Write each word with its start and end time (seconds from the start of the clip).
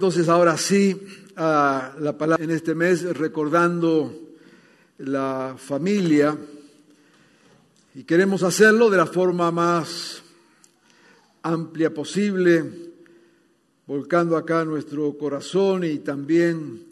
Entonces 0.00 0.30
ahora 0.30 0.56
sí, 0.56 0.98
a 1.36 1.94
la 2.00 2.16
palabra 2.16 2.42
en 2.42 2.52
este 2.52 2.74
mes 2.74 3.04
recordando 3.18 4.10
la 4.96 5.56
familia. 5.58 6.34
Y 7.94 8.04
queremos 8.04 8.42
hacerlo 8.42 8.88
de 8.88 8.96
la 8.96 9.04
forma 9.04 9.50
más 9.50 10.22
amplia 11.42 11.92
posible, 11.92 12.64
volcando 13.86 14.38
acá 14.38 14.64
nuestro 14.64 15.18
corazón 15.18 15.84
y 15.84 15.98
también 15.98 16.82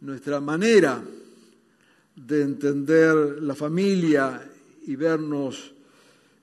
nuestra 0.00 0.40
manera 0.40 1.00
de 2.16 2.42
entender 2.42 3.14
la 3.42 3.54
familia 3.54 4.42
y 4.88 4.96
vernos 4.96 5.72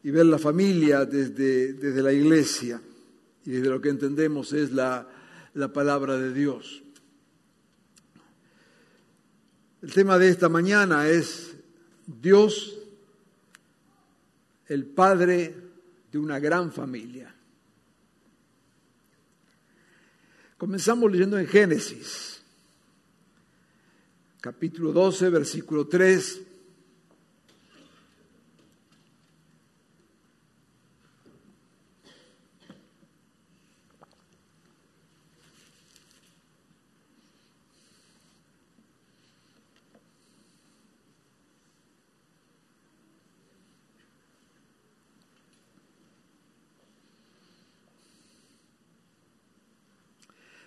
y 0.02 0.10
ver 0.10 0.28
la 0.28 0.40
familia 0.40 1.04
desde, 1.04 1.74
desde 1.74 2.02
la 2.02 2.14
iglesia. 2.14 2.80
Y 3.46 3.52
desde 3.52 3.70
lo 3.70 3.82
que 3.82 3.90
entendemos 3.90 4.54
es 4.54 4.72
la, 4.72 5.06
la 5.54 5.72
palabra 5.72 6.18
de 6.18 6.34
Dios. 6.34 6.84
El 9.82 9.94
tema 9.94 10.18
de 10.18 10.30
esta 10.30 10.50
mañana 10.50 11.08
es 11.10 11.56
Dios, 12.06 12.78
el 14.68 14.86
Padre 14.86 15.56
de 16.12 16.18
una 16.18 16.40
gran 16.40 16.72
familia. 16.72 17.36
Comenzamos 20.58 21.12
leyendo 21.12 21.38
en 21.38 21.48
Génesis, 21.48 22.42
capítulo 24.40 24.94
12, 24.94 25.30
versículo 25.30 25.88
3. 25.88 26.43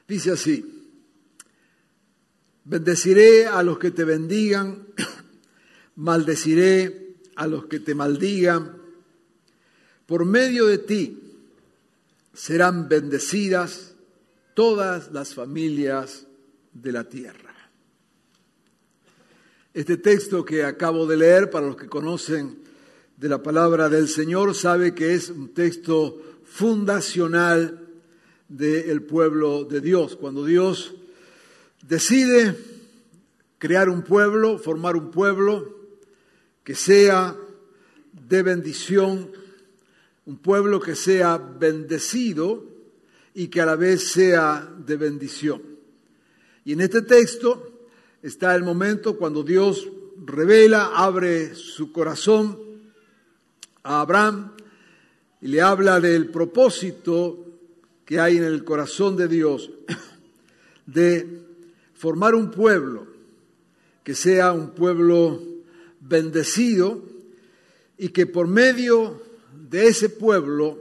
Dice 0.09 0.31
así, 0.31 0.65
bendeciré 2.65 3.47
a 3.47 3.63
los 3.63 3.79
que 3.79 3.91
te 3.91 4.05
bendigan, 4.05 4.87
maldeciré 5.97 7.17
a 7.35 7.47
los 7.47 7.67
que 7.67 7.81
te 7.81 7.95
maldigan. 7.95 8.77
Por 10.07 10.25
medio 10.25 10.67
de 10.67 10.79
ti 10.79 11.23
serán 12.33 12.89
bendecidas 12.89 13.95
todas 14.55 15.11
las 15.13 15.35
familias 15.35 16.27
de 16.73 16.93
la 16.93 17.09
tierra. 17.09 17.55
Este 19.75 19.97
texto 19.97 20.45
que 20.45 20.65
acabo 20.65 21.07
de 21.07 21.17
leer, 21.17 21.51
para 21.51 21.67
los 21.67 21.77
que 21.77 21.89
conocen 21.89 22.59
de 23.17 23.29
la 23.29 23.43
palabra 23.43 23.89
del 23.89 24.09
Señor, 24.09 24.55
sabe 24.55 24.95
que 24.95 25.15
es 25.15 25.31
un 25.31 25.53
texto 25.53 26.41
fundacional 26.45 27.86
del 28.49 29.03
pueblo 29.03 29.65
de 29.65 29.81
Dios. 29.81 30.17
Cuando 30.17 30.45
Dios 30.45 30.95
decide 31.87 32.57
crear 33.59 33.89
un 33.89 34.03
pueblo, 34.03 34.59
formar 34.59 34.97
un 34.97 35.11
pueblo 35.11 35.77
que 36.63 36.75
sea 36.75 37.37
de 38.13 38.43
bendición, 38.43 39.31
un 40.25 40.39
pueblo 40.39 40.81
que 40.81 40.95
sea 40.95 41.39
bendecido 41.39 42.65
y 43.35 43.49
que 43.49 43.61
a 43.61 43.67
la 43.67 43.77
vez 43.77 44.09
sea 44.09 44.69
de 44.85 44.97
bendición. 44.97 45.63
Y 46.65 46.73
en 46.73 46.81
este 46.81 47.03
texto 47.03 47.89
está 48.23 48.55
el 48.57 48.65
momento 48.65 49.17
cuando 49.17 49.43
Dios 49.43 49.89
revela, 50.25 50.93
abre 50.95 51.55
su 51.55 51.93
corazón 51.93 52.59
a 53.83 54.01
Abraham 54.01 54.53
y 55.41 55.49
le 55.49 55.61
habla 55.61 56.01
del 56.01 56.31
propósito 56.31 57.46
que 58.07 58.21
hay 58.21 58.39
en 58.39 58.45
el 58.45 58.65
corazón 58.65 59.17
de 59.17 59.29
Dios 59.29 59.71
de 60.87 61.43
formar 61.95 62.35
un 62.35 62.51
pueblo 62.51 63.07
que 64.03 64.15
sea 64.15 64.53
un 64.53 64.71
pueblo 64.71 65.43
bendecido 66.01 67.03
y 67.99 68.11
que 68.11 68.27
por 68.27 68.47
medio 68.47 69.21
de 69.69 69.89
ese 69.89 70.09
pueblo 70.09 70.79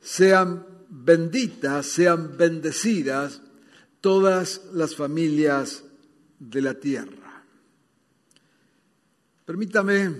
sean 0.00 0.66
benditas, 0.88 1.86
sean 1.86 2.36
bendecidas 2.36 3.40
todas 4.00 4.62
las 4.72 4.96
familias 4.96 5.84
de 6.40 6.60
la 6.60 6.74
tierra. 6.74 7.44
Permítame 9.46 10.14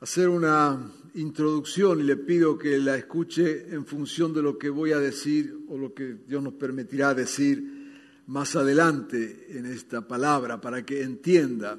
hacer 0.00 0.28
una 0.28 0.90
introducción 1.14 2.00
y 2.00 2.04
le 2.04 2.16
pido 2.16 2.58
que 2.58 2.78
la 2.78 2.96
escuche 2.96 3.74
en 3.74 3.84
función 3.84 4.32
de 4.32 4.42
lo 4.42 4.58
que 4.58 4.70
voy 4.70 4.92
a 4.92 4.98
decir 4.98 5.64
o 5.68 5.76
lo 5.76 5.92
que 5.92 6.16
Dios 6.26 6.42
nos 6.42 6.54
permitirá 6.54 7.14
decir 7.14 7.82
más 8.26 8.56
adelante 8.56 9.46
en 9.50 9.66
esta 9.66 10.06
palabra 10.06 10.60
para 10.60 10.84
que 10.84 11.02
entienda 11.02 11.78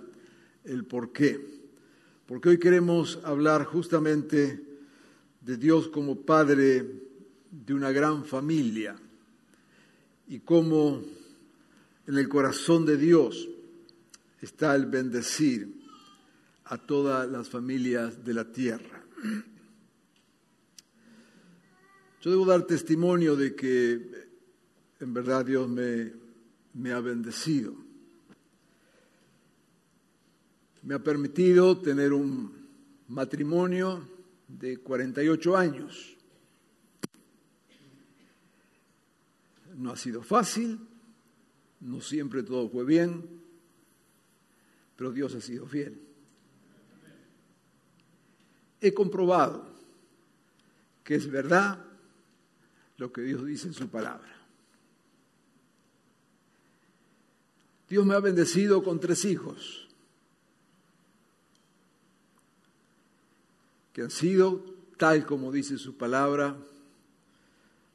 el 0.65 0.85
por 0.85 1.11
qué. 1.11 1.39
Porque 2.25 2.49
hoy 2.49 2.59
queremos 2.59 3.19
hablar 3.23 3.65
justamente 3.65 4.63
de 5.41 5.57
Dios 5.57 5.87
como 5.89 6.21
Padre 6.21 6.85
de 7.51 7.73
una 7.73 7.91
gran 7.91 8.25
familia 8.25 8.95
y 10.27 10.39
cómo 10.39 11.03
en 12.07 12.17
el 12.17 12.29
corazón 12.29 12.85
de 12.85 12.97
Dios 12.97 13.49
está 14.41 14.75
el 14.75 14.85
bendecir 14.85 15.81
a 16.65 16.77
todas 16.77 17.29
las 17.29 17.49
familias 17.49 18.23
de 18.23 18.33
la 18.33 18.51
tierra. 18.51 19.02
Yo 22.21 22.31
debo 22.31 22.45
dar 22.45 22.65
testimonio 22.65 23.35
de 23.35 23.53
que 23.53 24.29
en 25.01 25.13
verdad 25.13 25.45
Dios 25.45 25.67
me, 25.67 26.91
ha 26.93 26.99
bendecido. 27.01 27.75
Me 30.83 30.95
ha 30.95 30.99
permitido 30.99 31.81
tener 31.81 32.13
un 32.13 32.69
matrimonio 33.09 34.07
de 34.47 34.77
48 34.77 35.57
años. 35.57 36.17
No 39.75 39.91
ha 39.91 39.97
sido 39.97 40.23
fácil, 40.23 40.79
no 41.81 41.99
siempre 41.99 42.43
todo 42.43 42.69
fue 42.69 42.85
bien, 42.85 43.41
pero 44.95 45.11
Dios 45.11 45.35
ha 45.35 45.41
sido 45.41 45.65
fiel. 45.65 46.12
He 48.83 48.93
comprobado 48.93 49.65
que 51.05 51.15
es 51.15 51.31
verdad 51.31 51.79
lo 52.97 53.13
que 53.13 53.21
Dios 53.21 53.45
dice 53.45 53.67
en 53.69 53.73
su 53.73 53.87
palabra. 53.87 54.27
Dios 57.87 58.05
me 58.05 58.13
ha 58.13 58.19
bendecido 58.19 58.83
con 58.83 58.99
tres 58.99 59.23
hijos 59.23 59.87
que 63.93 64.01
han 64.01 64.11
sido, 64.11 64.65
tal 64.97 65.25
como 65.25 65.53
dice 65.53 65.77
su 65.77 65.95
palabra, 65.95 66.57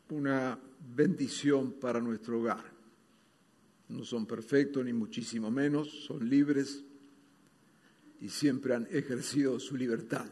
una 0.09 0.59
bendición 0.97 1.73
para 1.73 2.01
nuestro 2.01 2.41
hogar. 2.41 2.65
No 3.91 4.05
son 4.07 4.25
perfectos 4.25 4.87
ni 4.87 4.95
muchísimo 4.95 5.51
menos, 5.51 5.91
son 6.07 6.31
libres 6.31 6.83
y 8.23 8.31
siempre 8.31 8.75
han 8.75 8.89
ejercido 8.91 9.61
su 9.61 9.77
libertad. 9.77 10.25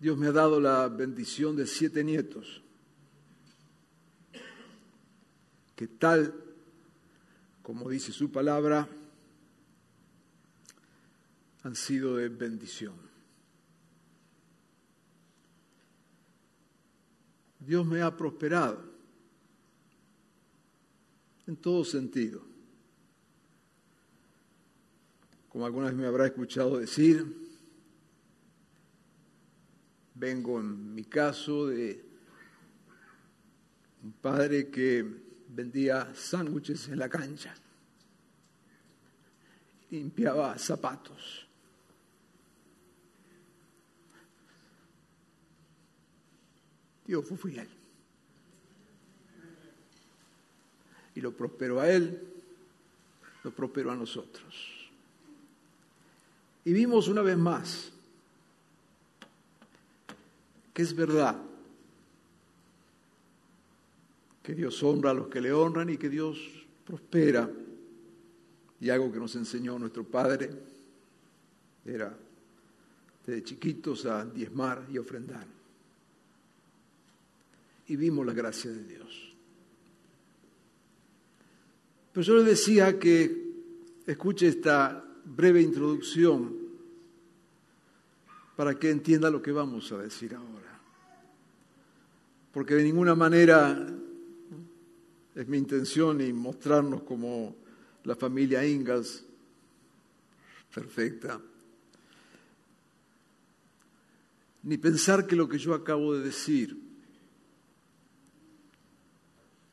Dios 0.00 0.16
me 0.16 0.28
ha 0.28 0.32
dado 0.32 0.60
la 0.60 0.88
bendición 0.88 1.54
de 1.56 1.66
siete 1.66 2.02
nietos, 2.02 2.62
que 5.76 5.86
tal 5.86 6.34
como 7.62 7.88
dice 7.88 8.10
su 8.10 8.32
palabra, 8.32 8.88
han 11.62 11.76
sido 11.76 12.16
de 12.16 12.28
bendición. 12.28 12.94
Dios 17.60 17.86
me 17.86 18.02
ha 18.02 18.16
prosperado 18.16 18.82
en 21.46 21.56
todo 21.56 21.84
sentido. 21.84 22.42
Como 25.48 25.66
alguna 25.66 25.86
vez 25.86 25.94
me 25.94 26.06
habrá 26.06 26.26
escuchado 26.26 26.78
decir, 26.78 27.49
vengo 30.20 30.60
en 30.60 30.94
mi 30.94 31.04
caso 31.04 31.66
de 31.68 32.04
un 34.02 34.12
padre 34.12 34.68
que 34.68 35.02
vendía 35.48 36.14
sándwiches 36.14 36.88
en 36.88 36.98
la 36.98 37.08
cancha, 37.08 37.54
limpiaba 39.90 40.58
zapatos. 40.58 41.46
Dios 47.06 47.26
fue 47.26 47.38
fiel. 47.38 47.68
Y 51.14 51.20
lo 51.20 51.34
prosperó 51.34 51.80
a 51.80 51.90
él, 51.90 52.22
lo 53.42 53.50
prosperó 53.52 53.90
a 53.90 53.96
nosotros. 53.96 54.90
Y 56.64 56.74
vimos 56.74 57.08
una 57.08 57.22
vez 57.22 57.38
más 57.38 57.92
es 60.80 60.94
verdad 60.94 61.36
que 64.42 64.54
Dios 64.54 64.82
honra 64.82 65.10
a 65.10 65.14
los 65.14 65.28
que 65.28 65.40
le 65.40 65.52
honran 65.52 65.90
y 65.90 65.96
que 65.96 66.08
Dios 66.08 66.38
prospera. 66.84 67.50
Y 68.80 68.88
algo 68.88 69.12
que 69.12 69.18
nos 69.18 69.36
enseñó 69.36 69.78
nuestro 69.78 70.04
Padre 70.04 70.50
era 71.84 72.16
desde 73.26 73.44
chiquitos 73.44 74.06
a 74.06 74.24
diezmar 74.24 74.86
y 74.90 74.98
ofrendar. 74.98 75.46
Y 77.88 77.96
vimos 77.96 78.24
la 78.24 78.32
gracia 78.32 78.70
de 78.70 78.84
Dios. 78.84 79.34
Pero 82.12 82.24
yo 82.24 82.34
le 82.36 82.44
decía 82.44 82.98
que 82.98 83.50
escuche 84.06 84.48
esta 84.48 85.04
breve 85.24 85.60
introducción 85.60 86.56
para 88.56 88.78
que 88.78 88.90
entienda 88.90 89.30
lo 89.30 89.40
que 89.40 89.52
vamos 89.52 89.92
a 89.92 89.98
decir 89.98 90.34
ahora. 90.34 90.59
Porque 92.52 92.74
de 92.74 92.84
ninguna 92.84 93.14
manera 93.14 93.86
es 95.34 95.48
mi 95.48 95.58
intención 95.58 96.20
y 96.20 96.32
mostrarnos 96.32 97.02
como 97.02 97.54
la 98.04 98.16
familia 98.16 98.66
Ingalls 98.66 99.24
perfecta, 100.74 101.40
ni 104.62 104.76
pensar 104.78 105.26
que 105.26 105.36
lo 105.36 105.48
que 105.48 105.58
yo 105.58 105.74
acabo 105.74 106.14
de 106.14 106.24
decir 106.24 106.76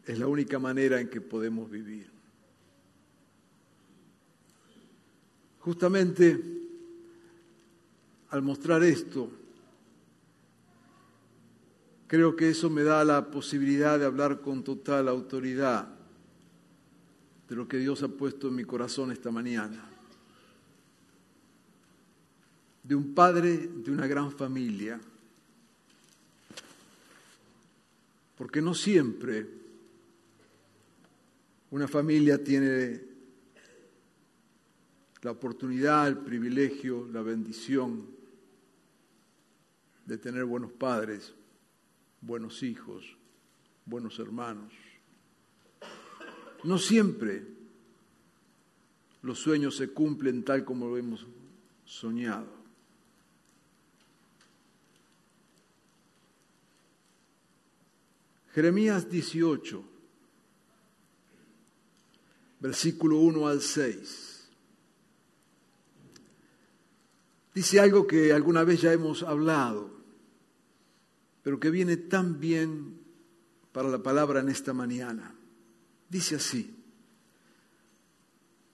es 0.05 0.17
la 0.17 0.27
única 0.27 0.57
manera 0.57 0.99
en 1.01 1.09
que 1.09 1.19
podemos 1.19 1.69
vivir. 1.69 2.09
Justamente 5.59 6.41
al 8.29 8.41
mostrar 8.41 8.83
esto, 8.83 9.29
creo 12.07 12.35
que 12.35 12.49
eso 12.49 12.69
me 12.69 12.83
da 12.83 13.03
la 13.03 13.29
posibilidad 13.29 13.99
de 13.99 14.05
hablar 14.05 14.41
con 14.41 14.63
total 14.63 15.07
autoridad 15.07 15.89
de 17.47 17.55
lo 17.55 17.67
que 17.67 17.77
Dios 17.77 18.03
ha 18.03 18.07
puesto 18.07 18.47
en 18.47 18.55
mi 18.55 18.63
corazón 18.63 19.11
esta 19.11 19.31
mañana. 19.31 19.83
De 22.83 22.95
un 22.95 23.13
padre 23.13 23.57
de 23.57 23.91
una 23.91 24.07
gran 24.07 24.31
familia. 24.31 24.99
Porque 28.37 28.61
no 28.61 28.73
siempre 28.73 29.47
una 31.71 31.87
familia 31.87 32.41
tiene 32.41 33.01
la 35.21 35.31
oportunidad, 35.31 36.07
el 36.07 36.17
privilegio, 36.19 37.07
la 37.11 37.21
bendición 37.21 38.05
de 40.05 40.17
tener 40.17 40.45
buenos 40.45 40.71
padres, 40.71 41.33
buenos 42.27 42.61
hijos, 42.61 43.05
buenos 43.85 44.19
hermanos. 44.19 44.73
No 46.65 46.77
siempre 46.77 47.47
los 49.21 49.39
sueños 49.39 49.77
se 49.77 49.87
cumplen 49.87 50.43
tal 50.43 50.65
como 50.65 50.87
lo 50.87 50.97
hemos 50.97 51.25
soñado. 51.85 52.57
Jeremías 58.53 59.09
18, 59.09 59.83
versículo 62.59 63.19
1 63.19 63.47
al 63.47 63.61
6. 63.61 64.49
Dice 67.53 67.79
algo 67.79 68.05
que 68.05 68.33
alguna 68.33 68.63
vez 68.63 68.81
ya 68.81 68.91
hemos 68.91 69.23
hablado, 69.23 69.96
pero 71.47 71.61
que 71.61 71.69
viene 71.69 71.95
tan 71.95 72.41
bien 72.41 72.99
para 73.71 73.87
la 73.87 74.03
palabra 74.03 74.41
en 74.41 74.49
esta 74.49 74.73
mañana. 74.73 75.33
Dice 76.09 76.35
así, 76.35 76.75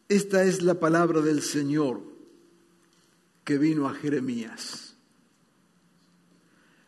esta 0.09 0.43
es 0.43 0.63
la 0.63 0.79
palabra 0.79 1.21
del 1.21 1.43
Señor 1.43 2.01
que 3.43 3.59
vino 3.59 3.87
a 3.87 3.93
Jeremías. 3.93 4.95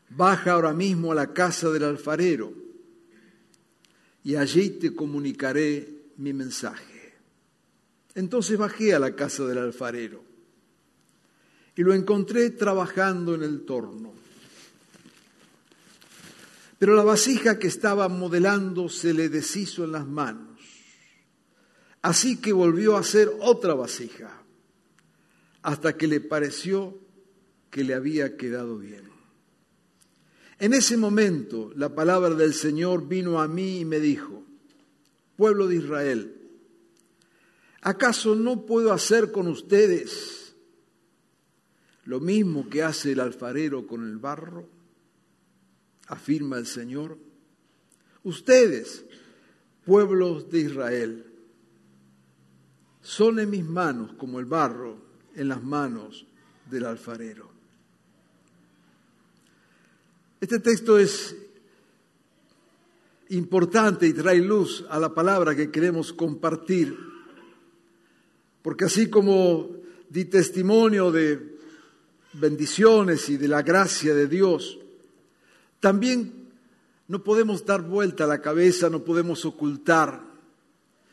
Baja 0.10 0.54
ahora 0.54 0.74
mismo 0.74 1.12
a 1.12 1.16
la 1.16 1.34
casa 1.34 1.70
del 1.70 1.84
alfarero 1.84 2.52
y 4.24 4.38
allí 4.38 4.72
te 4.72 4.96
comunicaré 4.96 5.88
mi 6.18 6.34
mensaje. 6.34 7.14
Entonces 8.16 8.58
bajé 8.58 8.96
a 8.96 9.00
la 9.00 9.16
casa 9.16 9.46
del 9.46 9.60
alfarero 9.60 10.24
y 11.76 11.84
lo 11.84 11.94
encontré 11.94 12.50
trabajando 12.50 13.36
en 13.36 13.44
el 13.44 13.66
torno. 13.66 14.25
Pero 16.77 16.95
la 16.95 17.04
vasija 17.04 17.57
que 17.57 17.68
estaba 17.68 18.10
modelando 18.10 18.89
se 18.89 19.13
le 19.13 19.30
deshizo 19.30 19.86
en 19.86 19.94
las 19.94 20.06
manos. 20.06 20.60
Así 22.01 22.38
que 22.38 22.53
volvió 22.53 22.96
a 22.96 23.00
hacer 23.00 23.32
otra 23.39 23.74
vasija, 23.74 24.44
hasta 25.62 25.98
que 25.98 26.08
le 26.08 26.22
pareció 26.22 27.00
que 27.72 27.84
le 27.84 27.94
había 27.94 28.38
quedado 28.38 28.77
bien. 28.77 29.10
En 30.60 30.74
ese 30.74 30.98
momento 30.98 31.72
la 31.75 31.96
palabra 31.96 32.29
del 32.36 32.53
Señor 32.53 33.08
vino 33.08 33.41
a 33.41 33.48
mí 33.48 33.79
y 33.79 33.86
me 33.86 34.00
dijo, 34.00 34.44
pueblo 35.36 35.67
de 35.67 35.77
Israel, 35.77 36.36
¿acaso 37.82 38.36
no 38.36 38.65
puedo 38.65 38.94
hacer 38.94 39.32
con 39.32 39.48
ustedes 39.48 40.55
lo 42.05 42.20
mismo 42.20 42.70
que 42.70 42.84
hace 42.84 43.13
el 43.13 43.20
alfarero 43.20 43.88
con 43.88 44.08
el 44.08 44.17
barro? 44.17 44.75
Afirma 46.08 46.58
el 46.58 46.66
Señor. 46.66 47.18
Ustedes, 48.24 49.06
pueblos 49.86 50.50
de 50.50 50.60
Israel, 50.60 51.26
son 53.02 53.40
en 53.40 53.50
mis 53.50 53.64
manos 53.64 54.14
como 54.14 54.40
el 54.40 54.46
barro 54.46 54.98
en 55.36 55.48
las 55.48 55.64
manos 55.64 56.26
del 56.70 56.86
alfarero. 56.86 57.50
Este 60.42 60.60
texto 60.60 60.98
es 60.98 61.36
importante 63.30 64.08
y 64.08 64.14
trae 64.14 64.40
luz 64.40 64.86
a 64.90 65.00
la 65.00 65.14
palabra 65.14 65.56
que 65.56 65.72
queremos 65.72 66.14
compartir, 66.14 66.98
porque 68.62 68.86
así 68.86 69.10
como 69.10 69.70
di 70.10 70.26
testimonio 70.26 71.12
de 71.12 71.58
bendiciones 72.34 73.30
y 73.30 73.38
de 73.38 73.48
la 73.48 73.62
gracia 73.62 74.14
de 74.14 74.28
Dios, 74.28 74.80
también 75.86 76.50
no 77.08 77.24
podemos 77.24 77.63
dar 77.63 77.84
vuelta 77.84 78.24
a 78.24 78.27
la 78.27 78.42
cabeza, 78.42 78.89
no 78.89 79.04
podemos 79.04 79.46
ocultar 79.46 80.20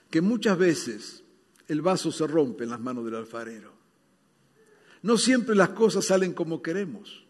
que 0.09 0.23
muchas 0.23 0.57
veces 0.57 1.25
el 1.69 1.83
vaso 1.83 2.11
se 2.11 2.26
rompe 2.26 2.64
en 2.64 2.71
las 2.71 2.81
manos 2.81 3.05
del 3.05 3.17
alfarero. 3.17 3.71
No 5.02 5.19
siempre 5.19 5.55
las 5.55 5.69
cosas 5.69 6.07
salen 6.07 6.33
como 6.33 6.62
queremos. 6.62 7.26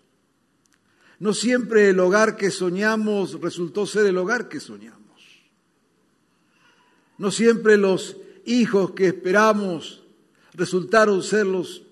No 1.18 1.34
siempre 1.34 1.88
el 1.88 1.98
hogar 1.98 2.36
que 2.36 2.52
soñamos 2.52 3.40
resultó 3.40 3.86
ser 3.86 4.06
el 4.06 4.18
hogar 4.18 4.48
que 4.48 4.60
soñamos. 4.60 5.42
No 7.18 7.32
siempre 7.32 7.76
los 7.76 8.18
hijos 8.44 8.92
que 8.92 9.08
esperamos 9.08 10.04
resultaron 10.54 11.24
ser 11.24 11.46
los 11.46 11.82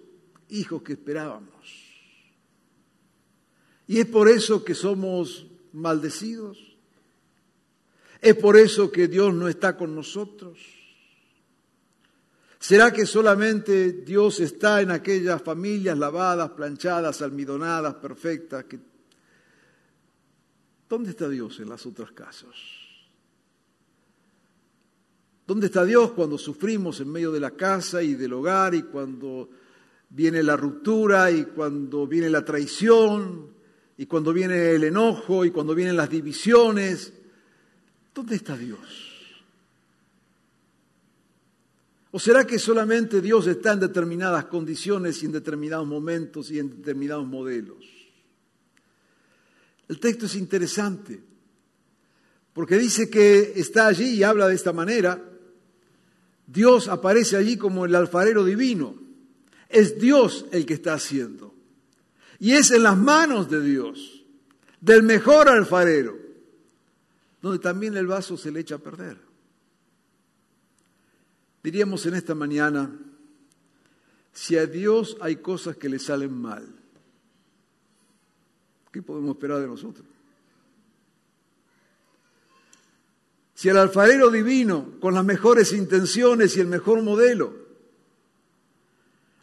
hijos 0.49 0.83
que 0.83 0.93
esperábamos. 0.93 1.51
Y 3.91 3.99
es 3.99 4.07
por 4.07 4.29
eso 4.29 4.63
que 4.63 4.77
somos 4.77 5.49
maldecidos. 5.73 6.57
Es 8.21 8.37
por 8.37 8.57
eso 8.57 8.93
que 8.93 9.09
Dios 9.09 9.35
no 9.35 9.49
está 9.49 9.77
con 9.77 9.97
nosotros. 9.97 10.61
¿Será 12.61 12.93
que 12.93 13.05
solamente 13.05 13.91
Dios 13.91 14.39
está 14.39 14.81
en 14.81 14.93
aquellas 14.93 15.43
familias 15.43 15.99
lavadas, 15.99 16.51
planchadas, 16.51 17.21
almidonadas, 17.21 17.97
perfectas? 17.97 18.63
Que... 18.67 18.79
¿Dónde 20.89 21.11
está 21.11 21.29
Dios 21.29 21.59
en 21.59 21.69
las 21.69 21.85
otras 21.85 22.13
casas? 22.13 22.55
¿Dónde 25.49 25.67
está 25.67 25.85
Dios 25.85 26.13
cuando 26.13 26.39
sufrimos 26.39 27.01
en 27.01 27.11
medio 27.11 27.33
de 27.33 27.41
la 27.41 27.51
casa 27.51 28.05
y 28.05 28.15
del 28.15 28.35
hogar 28.35 28.73
y 28.73 28.85
cuando 28.85 29.51
viene 30.11 30.45
la 30.45 30.57
ruptura 30.57 31.33
y 31.33 31.47
cuando 31.47 32.07
viene 32.07 32.31
la 32.31 32.45
traición 32.45 33.59
y 34.01 34.07
cuando 34.07 34.33
viene 34.33 34.71
el 34.71 34.85
enojo 34.85 35.45
y 35.45 35.51
cuando 35.51 35.75
vienen 35.75 35.95
las 35.95 36.09
divisiones? 36.09 37.13
¿Dónde 38.15 38.37
está 38.37 38.57
Dios? 38.57 38.79
¿O 42.11 42.19
será 42.19 42.47
que 42.47 42.59
solamente 42.59 43.21
Dios 43.21 43.47
está 43.47 43.75
en 43.75 43.81
determinadas 43.81 44.47
condiciones 44.47 45.23
y 45.23 45.27
en 45.27 45.33
determinados 45.33 45.87
momentos 45.87 46.51
y 46.51 46.59
en 46.59 46.79
determinados 46.79 47.27
modelos? 47.27 47.85
El 49.87 50.01
texto 50.01 50.25
es 50.25 50.35
interesante, 50.35 51.21
porque 52.55 52.79
dice 52.79 53.11
que 53.11 53.53
está 53.57 53.87
allí 53.87 54.15
y 54.15 54.23
habla 54.23 54.49
de 54.49 54.55
esta 54.55 54.73
manera. 54.73 55.23
Dios 56.47 56.89
aparece 56.89 57.37
allí 57.37 57.59
como 57.59 57.85
el 57.85 57.95
alfarero 57.95 58.47
divino. 58.47 58.95
Es 59.69 60.01
Dios 60.01 60.47
el 60.53 60.65
que 60.65 60.73
está 60.73 60.95
haciendo. 60.95 61.50
Y 62.41 62.53
es 62.53 62.71
en 62.71 62.83
las 62.83 62.97
manos 62.97 63.51
de 63.51 63.61
Dios, 63.61 64.25
del 64.81 65.03
mejor 65.03 65.49
alfarero, 65.49 66.19
donde 67.43 67.59
también 67.59 67.97
el 67.97 68.07
vaso 68.07 68.37
se 68.37 68.51
le 68.51 68.61
echa 68.61 68.77
a 68.77 68.79
perder. 68.79 69.19
Diríamos 71.63 72.07
en 72.07 72.15
esta 72.15 72.35
mañana, 72.35 72.91
si 74.33 74.57
a 74.57 74.67
Dios 74.67 75.19
hay 75.21 75.37
cosas 75.37 75.77
que 75.77 75.91
le 75.91 75.99
salen 75.99 76.33
mal, 76.33 76.67
¿qué 78.91 79.03
podemos 79.03 79.37
esperar 79.37 79.61
de 79.61 79.67
nosotros? 79.67 80.07
Si 83.55 83.69
el 83.69 83.77
alfarero 83.77 84.31
divino, 84.31 84.95
con 84.99 85.13
las 85.13 85.25
mejores 85.27 85.75
intenciones 85.75 86.57
y 86.57 86.61
el 86.61 86.67
mejor 86.69 87.03
modelo, 87.03 87.55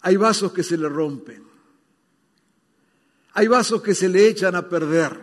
hay 0.01 0.17
vasos 0.17 0.51
que 0.51 0.63
se 0.63 0.75
le 0.75 0.89
rompen, 0.89 1.46
hay 3.37 3.47
vasos 3.47 3.83
que 3.83 3.93
se 3.93 4.09
le 4.09 4.27
echan 4.27 4.55
a 4.55 4.67
perder, 4.67 5.15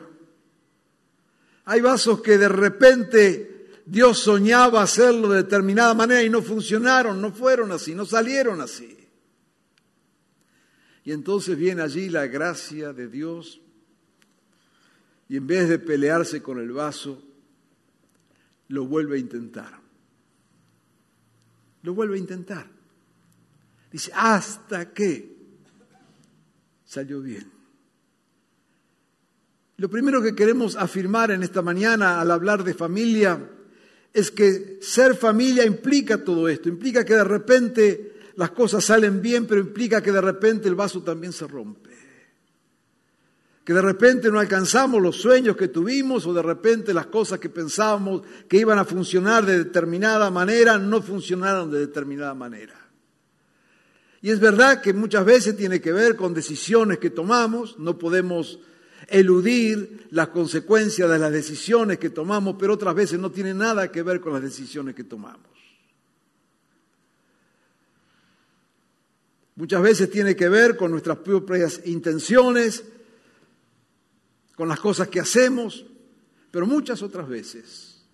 hay 1.65 1.81
vasos 1.81 2.23
que 2.23 2.39
de 2.39 2.49
repente 2.49 3.83
Dios 3.85 4.21
soñaba 4.21 4.83
hacerlo 4.83 5.31
de 5.31 5.39
determinada 5.39 5.95
manera 5.95 6.23
y 6.23 6.31
no 6.31 6.41
funcionaron, 6.41 7.21
no 7.21 7.33
fueron 7.33 7.73
así, 7.73 7.93
no 7.93 8.07
salieron 8.07 8.61
así. 8.61 8.97
Y 11.03 11.11
entonces 11.11 11.59
viene 11.59 11.83
allí 11.83 12.09
la 12.09 12.29
gracia 12.29 12.93
de 12.93 13.09
Dios 13.09 13.61
y 15.29 15.37
en 15.37 15.49
vez 15.49 15.69
de 15.69 15.81
pelearse 15.81 16.41
con 16.41 16.61
el 16.61 16.71
vaso, 16.71 17.21
lo 18.69 18.87
vuelve 18.87 19.17
a 19.17 19.21
intentar. 19.21 19.81
Lo 21.83 21.95
vuelve 21.95 22.15
a 22.15 22.21
intentar. 22.21 22.71
Dice, 23.91 24.13
hasta 24.15 24.95
que 24.95 25.35
salió 26.85 27.21
bien. 27.21 27.54
Lo 29.77 29.89
primero 29.89 30.23
que 30.23 30.35
queremos 30.35 30.77
afirmar 30.77 31.33
en 31.33 31.43
esta 31.43 31.61
mañana 31.61 32.21
al 32.21 32.31
hablar 32.31 32.63
de 32.63 32.75
familia 32.75 33.51
es 34.13 34.31
que 34.31 34.79
ser 34.81 35.17
familia 35.17 35.65
implica 35.65 36.23
todo 36.23 36.49
esto, 36.49 36.69
implica 36.69 37.05
que 37.05 37.15
de 37.15 37.25
repente 37.25 38.15
las 38.37 38.53
cosas 38.53 38.85
salen 38.85 39.21
bien, 39.21 39.47
pero 39.47 39.61
implica 39.61 40.01
que 40.01 40.13
de 40.13 40.21
repente 40.21 40.69
el 40.69 40.77
vaso 40.77 41.03
también 41.03 41.33
se 41.33 41.47
rompe. 41.49 41.91
Que 43.65 43.73
de 43.73 43.83
repente 43.83 44.31
no 44.31 44.39
alcanzamos 44.39 45.03
los 45.03 45.17
sueños 45.17 45.57
que 45.57 45.69
tuvimos 45.69 46.27
o 46.27 46.35
de 46.35 46.43
repente 46.43 46.95
las 46.95 47.07
cosas 47.07 47.41
que 47.41 47.49
pensábamos 47.49 48.23
que 48.47 48.59
iban 48.59 48.79
a 48.79 48.85
funcionar 48.85 49.45
de 49.45 49.59
determinada 49.59 50.31
manera 50.31 50.79
no 50.79 51.03
funcionaron 51.03 51.71
de 51.71 51.81
determinada 51.81 52.35
manera. 52.35 52.79
Y 54.21 54.31
es 54.31 54.39
verdad 54.39 54.81
que 54.81 54.93
muchas 54.93 55.25
veces 55.25 55.57
tiene 55.57 55.81
que 55.81 55.93
ver 55.93 56.15
con 56.15 56.35
decisiones 56.35 56.99
que 56.99 57.11
tomamos, 57.11 57.79
no 57.79 57.99
podemos 57.99 58.61
eludir 59.09 60.07
las 60.11 60.29
consecuencias 60.29 61.11
de 61.11 61.19
las 61.19 61.33
decisiones 61.33 61.99
que 61.99 62.11
tomamos, 62.11 62.57
pero 62.59 62.75
otras 62.75 62.95
veces 62.95 63.19
no 63.19 63.31
tiene 63.31 63.55
nada 63.55 63.91
que 63.91 64.03
ver 64.03 64.21
con 64.21 64.33
las 64.33 64.43
decisiones 64.43 64.95
que 64.95 65.05
tomamos. 65.05 65.55
Muchas 69.57 69.83
veces 69.83 70.11
tiene 70.11 70.35
que 70.35 70.49
ver 70.49 70.77
con 70.77 70.91
nuestras 70.91 71.19
propias 71.19 71.81
intenciones, 71.85 72.85
con 74.57 74.69
las 74.69 74.81
cosas 74.81 75.09
que 75.09 75.21
hacemos, 75.21 75.87
pero 76.51 76.67
muchas 76.67 77.03
otras 77.03 77.29
veces 77.29 78.05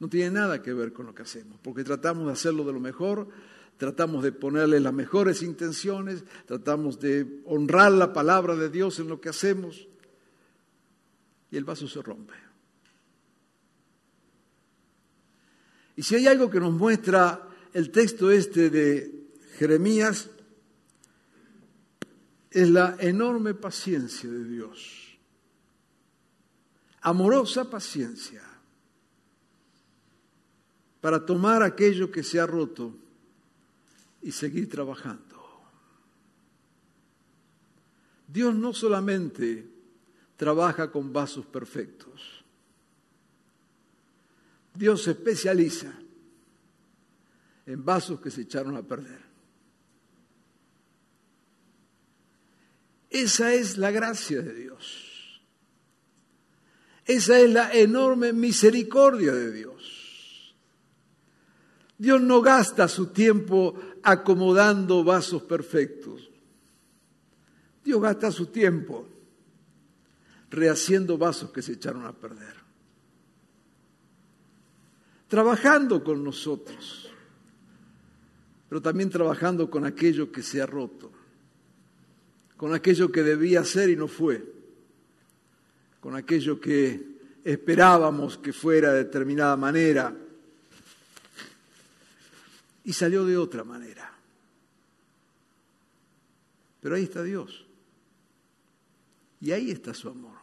no 0.00 0.08
tiene 0.08 0.30
nada 0.30 0.62
que 0.62 0.72
ver 0.72 0.92
con 0.92 1.06
lo 1.06 1.14
que 1.14 1.22
hacemos, 1.22 1.58
porque 1.62 1.84
tratamos 1.84 2.26
de 2.26 2.32
hacerlo 2.32 2.64
de 2.64 2.72
lo 2.72 2.80
mejor, 2.80 3.28
tratamos 3.76 4.22
de 4.22 4.32
ponerle 4.32 4.80
las 4.80 4.92
mejores 4.92 5.42
intenciones, 5.42 6.24
tratamos 6.46 7.00
de 7.00 7.42
honrar 7.44 7.92
la 7.92 8.12
palabra 8.12 8.56
de 8.56 8.70
Dios 8.70 8.98
en 8.98 9.08
lo 9.08 9.20
que 9.20 9.28
hacemos, 9.28 9.88
y 11.54 11.56
el 11.56 11.62
vaso 11.62 11.86
se 11.86 12.02
rompe. 12.02 12.34
Y 15.94 16.02
si 16.02 16.16
hay 16.16 16.26
algo 16.26 16.50
que 16.50 16.58
nos 16.58 16.72
muestra 16.72 17.48
el 17.72 17.92
texto 17.92 18.28
este 18.28 18.70
de 18.70 19.28
Jeremías, 19.56 20.30
es 22.50 22.68
la 22.70 22.96
enorme 22.98 23.54
paciencia 23.54 24.28
de 24.28 24.44
Dios. 24.44 25.16
Amorosa 27.02 27.70
paciencia 27.70 28.42
para 31.00 31.24
tomar 31.24 31.62
aquello 31.62 32.10
que 32.10 32.24
se 32.24 32.40
ha 32.40 32.46
roto 32.46 32.96
y 34.22 34.32
seguir 34.32 34.68
trabajando. 34.68 35.62
Dios 38.26 38.52
no 38.56 38.72
solamente 38.72 39.73
trabaja 40.44 40.90
con 40.90 41.10
vasos 41.10 41.46
perfectos. 41.46 42.44
Dios 44.74 45.04
se 45.04 45.12
especializa 45.12 45.90
en 47.64 47.82
vasos 47.82 48.20
que 48.20 48.30
se 48.30 48.42
echaron 48.42 48.76
a 48.76 48.82
perder. 48.82 49.22
Esa 53.08 53.54
es 53.54 53.78
la 53.78 53.90
gracia 53.90 54.42
de 54.42 54.52
Dios. 54.52 55.40
Esa 57.06 57.40
es 57.40 57.48
la 57.48 57.72
enorme 57.72 58.34
misericordia 58.34 59.32
de 59.32 59.50
Dios. 59.50 60.54
Dios 61.96 62.20
no 62.20 62.42
gasta 62.42 62.86
su 62.88 63.06
tiempo 63.06 63.80
acomodando 64.02 65.04
vasos 65.04 65.42
perfectos. 65.44 66.28
Dios 67.82 67.98
gasta 68.02 68.30
su 68.30 68.48
tiempo 68.48 69.08
rehaciendo 70.54 71.18
vasos 71.18 71.50
que 71.50 71.62
se 71.62 71.72
echaron 71.72 72.06
a 72.06 72.12
perder. 72.12 72.54
Trabajando 75.28 76.02
con 76.04 76.22
nosotros, 76.22 77.10
pero 78.68 78.80
también 78.80 79.10
trabajando 79.10 79.70
con 79.70 79.84
aquello 79.84 80.30
que 80.30 80.42
se 80.42 80.62
ha 80.62 80.66
roto, 80.66 81.10
con 82.56 82.74
aquello 82.74 83.10
que 83.10 83.22
debía 83.22 83.64
ser 83.64 83.90
y 83.90 83.96
no 83.96 84.08
fue, 84.08 84.44
con 86.00 86.14
aquello 86.14 86.60
que 86.60 87.14
esperábamos 87.44 88.38
que 88.38 88.52
fuera 88.52 88.92
de 88.92 89.04
determinada 89.04 89.56
manera 89.56 90.14
y 92.84 92.92
salió 92.92 93.24
de 93.24 93.36
otra 93.36 93.64
manera. 93.64 94.12
Pero 96.80 96.96
ahí 96.96 97.04
está 97.04 97.22
Dios. 97.22 97.64
Y 99.40 99.52
ahí 99.52 99.70
está 99.70 99.94
su 99.94 100.08
amor. 100.08 100.33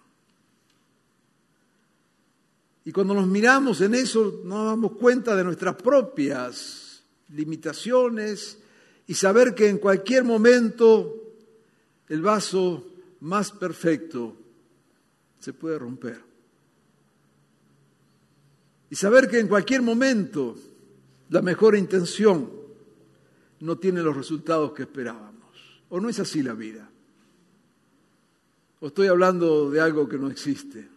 Y 2.83 2.91
cuando 2.91 3.13
nos 3.13 3.27
miramos 3.27 3.81
en 3.81 3.93
eso, 3.93 4.41
nos 4.43 4.65
damos 4.65 4.93
cuenta 4.93 5.35
de 5.35 5.43
nuestras 5.43 5.75
propias 5.75 7.03
limitaciones 7.29 8.57
y 9.07 9.13
saber 9.13 9.53
que 9.53 9.67
en 9.67 9.77
cualquier 9.77 10.23
momento 10.23 11.15
el 12.09 12.21
vaso 12.21 12.85
más 13.21 13.51
perfecto 13.51 14.35
se 15.39 15.53
puede 15.53 15.77
romper. 15.77 16.21
Y 18.89 18.95
saber 18.95 19.29
que 19.29 19.39
en 19.39 19.47
cualquier 19.47 19.81
momento 19.81 20.55
la 21.29 21.41
mejor 21.41 21.75
intención 21.75 22.51
no 23.61 23.77
tiene 23.77 24.01
los 24.01 24.15
resultados 24.15 24.73
que 24.73 24.83
esperábamos. 24.83 25.31
¿O 25.89 25.99
no 25.99 26.09
es 26.09 26.19
así 26.19 26.41
la 26.41 26.53
vida? 26.53 26.89
¿O 28.79 28.87
estoy 28.87 29.07
hablando 29.07 29.69
de 29.69 29.79
algo 29.79 30.09
que 30.09 30.17
no 30.17 30.29
existe? 30.29 30.89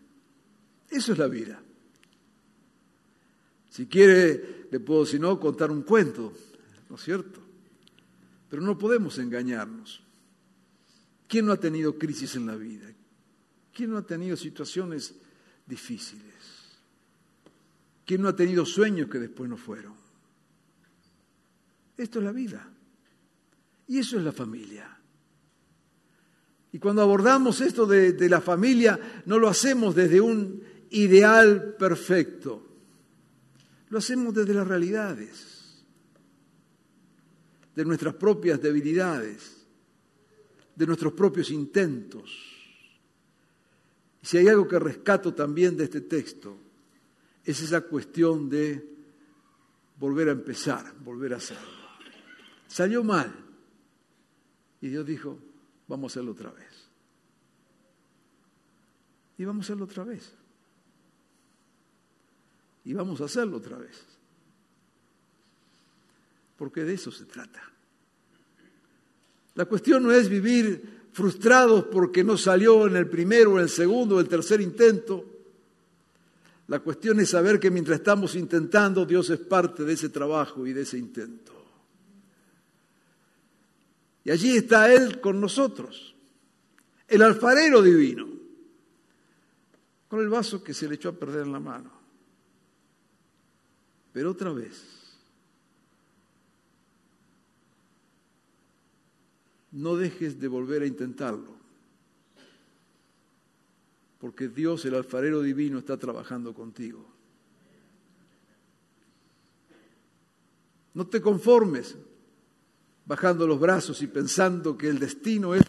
Eso 0.88 1.12
es 1.12 1.18
la 1.18 1.28
vida. 1.28 1.63
Si 3.74 3.86
quiere, 3.86 4.68
le 4.70 4.78
puedo, 4.78 5.04
si 5.04 5.18
no, 5.18 5.40
contar 5.40 5.72
un 5.72 5.82
cuento, 5.82 6.32
¿no 6.88 6.94
es 6.94 7.02
cierto? 7.02 7.40
Pero 8.48 8.62
no 8.62 8.78
podemos 8.78 9.18
engañarnos. 9.18 10.00
¿Quién 11.26 11.46
no 11.46 11.52
ha 11.52 11.56
tenido 11.58 11.98
crisis 11.98 12.36
en 12.36 12.46
la 12.46 12.54
vida? 12.54 12.86
¿Quién 13.72 13.90
no 13.90 13.98
ha 13.98 14.06
tenido 14.06 14.36
situaciones 14.36 15.16
difíciles? 15.66 16.22
¿Quién 18.06 18.22
no 18.22 18.28
ha 18.28 18.36
tenido 18.36 18.64
sueños 18.64 19.10
que 19.10 19.18
después 19.18 19.50
no 19.50 19.56
fueron? 19.56 19.94
Esto 21.96 22.20
es 22.20 22.24
la 22.24 22.30
vida. 22.30 22.70
Y 23.88 23.98
eso 23.98 24.18
es 24.18 24.22
la 24.22 24.30
familia. 24.30 25.00
Y 26.70 26.78
cuando 26.78 27.02
abordamos 27.02 27.60
esto 27.60 27.86
de, 27.86 28.12
de, 28.12 28.28
la 28.28 28.40
familia, 28.40 29.22
no 29.26 29.36
lo 29.36 29.48
hacemos 29.48 29.96
desde 29.96 30.20
un 30.20 30.62
ideal 30.90 31.74
perfecto. 31.76 32.73
Lo 33.88 33.98
hacemos 33.98 34.34
desde 34.34 34.54
las 34.54 34.66
realidades, 34.66 35.84
de 37.74 37.84
nuestras 37.84 38.14
propias 38.14 38.60
debilidades, 38.60 39.66
de 40.74 40.86
nuestros 40.86 41.12
propios 41.12 41.50
intentos. 41.50 42.30
Y 44.22 44.26
si 44.26 44.38
hay 44.38 44.48
algo 44.48 44.66
que 44.66 44.78
rescato 44.78 45.34
también 45.34 45.76
de 45.76 45.84
este 45.84 46.00
texto, 46.00 46.56
es 47.44 47.60
esa 47.62 47.82
cuestión 47.82 48.48
de 48.48 48.94
volver 49.98 50.28
a 50.28 50.32
empezar, 50.32 50.94
volver 51.00 51.34
a 51.34 51.36
hacerlo. 51.36 51.84
Salió 52.66 53.04
mal. 53.04 53.32
Y 54.80 54.88
Dios 54.88 55.06
dijo, 55.06 55.38
vamos 55.86 56.10
a 56.10 56.14
hacerlo 56.14 56.32
otra 56.32 56.50
vez. 56.50 56.88
Y 59.38 59.44
vamos 59.44 59.64
a 59.64 59.66
hacerlo 59.66 59.84
otra 59.84 60.04
vez. 60.04 60.32
Y 62.84 62.92
vamos 62.92 63.20
a 63.20 63.24
hacerlo 63.24 63.56
otra 63.56 63.78
vez. 63.78 64.04
Porque 66.56 66.84
de 66.84 66.94
eso 66.94 67.10
se 67.10 67.24
trata. 67.24 67.62
La 69.54 69.64
cuestión 69.66 70.02
no 70.02 70.12
es 70.12 70.28
vivir 70.28 71.08
frustrados 71.12 71.84
porque 71.84 72.24
no 72.24 72.36
salió 72.36 72.86
en 72.86 72.96
el 72.96 73.08
primero, 73.08 73.52
en 73.52 73.62
el 73.62 73.68
segundo, 73.68 74.16
o 74.16 74.20
el 74.20 74.28
tercer 74.28 74.60
intento. 74.60 75.24
La 76.66 76.80
cuestión 76.80 77.20
es 77.20 77.30
saber 77.30 77.60
que 77.60 77.70
mientras 77.70 77.98
estamos 77.98 78.34
intentando, 78.34 79.04
Dios 79.04 79.30
es 79.30 79.38
parte 79.38 79.84
de 79.84 79.92
ese 79.92 80.08
trabajo 80.08 80.66
y 80.66 80.72
de 80.72 80.82
ese 80.82 80.98
intento. 80.98 81.52
Y 84.24 84.30
allí 84.30 84.56
está 84.56 84.92
Él 84.92 85.20
con 85.20 85.40
nosotros, 85.40 86.14
el 87.06 87.22
alfarero 87.22 87.82
divino, 87.82 88.26
con 90.08 90.20
el 90.20 90.28
vaso 90.28 90.64
que 90.64 90.72
se 90.72 90.88
le 90.88 90.94
echó 90.94 91.10
a 91.10 91.12
perder 91.12 91.42
en 91.42 91.52
la 91.52 91.60
mano. 91.60 92.03
Pero 94.14 94.30
otra 94.30 94.52
vez, 94.52 94.80
no 99.72 99.96
dejes 99.96 100.38
de 100.38 100.46
volver 100.46 100.82
a 100.82 100.86
intentarlo, 100.86 101.56
porque 104.20 104.46
Dios, 104.46 104.84
el 104.84 104.94
alfarero 104.94 105.42
divino, 105.42 105.80
está 105.80 105.96
trabajando 105.96 106.54
contigo. 106.54 107.04
No 110.94 111.08
te 111.08 111.20
conformes 111.20 111.96
bajando 113.06 113.48
los 113.48 113.58
brazos 113.58 114.00
y 114.00 114.06
pensando 114.06 114.78
que 114.78 114.90
el 114.90 115.00
destino 115.00 115.56
es... 115.56 115.64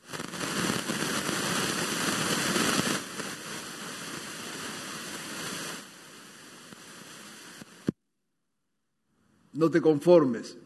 No 9.56 9.72
te 9.72 9.82
conformes 9.82 10.58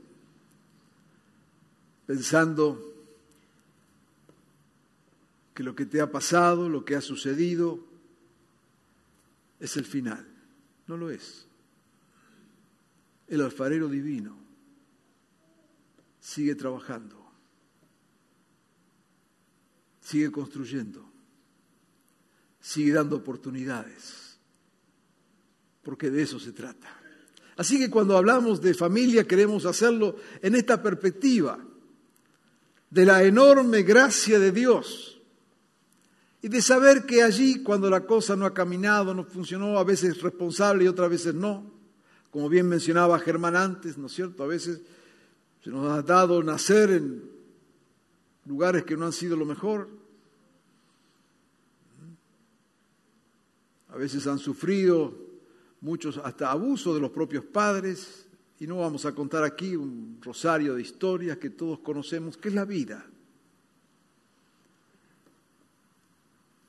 pensando 2.05 2.89
que 5.54 5.62
lo 5.62 5.75
que 5.75 5.86
te 5.86 6.02
ha 6.02 6.12
pasado, 6.12 6.69
lo 6.69 6.84
que 6.84 6.95
ha 6.95 7.02
sucedido, 7.02 7.80
es 9.60 9.78
el 9.78 9.86
final. 9.86 10.25
No 10.88 10.97
lo 10.97 11.12
es. 11.12 11.45
El 13.28 13.41
alfarero 13.41 13.89
divino 13.89 14.36
sigue 16.19 16.56
trabajando, 16.56 17.32
sigue 20.02 20.32
construyendo, 20.32 21.08
sigue 22.60 22.93
dando 22.93 23.17
oportunidades, 23.17 24.39
porque 25.84 26.10
de 26.10 26.23
eso 26.23 26.39
se 26.39 26.54
trata. 26.54 26.98
Así 27.60 27.78
que 27.78 27.89
cuando 27.89 28.15
hablamos 28.15 28.62
de 28.62 28.74
familia 28.74 29.28
queremos 29.28 29.65
hacerlo 29.65 30.15
en 30.41 30.56
esta 30.56 30.82
perspectiva 30.82 31.60
de 32.89 33.06
la 33.06 33.22
enorme 33.26 33.84
gracia 33.84 34.39
de 34.39 34.54
Dios 34.54 35.19
y 36.41 36.48
de 36.48 36.62
saber 36.62 37.06
que 37.06 37.22
allí 37.22 37.62
cuando 37.62 37.89
la 37.89 38.06
cosa 38.06 38.38
no 38.38 38.45
ha 38.45 38.54
caminado, 38.54 39.13
no 39.13 39.26
funcionó, 39.26 39.78
a 39.78 39.84
veces 39.84 40.22
responsable 40.22 40.86
y 40.86 40.88
otras 40.88 41.10
veces 41.10 41.36
no, 41.36 41.69
como 42.32 42.48
bien 42.48 42.65
mencionaba 42.65 43.19
Germán 43.19 43.58
antes, 43.58 43.98
¿no 43.98 44.08
es 44.08 44.13
cierto? 44.13 44.41
A 44.41 44.48
veces 44.48 44.80
se 45.62 45.69
nos 45.69 45.91
ha 45.91 46.02
dado 46.02 46.41
nacer 46.41 46.91
en 46.91 47.30
lugares 48.45 48.86
que 48.86 48.95
no 48.95 49.06
han 49.06 49.12
sido 49.12 49.36
lo 49.36 49.43
mejor. 49.45 49.89
A 53.89 53.98
veces 53.98 54.26
han 54.28 54.39
sufrido 54.39 55.28
muchos 55.81 56.17
hasta 56.17 56.51
abuso 56.51 56.93
de 56.93 57.01
los 57.01 57.11
propios 57.11 57.43
padres. 57.45 58.25
Y 58.59 58.67
no 58.67 58.77
vamos 58.77 59.05
a 59.05 59.15
contar 59.15 59.43
aquí 59.43 59.75
un 59.75 60.19
rosario 60.21 60.75
de 60.75 60.81
historias 60.81 61.37
que 61.37 61.49
todos 61.49 61.79
conocemos, 61.79 62.35
que 62.37 62.49
es 62.49 62.55
la 62.55 62.65
vida. 62.65 63.05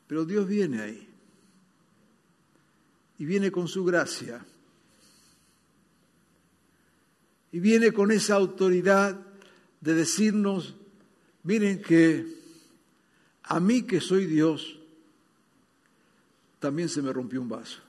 Pero 0.07 0.25
Dios 0.25 0.47
viene 0.47 0.81
ahí. 0.81 1.09
Y 3.19 3.25
viene 3.25 3.51
con 3.51 3.69
su 3.69 3.85
gracia 3.85 4.45
y 7.53 7.61
viene 7.61 7.93
con 7.93 8.11
esa 8.11 8.35
autoridad 8.37 9.19
de 9.81 9.95
decirnos, 9.95 10.75
miren 11.43 11.83
que 11.83 12.27
a 13.43 13.59
mí 13.59 13.83
que 13.83 14.01
soy 14.01 14.27
Dios, 14.27 14.79
también 16.59 16.89
se 16.89 17.03
me 17.03 17.13
rompió 17.13 17.41
un 17.41 17.49
vaso. 17.49 17.81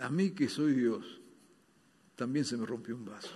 A 0.00 0.08
mí 0.08 0.30
que 0.30 0.48
soy 0.48 0.72
Dios, 0.74 1.20
también 2.16 2.44
se 2.44 2.56
me 2.56 2.66
rompió 2.66 2.96
un 2.96 3.04
vaso. 3.04 3.30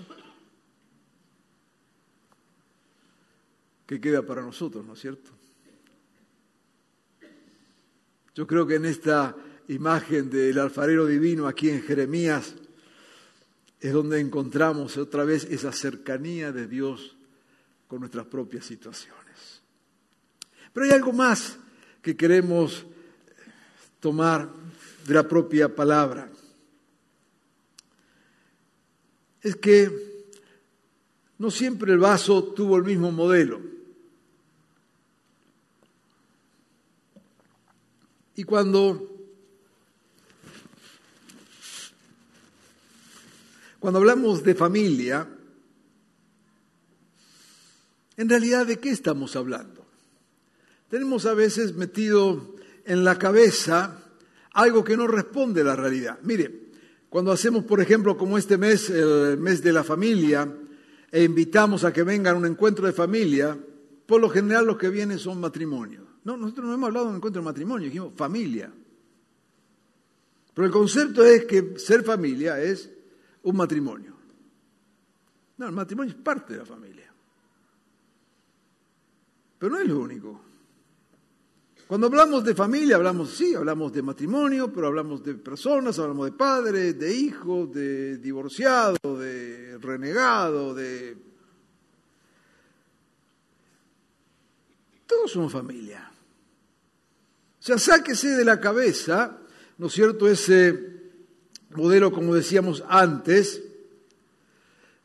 ¿Qué 3.86 4.00
queda 4.00 4.22
para 4.22 4.42
nosotros, 4.42 4.84
no 4.84 4.94
es 4.94 5.00
cierto? 5.00 5.30
Yo 8.34 8.46
creo 8.46 8.66
que 8.66 8.76
en 8.76 8.86
esta 8.86 9.36
imagen 9.68 10.30
del 10.30 10.58
alfarero 10.58 11.06
divino 11.06 11.46
aquí 11.46 11.70
en 11.70 11.82
Jeremías 11.82 12.54
es 13.80 13.92
donde 13.92 14.18
encontramos 14.18 14.96
otra 14.96 15.24
vez 15.24 15.44
esa 15.44 15.70
cercanía 15.70 16.50
de 16.50 16.66
Dios 16.66 17.14
con 17.86 18.00
nuestras 18.00 18.26
propias 18.26 18.64
situaciones. 18.64 19.62
Pero 20.72 20.86
hay 20.86 20.92
algo 20.92 21.12
más 21.12 21.58
que 22.00 22.16
queremos 22.16 22.86
tomar 24.00 24.48
de 25.06 25.14
la 25.14 25.28
propia 25.28 25.74
palabra. 25.74 26.30
Es 29.44 29.56
que 29.56 30.24
no 31.38 31.50
siempre 31.50 31.92
el 31.92 31.98
vaso 31.98 32.42
tuvo 32.42 32.78
el 32.78 32.84
mismo 32.84 33.12
modelo. 33.12 33.60
Y 38.36 38.44
cuando, 38.44 39.06
cuando 43.78 43.98
hablamos 43.98 44.42
de 44.42 44.54
familia, 44.54 45.28
en 48.16 48.28
realidad 48.28 48.66
de 48.66 48.80
qué 48.80 48.88
estamos 48.88 49.36
hablando? 49.36 49.86
Tenemos 50.88 51.26
a 51.26 51.34
veces 51.34 51.74
metido 51.74 52.56
en 52.86 53.04
la 53.04 53.18
cabeza 53.18 54.00
algo 54.52 54.84
que 54.84 54.96
no 54.96 55.06
responde 55.06 55.60
a 55.60 55.64
la 55.64 55.76
realidad. 55.76 56.18
Mire, 56.22 56.63
cuando 57.14 57.30
hacemos, 57.30 57.62
por 57.62 57.80
ejemplo, 57.80 58.16
como 58.16 58.36
este 58.38 58.58
mes, 58.58 58.90
el 58.90 59.38
mes 59.38 59.62
de 59.62 59.72
la 59.72 59.84
familia, 59.84 60.52
e 61.12 61.22
invitamos 61.22 61.84
a 61.84 61.92
que 61.92 62.02
vengan 62.02 62.34
a 62.34 62.38
un 62.38 62.44
encuentro 62.44 62.88
de 62.88 62.92
familia, 62.92 63.56
por 64.04 64.20
lo 64.20 64.28
general 64.28 64.66
los 64.66 64.76
que 64.76 64.88
vienen 64.88 65.20
son 65.20 65.38
matrimonios. 65.38 66.02
No, 66.24 66.36
nosotros 66.36 66.66
no 66.66 66.74
hemos 66.74 66.88
hablado 66.88 67.04
de 67.04 67.10
un 67.12 67.16
encuentro 67.18 67.40
de 67.40 67.44
matrimonio, 67.44 67.84
dijimos 67.84 68.14
familia. 68.16 68.68
Pero 70.54 70.66
el 70.66 70.72
concepto 70.72 71.24
es 71.24 71.44
que 71.44 71.78
ser 71.78 72.02
familia 72.02 72.60
es 72.60 72.90
un 73.44 73.58
matrimonio. 73.58 74.16
No, 75.58 75.68
el 75.68 75.72
matrimonio 75.72 76.16
es 76.16 76.20
parte 76.20 76.54
de 76.54 76.58
la 76.58 76.66
familia. 76.66 77.14
Pero 79.56 79.72
no 79.72 79.80
es 79.80 79.86
lo 79.86 80.00
único. 80.00 80.40
Cuando 81.86 82.06
hablamos 82.06 82.42
de 82.42 82.54
familia, 82.54 82.96
hablamos, 82.96 83.34
sí, 83.34 83.54
hablamos 83.54 83.92
de 83.92 84.00
matrimonio, 84.00 84.72
pero 84.72 84.86
hablamos 84.86 85.22
de 85.22 85.34
personas, 85.34 85.98
hablamos 85.98 86.26
de 86.26 86.32
padres, 86.32 86.98
de 86.98 87.14
hijos, 87.14 87.70
de 87.72 88.16
divorciado, 88.16 88.96
de 89.18 89.76
renegado, 89.78 90.74
de... 90.74 91.16
Todos 95.06 95.30
somos 95.30 95.52
familia. 95.52 96.10
O 97.60 97.62
sea, 97.62 97.76
sáquese 97.76 98.28
de 98.30 98.44
la 98.46 98.58
cabeza, 98.60 99.38
¿no 99.76 99.88
es 99.88 99.92
cierto?, 99.92 100.26
ese 100.26 100.94
modelo, 101.74 102.10
como 102.12 102.34
decíamos 102.34 102.82
antes, 102.88 103.62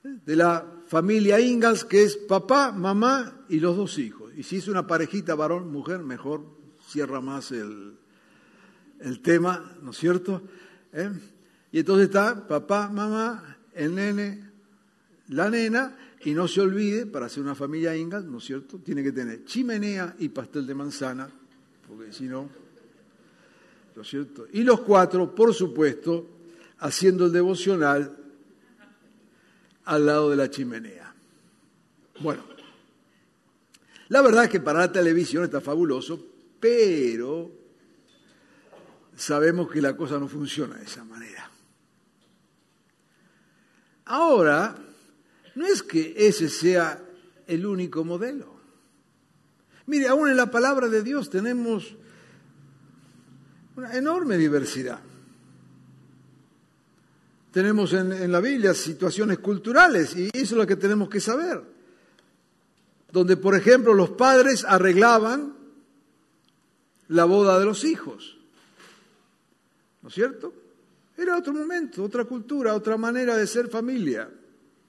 de 0.03 0.35
la 0.35 0.65
familia 0.87 1.41
Ingalls, 1.41 1.83
que 1.83 2.03
es 2.03 2.15
papá, 2.15 2.71
mamá 2.71 3.43
y 3.49 3.59
los 3.59 3.75
dos 3.75 3.97
hijos. 3.97 4.31
Y 4.37 4.43
si 4.43 4.57
es 4.57 4.69
una 4.69 4.87
parejita 4.87 5.35
varón-mujer, 5.35 5.99
mejor 5.99 6.58
cierra 6.89 7.21
más 7.21 7.51
el, 7.51 7.93
el 8.99 9.21
tema, 9.21 9.77
¿no 9.81 9.91
es 9.91 9.97
cierto? 9.97 10.41
¿Eh? 10.91 11.09
Y 11.71 11.79
entonces 11.79 12.07
está 12.07 12.47
papá, 12.47 12.89
mamá, 12.89 13.57
el 13.73 13.93
nene, 13.93 14.49
la 15.29 15.49
nena, 15.49 15.95
y 16.25 16.33
no 16.33 16.47
se 16.47 16.61
olvide, 16.61 17.05
para 17.05 17.27
hacer 17.27 17.43
una 17.43 17.55
familia 17.55 17.95
Ingalls, 17.95 18.25
¿no 18.25 18.39
es 18.39 18.43
cierto? 18.43 18.79
Tiene 18.79 19.03
que 19.03 19.11
tener 19.11 19.45
chimenea 19.45 20.15
y 20.19 20.29
pastel 20.29 20.65
de 20.65 20.75
manzana, 20.75 21.29
porque 21.87 22.11
si 22.11 22.25
no, 22.25 22.49
¿no 23.95 24.01
es 24.01 24.07
cierto? 24.07 24.47
Y 24.51 24.63
los 24.63 24.81
cuatro, 24.81 25.33
por 25.33 25.53
supuesto, 25.53 26.27
haciendo 26.79 27.27
el 27.27 27.31
devocional 27.31 28.17
al 29.85 30.05
lado 30.05 30.29
de 30.29 30.35
la 30.35 30.49
chimenea. 30.49 31.13
Bueno, 32.19 32.43
la 34.09 34.21
verdad 34.21 34.45
es 34.45 34.49
que 34.49 34.59
para 34.59 34.79
la 34.79 34.91
televisión 34.91 35.43
está 35.43 35.61
fabuloso, 35.61 36.28
pero 36.59 37.51
sabemos 39.15 39.69
que 39.69 39.81
la 39.81 39.95
cosa 39.95 40.19
no 40.19 40.27
funciona 40.27 40.75
de 40.75 40.85
esa 40.85 41.03
manera. 41.03 41.49
Ahora, 44.05 44.75
no 45.55 45.65
es 45.65 45.83
que 45.83 46.15
ese 46.17 46.49
sea 46.49 47.03
el 47.47 47.65
único 47.65 48.03
modelo. 48.03 48.59
Mire, 49.85 50.07
aún 50.07 50.29
en 50.29 50.37
la 50.37 50.51
palabra 50.51 50.87
de 50.87 51.03
Dios 51.03 51.29
tenemos 51.29 51.95
una 53.75 53.95
enorme 53.95 54.37
diversidad. 54.37 54.99
Tenemos 57.51 57.93
en, 57.93 58.31
la 58.31 58.39
Biblia 58.39 58.73
situaciones 58.73 59.39
culturales 59.39 60.15
y 60.15 60.29
eso 60.33 60.39
es 60.43 60.51
lo 60.51 60.67
que 60.67 60.75
tenemos 60.75 61.09
que 61.09 61.19
saber. 61.19 61.63
Donde, 63.11 63.37
por 63.37 63.55
ejemplo, 63.55 63.93
los 63.93 64.11
padres 64.11 64.63
arreglaban 64.67 65.58
la 67.09 67.25
boda 67.25 67.59
de 67.59 67.65
los 67.65 67.83
hijos. 67.83 68.37
¿No 70.01 70.09
es 70.09 70.15
cierto? 70.15 70.53
Era 71.17 71.37
otro 71.37 71.53
momento, 71.53 72.03
otra 72.03 72.23
cultura, 72.23 72.73
otra 72.73 72.97
manera 72.97 73.35
de 73.35 73.45
ser 73.45 73.67
familia. 73.67 74.29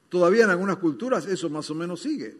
Todavía 0.08 0.44
en 0.44 0.50
algunas 0.50 0.76
culturas 0.76 1.26
eso 1.26 1.50
más 1.50 1.68
o 1.70 1.74
menos 1.74 2.00
sigue. 2.00 2.36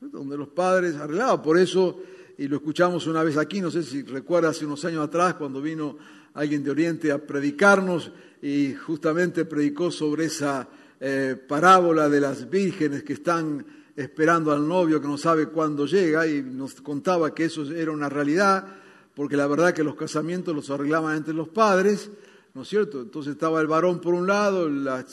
Donde 0.00 0.36
los 0.36 0.48
padres 0.48 0.96
arreglaban. 0.96 1.40
Por 1.42 1.58
eso, 1.58 2.00
y 2.36 2.48
lo 2.48 2.56
escuchamos 2.56 3.06
una 3.06 3.22
vez 3.22 3.36
aquí, 3.36 3.60
no 3.60 3.70
sé 3.70 3.82
si 3.82 4.02
recuerda 4.02 4.50
hace 4.50 4.66
unos 4.66 4.84
años 4.84 5.04
atrás, 5.04 5.34
cuando 5.34 5.62
vino 5.62 5.96
alguien 6.34 6.62
de 6.62 6.70
Oriente 6.70 7.12
a 7.12 7.18
predicarnos 7.18 8.10
y 8.42 8.74
justamente 8.74 9.44
predicó 9.44 9.90
sobre 9.90 10.26
esa 10.26 10.68
eh, 11.00 11.36
parábola 11.48 12.08
de 12.08 12.20
las 12.20 12.50
vírgenes 12.50 13.02
que 13.02 13.14
están 13.14 13.64
esperando 13.96 14.52
al 14.52 14.66
novio 14.66 15.00
que 15.00 15.08
no 15.08 15.18
sabe 15.18 15.46
cuándo 15.46 15.86
llega 15.86 16.26
y 16.26 16.42
nos 16.42 16.74
contaba 16.80 17.34
que 17.34 17.44
eso 17.44 17.70
era 17.72 17.90
una 17.90 18.08
realidad, 18.08 18.66
porque 19.14 19.36
la 19.36 19.46
verdad 19.46 19.74
que 19.74 19.84
los 19.84 19.96
casamientos 19.96 20.54
los 20.54 20.70
arreglaban 20.70 21.16
entre 21.16 21.34
los 21.34 21.48
padres, 21.48 22.10
¿no 22.54 22.62
es 22.62 22.68
cierto? 22.68 23.00
Entonces 23.00 23.32
estaba 23.32 23.60
el 23.60 23.66
varón 23.66 24.00
por 24.00 24.14
un 24.14 24.26
lado, 24.26 24.68
la 24.68 25.04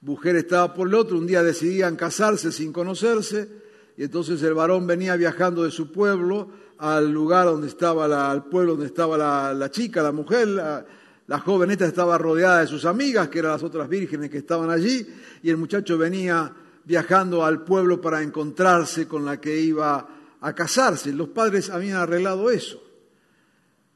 mujer 0.00 0.36
estaba 0.36 0.72
por 0.72 0.88
el 0.88 0.94
otro, 0.94 1.18
un 1.18 1.26
día 1.26 1.42
decidían 1.42 1.96
casarse 1.96 2.52
sin 2.52 2.72
conocerse, 2.72 3.48
y 3.96 4.04
entonces 4.04 4.42
el 4.42 4.54
varón 4.54 4.86
venía 4.86 5.16
viajando 5.16 5.64
de 5.64 5.70
su 5.70 5.92
pueblo 5.92 6.48
al 6.78 7.12
lugar 7.12 7.46
donde 7.46 7.68
estaba 7.68 8.08
la, 8.08 8.30
al 8.30 8.44
pueblo 8.46 8.72
donde 8.72 8.86
estaba 8.86 9.16
la, 9.16 9.54
la 9.54 9.70
chica, 9.70 10.02
la 10.02 10.12
mujer, 10.12 10.48
la, 10.48 11.38
joven 11.40 11.70
esta 11.70 11.86
estaba 11.86 12.18
rodeada 12.18 12.60
de 12.60 12.66
sus 12.66 12.84
amigas, 12.84 13.28
que 13.28 13.38
eran 13.38 13.52
las 13.52 13.62
otras 13.62 13.88
vírgenes 13.88 14.30
que 14.30 14.38
estaban 14.38 14.70
allí, 14.70 15.06
y 15.42 15.50
el 15.50 15.56
muchacho 15.56 15.96
venía 15.96 16.52
viajando 16.84 17.44
al 17.44 17.64
pueblo 17.64 18.00
para 18.00 18.22
encontrarse 18.22 19.08
con 19.08 19.24
la 19.24 19.40
que 19.40 19.58
iba 19.60 20.08
a 20.40 20.54
casarse. 20.54 21.12
Los 21.12 21.28
padres 21.28 21.70
habían 21.70 21.96
arreglado 21.96 22.50
eso. 22.50 22.82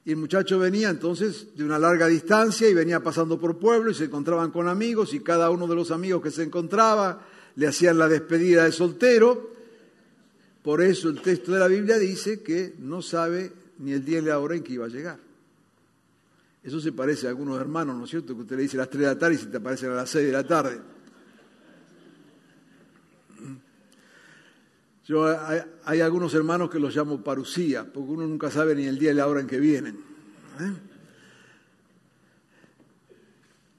Y 0.04 0.12
el 0.12 0.16
muchacho 0.16 0.58
venía 0.58 0.88
entonces 0.88 1.54
de 1.54 1.64
una 1.64 1.78
larga 1.78 2.06
distancia 2.06 2.68
y 2.68 2.72
venía 2.72 3.02
pasando 3.02 3.38
por 3.38 3.58
pueblo 3.58 3.90
y 3.90 3.94
se 3.94 4.04
encontraban 4.04 4.50
con 4.50 4.66
amigos 4.66 5.12
y 5.12 5.20
cada 5.20 5.50
uno 5.50 5.66
de 5.66 5.74
los 5.74 5.90
amigos 5.90 6.22
que 6.22 6.30
se 6.30 6.42
encontraba 6.42 7.26
le 7.56 7.66
hacían 7.66 7.98
la 7.98 8.08
despedida 8.08 8.64
de 8.64 8.72
soltero. 8.72 9.50
Por 10.62 10.80
eso 10.80 11.10
el 11.10 11.20
texto 11.20 11.52
de 11.52 11.58
la 11.58 11.68
Biblia 11.68 11.98
dice 11.98 12.42
que 12.42 12.74
no 12.78 13.02
sabe 13.02 13.52
ni 13.80 13.92
el 13.92 14.04
día 14.04 14.20
ni 14.20 14.28
la 14.28 14.38
hora 14.38 14.56
en 14.56 14.62
que 14.62 14.72
iba 14.72 14.86
a 14.86 14.88
llegar. 14.88 15.18
Eso 16.62 16.80
se 16.80 16.92
parece 16.92 17.26
a 17.26 17.30
algunos 17.30 17.60
hermanos, 17.60 17.96
¿no 17.96 18.04
es 18.04 18.10
cierto? 18.10 18.34
Que 18.34 18.42
usted 18.42 18.56
le 18.56 18.62
dice 18.62 18.76
a 18.76 18.80
las 18.80 18.90
3 18.90 19.00
de 19.00 19.06
la 19.06 19.18
tarde 19.18 19.34
y 19.34 19.38
se 19.38 19.46
te 19.46 19.56
aparecen 19.58 19.90
a 19.90 19.94
las 19.94 20.10
6 20.10 20.26
de 20.26 20.32
la 20.32 20.46
tarde. 20.46 20.80
Yo, 25.08 25.26
hay, 25.86 26.02
algunos 26.02 26.34
hermanos 26.34 26.68
que 26.68 26.78
los 26.78 26.94
llamo 26.94 27.24
parucía, 27.24 27.82
porque 27.82 28.10
uno 28.10 28.26
nunca 28.26 28.50
sabe 28.50 28.74
ni 28.74 28.84
el 28.84 28.98
día 28.98 29.10
y 29.10 29.14
la 29.14 29.26
hora 29.26 29.40
en 29.40 29.46
que 29.46 29.58
vienen. 29.58 29.96
¿eh? 30.60 30.72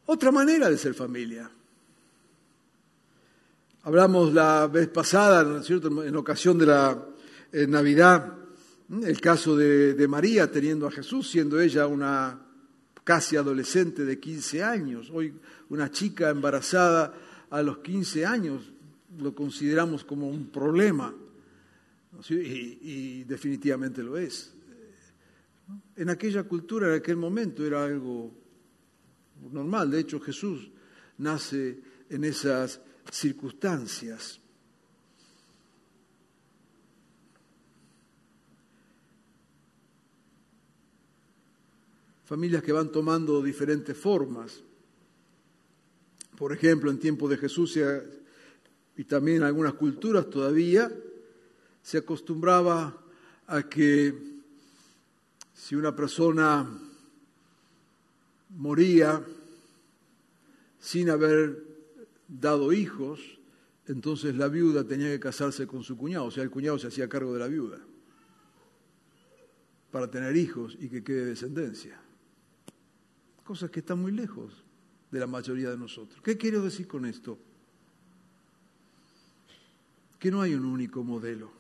Otra 0.08 0.32
manera 0.32 0.72
de 0.72 0.78
ser 0.80 0.96
familia. 0.96 1.48
Hablamos 3.84 4.34
la 4.34 4.66
vez 4.66 4.88
pasada, 4.88 5.44
¿no 5.44 5.58
es 5.60 5.68
cierto?, 5.68 6.04
en 6.04 6.16
ocasión 6.16 6.58
de 6.58 6.66
la 6.66 7.00
eh, 7.52 7.68
Navidad, 7.68 8.34
el 8.90 9.22
caso 9.22 9.56
de, 9.56 9.94
de 9.94 10.08
María 10.08 10.52
teniendo 10.52 10.88
a 10.88 10.92
Jesús, 10.92 11.30
siendo 11.30 11.62
ella 11.62 11.86
una 11.86 12.40
casi 13.04 13.36
adolescente 13.36 14.04
de 14.04 14.20
15 14.20 14.64
años. 14.64 15.12
Hoy 15.14 15.36
una 15.70 15.92
chica 15.92 16.32
embarazada 16.32 17.14
a 17.52 17.62
los 17.62 17.78
15 17.78 18.26
años 18.26 18.72
lo 19.18 19.34
consideramos 19.34 20.04
como 20.04 20.30
un 20.30 20.48
problema, 20.48 21.14
y, 22.30 23.24
definitivamente 23.24 24.04
lo 24.04 24.18
es. 24.18 24.54
En 25.96 26.10
aquella 26.10 26.44
cultura, 26.44 26.88
en 26.88 26.96
aquel 26.96 27.18
momento, 27.18 27.66
era 27.66 27.86
algo 27.86 28.32
normal. 29.52 29.92
De 29.92 30.00
hecho, 30.00 30.20
Jesús 30.20 30.72
nace 31.18 31.80
en 32.10 32.24
esas 32.24 32.82
circunstancias. 33.12 34.40
Familias 42.26 42.64
que 42.64 42.72
van 42.72 42.92
tomando 42.92 43.42
diferentes 43.42 43.98
formas. 43.98 44.64
Por 46.38 46.54
ejemplo, 46.54 46.90
en 46.92 47.00
tiempo 47.00 47.28
de 47.28 47.38
Jesús 47.38 47.74
y 49.00 49.06
también 49.06 49.38
en 49.38 49.44
algunas 49.44 49.76
culturas 49.76 50.30
todavía 50.30 50.92
se 51.82 52.00
acostumbraba 52.00 52.98
a 53.48 53.64
que 53.64 54.14
si 55.54 55.74
una 55.76 55.96
persona 55.96 56.68
moría 58.50 59.24
sin 60.82 61.10
haber 61.10 61.64
dado 62.28 62.74
hijos, 62.74 63.22
entonces 63.86 64.36
la 64.36 64.50
viuda 64.50 64.84
tenía 64.84 65.08
que 65.12 65.20
casarse 65.22 65.66
con 65.66 65.82
su 65.82 65.96
cuñado, 65.96 66.26
o 66.26 66.32
sea, 66.32 66.44
el 66.44 66.52
cuñado 66.52 66.78
se 66.78 66.88
hacía 66.88 67.08
cargo 67.08 67.32
de 67.32 67.40
la 67.40 67.48
viuda 67.48 67.80
para 69.92 70.12
tener 70.12 70.36
hijos 70.36 70.76
y 70.78 70.90
que 70.90 71.06
quede 71.06 71.24
descendencia. 71.24 71.98
Cosas 73.46 73.72
que 73.72 73.80
están 73.80 74.00
muy 74.00 74.12
lejos 74.12 74.66
de 75.10 75.22
la 75.22 75.28
mayoría 75.28 75.70
de 75.70 75.78
nosotros. 75.78 76.22
¿Qué 76.22 76.36
quiero 76.36 76.62
decir 76.62 76.86
con 76.86 77.06
esto? 77.06 77.40
Que 80.20 80.30
no 80.30 80.42
hay 80.42 80.54
un 80.54 80.66
único 80.66 81.04
modelo. 81.04 81.52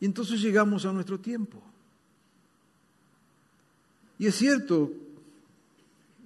Y 0.00 0.04
entonces 0.06 0.40
llegamos 0.40 0.84
a 0.84 0.92
nuestro 0.92 1.20
tiempo. 1.20 1.62
Y 4.18 4.26
es 4.26 4.34
cierto, 4.34 4.92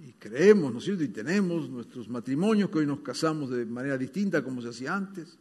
y 0.07 0.13
creemos, 0.13 0.73
¿no 0.73 0.79
es 0.79 0.85
cierto? 0.85 1.03
Y 1.03 1.09
tenemos 1.09 1.69
nuestros 1.69 2.09
matrimonios 2.09 2.71
que 2.71 2.79
hoy 2.79 2.87
nos 2.87 3.01
casamos 3.01 3.51
de 3.51 3.65
manera 3.67 3.99
distinta 3.99 4.43
como 4.43 4.63
se 4.63 4.69
hacía 4.69 4.95
antes. 4.95 5.37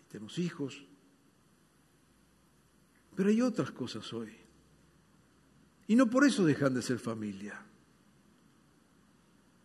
Y 0.00 0.10
tenemos 0.10 0.38
hijos. 0.38 0.82
Pero 3.14 3.28
hay 3.28 3.42
otras 3.42 3.70
cosas 3.70 4.12
hoy. 4.12 4.30
Y 5.86 5.96
no 5.96 6.08
por 6.08 6.24
eso 6.24 6.44
dejan 6.44 6.74
de 6.74 6.82
ser 6.82 6.98
familia. 6.98 7.60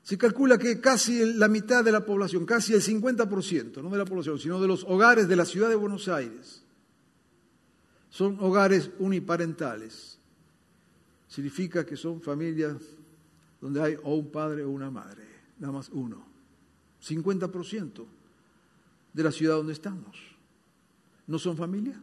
Se 0.04 0.18
calcula 0.18 0.58
que 0.58 0.82
casi 0.82 1.34
la 1.34 1.48
mitad 1.48 1.84
de 1.84 1.92
la 1.92 2.06
población, 2.06 2.46
casi 2.46 2.74
el 2.74 2.82
50%, 2.82 3.82
no 3.82 3.89
de 3.89 3.98
la 3.98 4.06
población, 4.06 4.38
sino 4.38 4.62
de 4.62 4.68
los 4.68 4.84
hogares 4.84 5.30
de 5.30 5.36
la 5.38 5.46
ciudad 5.46 5.70
de 5.70 5.76
Buenos 5.76 6.10
Aires, 6.10 6.62
son 8.10 8.38
hogares 8.42 8.92
uniparentales. 9.00 10.20
Significa 11.30 11.86
que 11.86 11.96
son 11.96 12.22
familias 12.22 12.76
donde 13.62 13.82
hay 13.82 13.98
o 14.04 14.16
un 14.16 14.30
padre 14.30 14.63
o 14.63 14.70
una 14.70 14.92
madre, 14.92 15.24
nada 15.58 15.72
más 15.72 15.89
uno. 15.89 16.24
50% 17.02 18.06
de 19.13 19.24
la 19.24 19.32
ciudad 19.32 19.56
donde 19.56 19.74
estamos. 19.74 20.18
¿No 21.28 21.39
son 21.39 21.56
familia? 21.56 22.00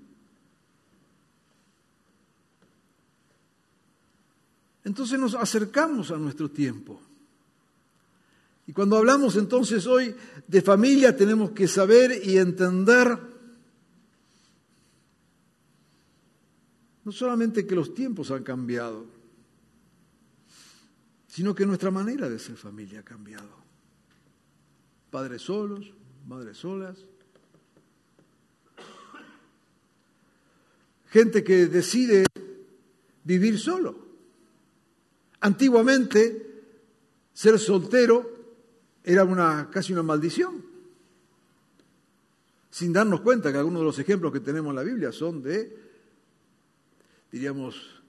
Entonces 4.84 5.20
nos 5.20 5.34
acercamos 5.34 6.10
a 6.10 6.16
nuestro 6.16 6.50
tiempo. 6.50 7.00
Y 8.70 8.72
cuando 8.72 8.96
hablamos 8.96 9.34
entonces 9.34 9.84
hoy 9.88 10.14
de 10.46 10.62
familia 10.62 11.16
tenemos 11.16 11.50
que 11.50 11.66
saber 11.66 12.20
y 12.24 12.38
entender 12.38 13.18
no 17.04 17.10
solamente 17.10 17.66
que 17.66 17.74
los 17.74 17.92
tiempos 17.94 18.30
han 18.30 18.44
cambiado, 18.44 19.06
sino 21.26 21.52
que 21.52 21.66
nuestra 21.66 21.90
manera 21.90 22.28
de 22.28 22.38
ser 22.38 22.54
familia 22.54 23.00
ha 23.00 23.02
cambiado. 23.02 23.50
Padres 25.10 25.42
solos, 25.42 25.92
madres 26.28 26.58
solas, 26.58 26.96
gente 31.08 31.42
que 31.42 31.66
decide 31.66 32.24
vivir 33.24 33.58
solo. 33.58 33.98
Antiguamente, 35.40 36.62
ser 37.32 37.58
soltero 37.58 38.38
era 39.04 39.24
una, 39.24 39.70
casi 39.70 39.92
una 39.92 40.02
maldición, 40.02 40.64
sin 42.70 42.92
darnos 42.92 43.20
cuenta 43.20 43.50
que 43.50 43.58
algunos 43.58 43.80
de 43.80 43.86
los 43.86 43.98
ejemplos 43.98 44.32
que 44.32 44.40
tenemos 44.40 44.70
en 44.70 44.76
la 44.76 44.82
Biblia 44.82 45.12
son 45.12 45.42
de, 45.42 45.76
diríamos, 47.32 48.02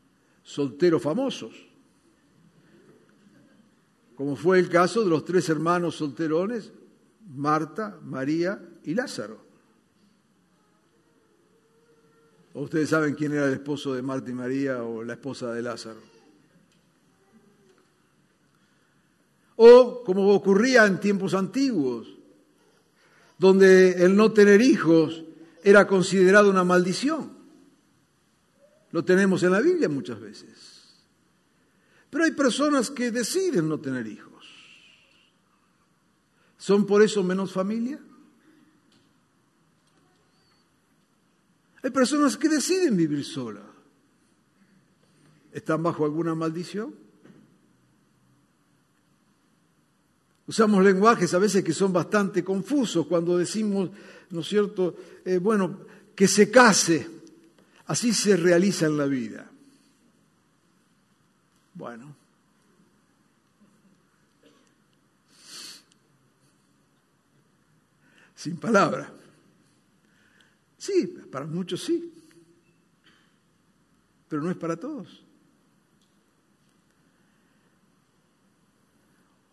solteros 0.44 1.02
famosos, 1.02 1.54
como 4.16 4.36
fue 4.36 4.60
el 4.60 4.70
caso 4.70 5.04
de 5.04 5.10
los 5.10 5.26
tres 5.26 5.50
hermanos 5.50 5.96
solterones, 5.96 6.72
Marta, 7.36 8.00
María 8.04 8.62
y 8.84 8.94
Lázaro. 8.94 9.52
¿O 12.54 12.64
ustedes 12.64 12.90
saben 12.90 13.16
quién 13.16 13.32
era 13.32 13.48
el 13.48 13.54
esposo 13.54 13.94
de 13.94 14.02
Marta 14.02 14.30
y 14.30 14.34
María 14.34 14.84
o 14.84 15.04
la 15.04 15.14
esposa 15.14 15.54
de 15.54 15.62
Lázaro? 15.62 16.11
O 19.56 20.04
como 20.04 20.34
ocurría 20.34 20.86
en 20.86 21.00
tiempos 21.00 21.34
antiguos, 21.34 22.08
donde 23.38 24.04
el 24.04 24.16
no 24.16 24.32
tener 24.32 24.62
hijos 24.62 25.24
era 25.64 25.88
considerado 25.88 26.50
una 26.50 26.64
maldición. 26.64 27.32
Lo 28.92 29.06
tenemos 29.06 29.44
en 29.44 29.52
la 29.52 29.62
Biblia 29.62 29.90
muchas 29.90 30.20
veces. 30.20 30.82
Pero 32.10 32.26
hay 32.26 32.32
personas 32.32 32.92
que 32.92 33.10
deciden 33.10 33.70
no 33.70 33.80
tener 33.80 34.06
hijos. 34.06 34.32
¿Son 36.58 36.86
por 36.86 37.02
eso 37.02 37.24
menos 37.24 37.52
familia? 37.52 38.00
Hay 41.84 41.90
personas 41.90 42.38
que 42.38 42.50
deciden 42.50 42.96
vivir 42.96 43.26
sola. 43.26 43.64
¿Están 45.52 45.82
bajo 45.82 46.06
alguna 46.06 46.36
maldición? 46.36 46.94
Usamos 50.52 50.84
lenguajes 50.84 51.34
a 51.34 51.38
veces 51.40 51.64
que 51.64 51.72
son 51.72 51.94
bastante 51.94 52.44
confusos 52.44 53.08
cuando 53.08 53.38
decimos, 53.38 53.90
¿no 54.32 54.42
es 54.42 54.48
cierto?, 54.50 54.98
eh, 55.24 55.38
bueno, 55.38 55.86
que 56.14 56.28
se 56.28 56.52
case, 56.52 57.08
así 57.86 58.14
se 58.14 58.36
realiza 58.36 58.86
en 58.86 58.98
la 58.98 59.06
vida. 59.06 59.50
Bueno. 61.74 62.14
Sin 68.36 68.58
palabra. 68.58 69.10
Sí, 70.78 71.08
para 71.32 71.46
muchos 71.46 71.82
sí, 71.82 72.14
pero 74.28 74.42
no 74.42 74.52
es 74.52 74.58
para 74.58 74.76
todos. 74.76 75.24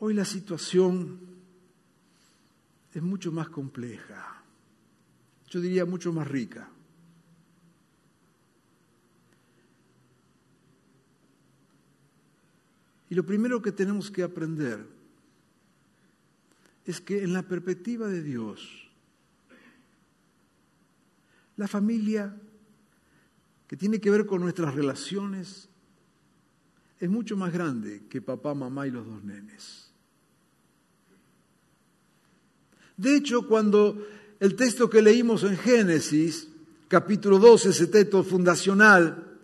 Hoy 0.00 0.14
la 0.14 0.24
situación 0.24 1.18
es 2.94 3.02
mucho 3.02 3.32
más 3.32 3.48
compleja, 3.48 4.42
yo 5.48 5.60
diría 5.60 5.84
mucho 5.84 6.12
más 6.12 6.28
rica. 6.28 6.70
Y 13.10 13.14
lo 13.14 13.24
primero 13.24 13.60
que 13.60 13.72
tenemos 13.72 14.10
que 14.10 14.22
aprender 14.22 14.86
es 16.84 17.00
que 17.00 17.22
en 17.22 17.32
la 17.32 17.42
perspectiva 17.42 18.06
de 18.06 18.22
Dios, 18.22 18.88
la 21.56 21.66
familia 21.66 22.36
que 23.66 23.76
tiene 23.76 24.00
que 24.00 24.10
ver 24.10 24.26
con 24.26 24.42
nuestras 24.42 24.74
relaciones 24.74 25.68
es 27.00 27.10
mucho 27.10 27.36
más 27.36 27.52
grande 27.52 28.06
que 28.08 28.22
papá, 28.22 28.54
mamá 28.54 28.86
y 28.86 28.90
los 28.90 29.06
dos 29.06 29.22
nenes. 29.24 29.87
De 32.98 33.16
hecho, 33.16 33.46
cuando 33.46 34.06
el 34.40 34.56
texto 34.56 34.90
que 34.90 35.00
leímos 35.00 35.44
en 35.44 35.56
Génesis, 35.56 36.48
capítulo 36.88 37.38
12, 37.38 37.70
ese 37.70 37.86
texto 37.86 38.24
fundacional, 38.24 39.38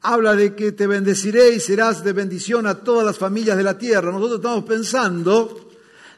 habla 0.00 0.34
de 0.34 0.54
que 0.54 0.72
te 0.72 0.86
bendeciré 0.86 1.54
y 1.54 1.60
serás 1.60 2.02
de 2.02 2.14
bendición 2.14 2.66
a 2.66 2.82
todas 2.82 3.04
las 3.04 3.18
familias 3.18 3.58
de 3.58 3.62
la 3.62 3.78
tierra, 3.78 4.10
nosotros 4.10 4.40
estamos 4.40 4.64
pensando 4.64 5.70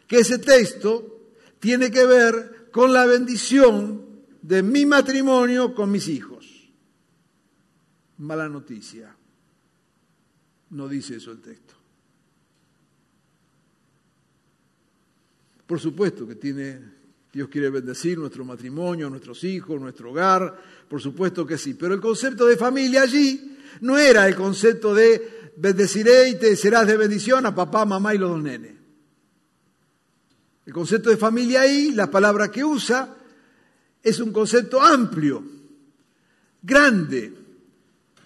que 0.06 0.20
ese 0.20 0.38
texto 0.38 1.32
tiene 1.58 1.90
que 1.90 2.06
ver 2.06 2.68
con 2.70 2.92
la 2.92 3.04
bendición 3.04 4.06
de 4.42 4.62
mi 4.62 4.86
matrimonio 4.86 5.74
con 5.74 5.90
mis 5.90 6.06
hijos. 6.06 6.70
Mala 8.18 8.48
noticia. 8.48 9.16
No 10.70 10.88
dice 10.88 11.16
eso 11.16 11.32
el 11.32 11.40
texto. 11.40 11.75
Por 15.66 15.80
supuesto 15.80 16.26
que 16.26 16.36
tiene, 16.36 16.80
Dios 17.32 17.48
quiere 17.48 17.70
bendecir 17.70 18.18
nuestro 18.18 18.44
matrimonio, 18.44 19.10
nuestros 19.10 19.42
hijos, 19.44 19.80
nuestro 19.80 20.10
hogar, 20.10 20.56
por 20.88 21.00
supuesto 21.00 21.46
que 21.46 21.58
sí. 21.58 21.74
Pero 21.74 21.94
el 21.94 22.00
concepto 22.00 22.46
de 22.46 22.56
familia 22.56 23.02
allí 23.02 23.58
no 23.80 23.98
era 23.98 24.28
el 24.28 24.36
concepto 24.36 24.94
de 24.94 25.52
bendeciré 25.56 26.28
y 26.28 26.34
te 26.36 26.54
serás 26.56 26.86
de 26.86 26.96
bendición 26.96 27.44
a 27.46 27.54
papá, 27.54 27.84
mamá 27.84 28.14
y 28.14 28.18
los 28.18 28.30
dos 28.30 28.42
nenes. 28.42 28.72
El 30.64 30.72
concepto 30.72 31.10
de 31.10 31.16
familia 31.16 31.62
ahí, 31.62 31.92
la 31.92 32.10
palabra 32.10 32.50
que 32.50 32.64
usa, 32.64 33.16
es 34.02 34.20
un 34.20 34.32
concepto 34.32 34.80
amplio, 34.80 35.42
grande, 36.62 37.32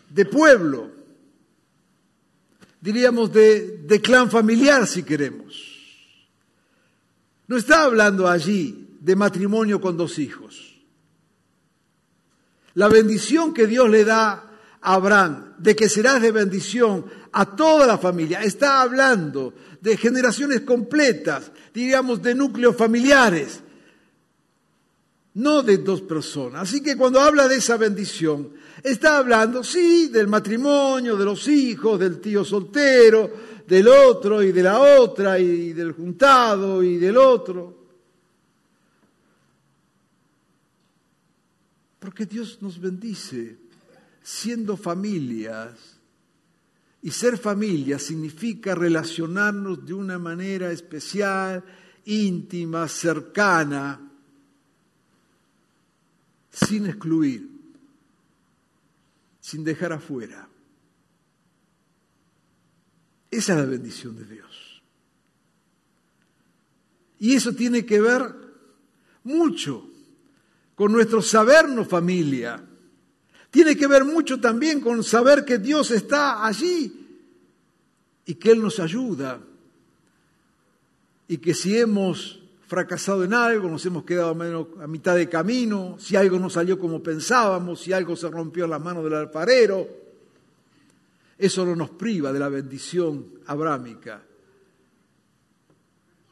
de 0.09 0.25
pueblo, 0.25 0.91
diríamos 2.81 3.33
de, 3.33 3.79
de 3.79 4.01
clan 4.01 4.31
familiar 4.31 4.87
si 4.87 5.03
queremos. 5.03 5.70
No 7.51 7.57
está 7.57 7.83
hablando 7.83 8.29
allí 8.29 8.97
de 9.01 9.17
matrimonio 9.17 9.81
con 9.81 9.97
dos 9.97 10.21
hijos. 10.21 10.81
La 12.75 12.87
bendición 12.87 13.53
que 13.53 13.67
Dios 13.67 13.91
le 13.91 14.05
da 14.05 14.53
a 14.81 14.95
Abraham, 14.95 15.55
de 15.59 15.75
que 15.75 15.89
serás 15.89 16.23
de 16.23 16.31
bendición 16.31 17.07
a 17.33 17.57
toda 17.57 17.89
la 17.89 17.99
familia, 17.99 18.41
está 18.45 18.81
hablando 18.81 19.53
de 19.81 19.97
generaciones 19.97 20.61
completas, 20.61 21.51
diríamos 21.75 22.23
de 22.23 22.37
núcleos 22.37 22.77
familiares, 22.77 23.63
no 25.35 25.63
de 25.63 25.79
dos 25.79 26.03
personas. 26.03 26.63
Así 26.63 26.83
que 26.83 26.97
cuando 26.97 27.21
habla 27.21 27.47
de 27.49 27.57
esa 27.57 27.77
bendición, 27.77 28.53
está 28.83 29.19
hablando, 29.19 29.63
sí, 29.63 30.09
del 30.09 30.29
matrimonio, 30.29 31.17
de 31.17 31.25
los 31.25 31.47
hijos, 31.49 31.99
del 31.99 32.21
tío 32.21 32.45
soltero, 32.45 33.31
del 33.67 33.87
otro 33.89 34.43
y 34.43 34.51
de 34.53 34.63
la 34.63 34.81
otra 34.81 35.39
y 35.39 35.73
del 35.73 35.93
juntado 35.93 36.83
y 36.83 36.97
del 36.97 37.17
otro. 37.17 37.79
Porque 42.01 42.27
Dios 42.27 42.59
nos 42.61 42.81
bendice 42.81 43.59
siendo 44.23 44.77
familias. 44.77 45.99
Y 47.03 47.11
ser 47.13 47.39
familia 47.39 47.99
significa 47.99 48.75
relacionarnos 48.75 49.87
de 49.87 49.95
una 49.95 50.19
manera 50.19 50.71
especial, 50.71 51.65
íntima, 52.05 52.89
cercana, 52.89 54.10
sin 56.51 56.87
excluir, 56.87 57.49
sin 59.41 59.65
dejar 59.65 59.93
afuera. 59.93 60.49
Esa 63.31 63.53
es 63.53 63.59
la 63.59 63.65
bendición 63.65 64.17
de 64.17 64.25
Dios. 64.25 64.83
Y 67.21 67.35
eso 67.35 67.53
tiene 67.53 67.87
que 67.87 68.01
ver 68.01 68.35
mucho 69.25 69.89
con 70.75 70.93
nuestro 70.93 71.23
sabernos 71.23 71.87
familia. 71.87 72.65
Tiene 73.51 73.77
que 73.77 73.87
ver 73.87 74.05
mucho 74.05 74.41
también 74.41 74.81
con 74.81 75.05
saber 75.05 75.45
que 75.45 75.59
Dios 75.59 75.91
está 75.91 76.47
allí 76.47 76.93
y 78.25 78.35
que 78.35 78.53
Él 78.53 78.63
nos 78.63 78.81
ayuda. 78.81 79.41
Y 81.29 81.39
que 81.39 81.55
si 81.55 81.77
hemos 81.77 82.40
fracasado 82.71 83.25
en 83.25 83.35
algo, 83.35 83.69
nos 83.69 83.85
hemos 83.85 84.05
quedado 84.05 84.33
menos 84.33 84.69
a 84.81 84.87
mitad 84.87 85.17
de 85.17 85.29
camino, 85.29 85.97
si 85.99 86.15
algo 86.15 86.39
no 86.39 86.49
salió 86.49 86.79
como 86.79 87.03
pensábamos, 87.03 87.81
si 87.81 87.93
algo 87.93 88.15
se 88.15 88.31
rompió 88.31 88.63
en 88.63 88.71
las 88.71 88.81
manos 88.81 89.03
del 89.03 89.15
alfarero, 89.15 89.89
eso 91.37 91.67
no 91.67 91.75
nos 91.75 91.91
priva 91.91 92.33
de 92.33 92.39
la 92.39 92.49
bendición 92.49 93.41
abrámica, 93.47 94.23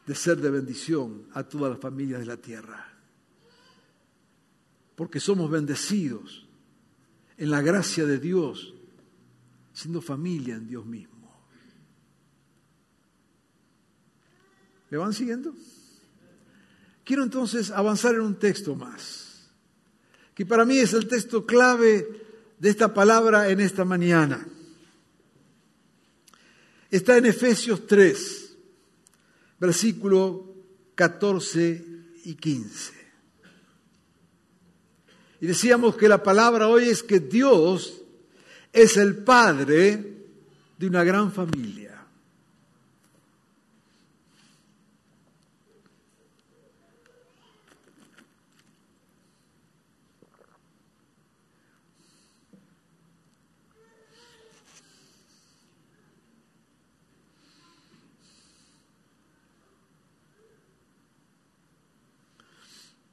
de 0.07 0.15
ser 0.15 0.37
de 0.37 0.49
bendición 0.51 1.27
a 1.33 1.43
todas 1.43 1.73
las 1.73 1.81
familias 1.81 2.21
de 2.21 2.27
la 2.27 2.37
tierra. 2.37 2.87
Porque 4.95 5.19
somos 5.19 5.51
bendecidos 5.51 6.47
en 7.37 7.51
la 7.51 7.63
gracia 7.63 8.07
de 8.07 8.21
Dios, 8.21 8.75
siendo 9.73 10.01
familia 10.01 10.55
en 10.55 10.69
Dios 10.69 10.87
mismo. 10.87 11.19
¿Me 14.89 14.99
van 14.99 15.13
siguiendo? 15.13 15.53
Quiero 17.09 17.23
entonces 17.23 17.71
avanzar 17.71 18.17
en 18.17 18.21
un 18.21 18.39
texto 18.39 18.75
más, 18.75 19.49
que 20.35 20.45
para 20.45 20.67
mí 20.67 20.77
es 20.77 20.93
el 20.93 21.09
texto 21.09 21.47
clave 21.47 22.07
de 22.59 22.69
esta 22.69 22.93
palabra 22.93 23.49
en 23.49 23.61
esta 23.61 23.83
mañana. 23.87 24.47
Está 26.91 27.17
en 27.17 27.25
Efesios 27.25 27.87
3, 27.87 28.57
versículo 29.59 30.55
14 30.97 31.83
y 32.27 32.35
15. 32.35 32.93
Y 35.41 35.47
decíamos 35.47 35.97
que 35.97 36.11
la 36.11 36.23
palabra 36.23 36.69
hoy 36.69 36.91
es 36.91 37.03
que 37.03 37.21
Dios 37.21 38.03
es 38.71 38.99
el 38.99 39.17
Padre 39.17 40.27
de 40.77 40.87
una 40.87 41.05
gran 41.05 41.33
familia. 41.33 41.88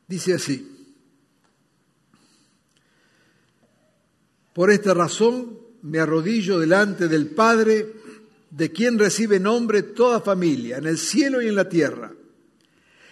Dice 0.08 0.36
así, 0.36 0.72
por 4.54 4.72
esta 4.72 4.94
razón 4.94 5.60
me 5.82 6.00
arrodillo 6.00 6.60
delante 6.60 7.08
del 7.08 7.28
Padre, 7.28 7.94
de 8.52 8.72
quien 8.72 8.98
recibe 8.98 9.39
nombre 9.39 9.84
toda 9.84 10.22
familia, 10.22 10.78
en 10.78 10.86
el 10.86 10.98
cielo 10.98 11.41
y 11.41 11.48
en 11.48 11.56
la 11.56 11.68
tierra, 11.68 12.13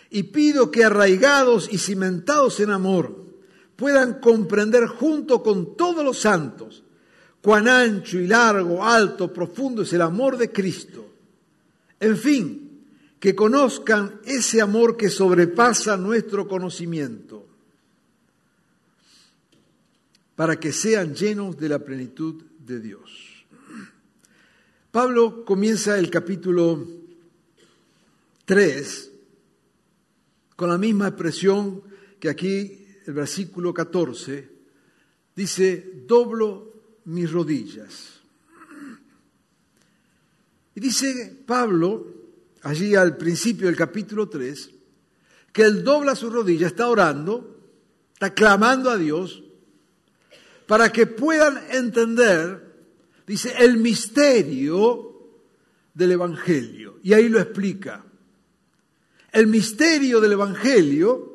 y 0.10 0.24
pido 0.24 0.72
que 0.72 0.86
arraigados 0.86 1.68
y 1.72 1.80
cimentados 1.80 2.60
en 2.60 2.70
amor, 2.70 3.26
puedan 3.76 4.20
comprender 4.20 4.86
junto 4.86 5.42
con 5.44 5.76
todos 5.76 6.06
los 6.06 6.20
santos 6.20 6.84
cuán 7.42 7.68
ancho 7.68 8.20
y 8.20 8.28
largo, 8.28 8.86
alto, 8.86 9.34
profundo 9.34 9.82
es 9.82 9.92
el 9.92 10.02
amor 10.02 10.38
de 10.38 10.52
Cristo. 10.52 11.06
En 12.00 12.16
fin, 12.16 12.63
que 13.24 13.36
conozcan 13.36 14.20
ese 14.26 14.60
amor 14.60 14.98
que 14.98 15.10
sobrepasa 15.10 15.96
nuestro 15.96 16.46
conocimiento, 16.46 17.48
para 20.36 20.60
que 20.60 20.74
sean 20.74 21.16
llenos 21.16 21.56
de 21.56 21.70
la 21.70 21.80
plenitud 21.80 22.44
de 22.60 22.82
Dios. 22.82 23.46
Pablo 24.92 25.46
comienza 25.46 25.98
el 25.98 26.10
capítulo 26.10 26.86
3 28.44 29.12
con 30.58 30.68
la 30.68 30.78
misma 30.78 31.08
expresión 31.08 31.82
que 32.20 32.28
aquí 32.28 32.86
el 33.06 33.14
versículo 33.14 33.74
14 33.74 34.50
dice, 35.34 36.04
doblo 36.06 36.74
mis 37.06 37.32
rodillas. 37.32 38.20
Y 40.76 40.82
dice 40.82 41.42
Pablo, 41.46 42.23
allí 42.64 42.96
al 42.96 43.18
principio 43.18 43.68
del 43.68 43.76
capítulo 43.76 44.30
3, 44.30 44.72
que 45.52 45.64
él 45.64 45.84
dobla 45.84 46.16
su 46.16 46.30
rodilla, 46.30 46.68
está 46.68 46.88
orando, 46.88 47.60
está 48.14 48.34
clamando 48.34 48.90
a 48.90 48.98
Dios, 48.98 49.44
para 50.66 50.92
que 50.92 51.06
puedan 51.06 51.62
entender, 51.70 52.74
dice, 53.28 53.54
el 53.60 53.78
misterio 53.78 55.14
del 55.94 56.14
Evangelio. 56.14 57.00
Y 57.04 57.14
ahí 57.14 57.30
lo 57.30 57.40
explica. 57.40 58.04
El 59.32 59.48
misterio 59.48 60.22
del 60.22 60.32
Evangelio 60.32 61.34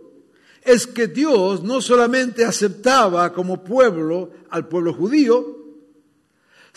es 0.62 0.86
que 0.86 1.08
Dios 1.08 1.62
no 1.62 1.80
solamente 1.80 2.44
aceptaba 2.44 3.32
como 3.32 3.62
pueblo 3.62 4.30
al 4.50 4.66
pueblo 4.68 4.94
judío, 4.94 5.57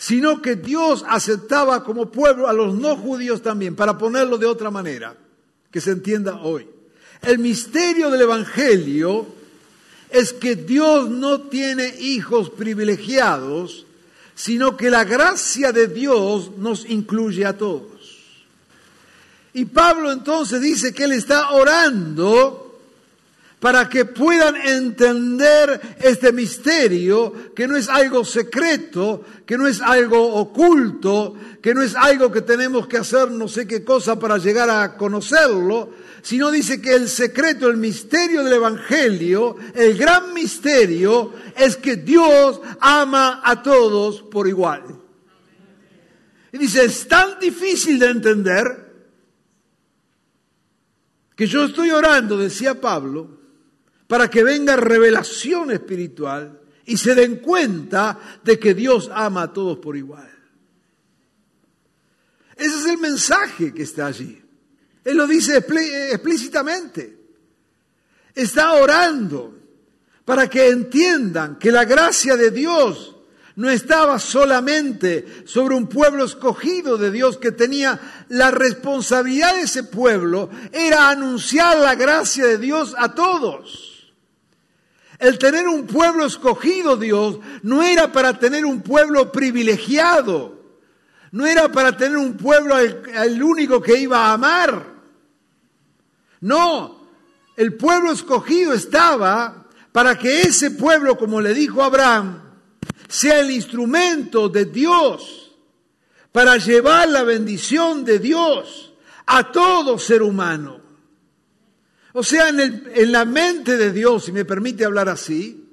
sino 0.02 0.42
que 0.42 0.56
Dios 0.56 1.04
aceptaba 1.08 1.84
como 1.84 2.10
pueblo 2.10 2.48
a 2.48 2.52
los 2.52 2.74
no 2.74 2.96
judíos 2.96 3.40
también, 3.40 3.76
para 3.76 3.96
ponerlo 3.96 4.36
de 4.36 4.46
otra 4.46 4.68
manera, 4.68 5.16
que 5.70 5.80
se 5.80 5.92
entienda 5.92 6.40
hoy. 6.42 6.66
El 7.20 7.38
misterio 7.38 8.10
del 8.10 8.22
Evangelio 8.22 9.28
es 10.10 10.32
que 10.32 10.56
Dios 10.56 11.08
no 11.08 11.42
tiene 11.42 11.94
hijos 12.00 12.50
privilegiados, 12.50 13.86
sino 14.34 14.76
que 14.76 14.90
la 14.90 15.04
gracia 15.04 15.70
de 15.70 15.86
Dios 15.86 16.50
nos 16.58 16.84
incluye 16.90 17.46
a 17.46 17.56
todos. 17.56 18.34
Y 19.52 19.66
Pablo 19.66 20.10
entonces 20.10 20.60
dice 20.60 20.92
que 20.92 21.04
él 21.04 21.12
está 21.12 21.52
orando 21.52 22.71
para 23.62 23.88
que 23.88 24.06
puedan 24.06 24.56
entender 24.56 25.80
este 26.00 26.32
misterio, 26.32 27.54
que 27.54 27.68
no 27.68 27.76
es 27.76 27.88
algo 27.88 28.24
secreto, 28.24 29.24
que 29.46 29.56
no 29.56 29.68
es 29.68 29.80
algo 29.80 30.34
oculto, 30.34 31.36
que 31.62 31.72
no 31.72 31.80
es 31.80 31.94
algo 31.94 32.32
que 32.32 32.40
tenemos 32.40 32.88
que 32.88 32.96
hacer 32.96 33.30
no 33.30 33.46
sé 33.46 33.68
qué 33.68 33.84
cosa 33.84 34.18
para 34.18 34.38
llegar 34.38 34.68
a 34.68 34.96
conocerlo, 34.96 35.90
sino 36.22 36.50
dice 36.50 36.82
que 36.82 36.92
el 36.92 37.08
secreto, 37.08 37.68
el 37.68 37.76
misterio 37.76 38.42
del 38.42 38.54
Evangelio, 38.54 39.54
el 39.76 39.96
gran 39.96 40.34
misterio, 40.34 41.32
es 41.56 41.76
que 41.76 41.94
Dios 41.94 42.60
ama 42.80 43.42
a 43.44 43.62
todos 43.62 44.22
por 44.22 44.48
igual. 44.48 44.82
Y 46.50 46.58
dice, 46.58 46.84
es 46.84 47.06
tan 47.06 47.38
difícil 47.38 48.00
de 48.00 48.10
entender 48.10 48.92
que 51.36 51.46
yo 51.46 51.62
estoy 51.66 51.90
orando, 51.92 52.36
decía 52.36 52.80
Pablo, 52.80 53.41
para 54.06 54.28
que 54.28 54.44
venga 54.44 54.76
revelación 54.76 55.70
espiritual 55.70 56.60
y 56.84 56.96
se 56.96 57.14
den 57.14 57.36
cuenta 57.36 58.18
de 58.42 58.58
que 58.58 58.74
Dios 58.74 59.10
ama 59.12 59.42
a 59.42 59.52
todos 59.52 59.78
por 59.78 59.96
igual. 59.96 60.30
Ese 62.56 62.78
es 62.78 62.86
el 62.86 62.98
mensaje 62.98 63.72
que 63.72 63.82
está 63.82 64.06
allí. 64.06 64.40
Él 65.04 65.16
lo 65.16 65.26
dice 65.26 65.56
explícitamente. 65.56 67.18
Está 68.34 68.74
orando 68.74 69.58
para 70.24 70.48
que 70.48 70.68
entiendan 70.68 71.58
que 71.58 71.72
la 71.72 71.84
gracia 71.84 72.36
de 72.36 72.50
Dios 72.50 73.16
no 73.56 73.68
estaba 73.68 74.18
solamente 74.18 75.44
sobre 75.44 75.74
un 75.74 75.86
pueblo 75.86 76.24
escogido 76.24 76.96
de 76.96 77.10
Dios 77.10 77.36
que 77.36 77.52
tenía 77.52 78.24
la 78.28 78.50
responsabilidad 78.50 79.54
de 79.54 79.62
ese 79.62 79.84
pueblo, 79.84 80.48
era 80.72 81.10
anunciar 81.10 81.78
la 81.78 81.94
gracia 81.94 82.46
de 82.46 82.58
Dios 82.58 82.94
a 82.96 83.14
todos. 83.14 83.91
El 85.22 85.38
tener 85.38 85.68
un 85.68 85.86
pueblo 85.86 86.26
escogido, 86.26 86.96
Dios, 86.96 87.38
no 87.62 87.80
era 87.80 88.10
para 88.10 88.40
tener 88.40 88.66
un 88.66 88.82
pueblo 88.82 89.30
privilegiado, 89.30 90.60
no 91.30 91.46
era 91.46 91.70
para 91.70 91.96
tener 91.96 92.16
un 92.18 92.36
pueblo 92.36 92.76
el 92.76 93.40
único 93.40 93.80
que 93.80 94.00
iba 94.00 94.18
a 94.26 94.32
amar. 94.32 94.84
No, 96.40 97.06
el 97.56 97.76
pueblo 97.76 98.10
escogido 98.10 98.72
estaba 98.72 99.68
para 99.92 100.18
que 100.18 100.40
ese 100.42 100.72
pueblo, 100.72 101.16
como 101.16 101.40
le 101.40 101.54
dijo 101.54 101.84
Abraham, 101.84 102.42
sea 103.06 103.38
el 103.38 103.52
instrumento 103.52 104.48
de 104.48 104.64
Dios 104.64 105.52
para 106.32 106.56
llevar 106.56 107.08
la 107.08 107.22
bendición 107.22 108.04
de 108.04 108.18
Dios 108.18 108.92
a 109.26 109.52
todo 109.52 110.00
ser 110.00 110.20
humano. 110.20 110.81
O 112.14 112.22
sea, 112.22 112.48
en, 112.48 112.60
el, 112.60 112.92
en 112.94 113.12
la 113.12 113.24
mente 113.24 113.76
de 113.76 113.92
Dios, 113.92 114.24
si 114.24 114.32
me 114.32 114.44
permite 114.44 114.84
hablar 114.84 115.08
así, 115.08 115.66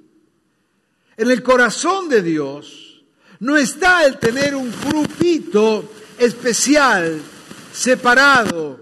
en 1.16 1.30
el 1.30 1.42
corazón 1.42 2.08
de 2.08 2.22
Dios, 2.22 3.04
no 3.40 3.56
está 3.56 4.04
el 4.04 4.18
tener 4.18 4.54
un 4.54 4.72
grupito 4.88 5.90
especial, 6.18 7.20
separado, 7.72 8.80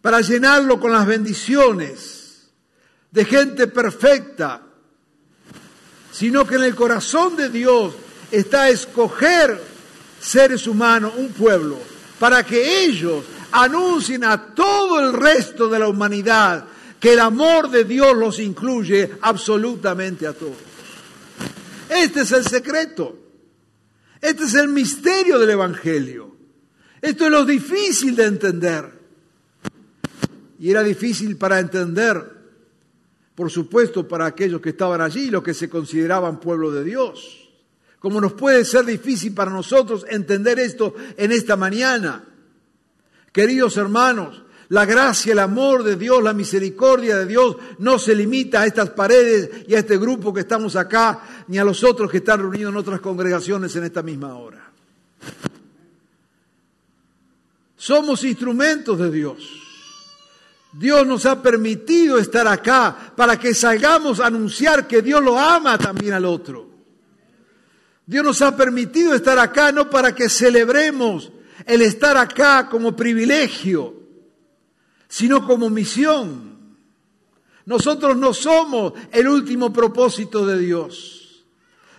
para 0.00 0.20
llenarlo 0.20 0.80
con 0.80 0.90
las 0.92 1.06
bendiciones 1.06 2.50
de 3.10 3.24
gente 3.24 3.68
perfecta, 3.68 4.62
sino 6.12 6.44
que 6.44 6.56
en 6.56 6.64
el 6.64 6.74
corazón 6.74 7.36
de 7.36 7.48
Dios 7.48 7.94
está 8.30 8.68
escoger 8.68 9.62
seres 10.20 10.66
humanos, 10.66 11.12
un 11.16 11.28
pueblo, 11.28 11.78
para 12.18 12.44
que 12.44 12.84
ellos 12.84 13.24
anuncien 13.52 14.24
a 14.24 14.54
todo 14.54 15.00
el 15.00 15.12
resto 15.12 15.68
de 15.68 15.78
la 15.78 15.88
humanidad 15.88 16.64
que 16.98 17.14
el 17.14 17.20
amor 17.20 17.70
de 17.70 17.84
Dios 17.84 18.16
los 18.16 18.38
incluye 18.38 19.10
absolutamente 19.22 20.26
a 20.26 20.32
todos. 20.32 20.56
Este 21.88 22.20
es 22.20 22.32
el 22.32 22.44
secreto. 22.46 23.18
Este 24.20 24.44
es 24.44 24.54
el 24.54 24.68
misterio 24.68 25.38
del 25.38 25.50
Evangelio. 25.50 26.36
Esto 27.00 27.24
es 27.24 27.30
lo 27.32 27.44
difícil 27.44 28.14
de 28.14 28.24
entender. 28.24 28.92
Y 30.60 30.70
era 30.70 30.84
difícil 30.84 31.36
para 31.36 31.58
entender, 31.58 32.24
por 33.34 33.50
supuesto, 33.50 34.06
para 34.06 34.26
aquellos 34.26 34.60
que 34.60 34.70
estaban 34.70 35.00
allí, 35.00 35.28
los 35.28 35.42
que 35.42 35.54
se 35.54 35.68
consideraban 35.68 36.38
pueblo 36.38 36.70
de 36.70 36.84
Dios. 36.84 37.50
Como 37.98 38.20
nos 38.20 38.34
puede 38.34 38.64
ser 38.64 38.84
difícil 38.84 39.34
para 39.34 39.50
nosotros 39.50 40.06
entender 40.08 40.60
esto 40.60 40.94
en 41.16 41.32
esta 41.32 41.56
mañana. 41.56 42.24
Queridos 43.32 43.78
hermanos, 43.78 44.42
la 44.68 44.84
gracia, 44.84 45.32
el 45.32 45.38
amor 45.38 45.82
de 45.82 45.96
Dios, 45.96 46.22
la 46.22 46.32
misericordia 46.32 47.16
de 47.18 47.26
Dios 47.26 47.56
no 47.78 47.98
se 47.98 48.14
limita 48.14 48.62
a 48.62 48.66
estas 48.66 48.90
paredes 48.90 49.50
y 49.66 49.74
a 49.74 49.78
este 49.78 49.98
grupo 49.98 50.32
que 50.32 50.40
estamos 50.40 50.76
acá, 50.76 51.44
ni 51.48 51.58
a 51.58 51.64
los 51.64 51.82
otros 51.82 52.10
que 52.10 52.18
están 52.18 52.40
reunidos 52.40 52.72
en 52.72 52.78
otras 52.78 53.00
congregaciones 53.00 53.74
en 53.76 53.84
esta 53.84 54.02
misma 54.02 54.34
hora. 54.34 54.70
Somos 57.76 58.22
instrumentos 58.24 58.98
de 58.98 59.10
Dios. 59.10 59.62
Dios 60.72 61.06
nos 61.06 61.26
ha 61.26 61.42
permitido 61.42 62.18
estar 62.18 62.46
acá 62.46 63.12
para 63.14 63.38
que 63.38 63.54
salgamos 63.54 64.20
a 64.20 64.26
anunciar 64.26 64.86
que 64.86 65.02
Dios 65.02 65.22
lo 65.22 65.38
ama 65.38 65.76
también 65.76 66.14
al 66.14 66.24
otro. 66.24 66.70
Dios 68.06 68.24
nos 68.24 68.40
ha 68.40 68.56
permitido 68.56 69.14
estar 69.14 69.38
acá 69.38 69.70
no 69.70 69.90
para 69.90 70.14
que 70.14 70.28
celebremos 70.28 71.30
el 71.66 71.82
estar 71.82 72.16
acá 72.16 72.68
como 72.68 72.94
privilegio, 72.96 73.94
sino 75.08 75.46
como 75.46 75.70
misión. 75.70 76.76
Nosotros 77.66 78.16
no 78.16 78.34
somos 78.34 78.94
el 79.12 79.28
último 79.28 79.72
propósito 79.72 80.46
de 80.46 80.58
Dios. 80.58 81.44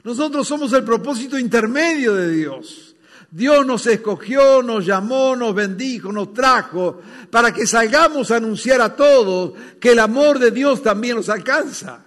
Nosotros 0.03 0.47
somos 0.47 0.74
el 0.74 0.84
propósito 0.84 1.39
intermedio 1.39 2.14
de 2.14 2.32
Dios. 2.32 2.95
Dios 3.32 3.66
nos 3.66 3.88
escogió, 3.88 4.61
nos 4.61 4.86
llamó, 4.86 5.36
nos 5.36 5.55
bendijo, 5.55 6.11
nos 6.11 6.34
trajo 6.34 7.01
para 7.32 7.51
que 7.51 7.66
salgamos 7.66 8.30
a 8.30 8.36
anunciar 8.36 8.80
a 8.80 8.95
todos 8.95 9.53
que 9.80 9.93
el 9.93 9.99
amor 9.99 10.38
de 10.38 10.51
Dios 10.51 10.84
también 10.84 11.16
nos 11.16 11.30
alcanza. 11.30 12.03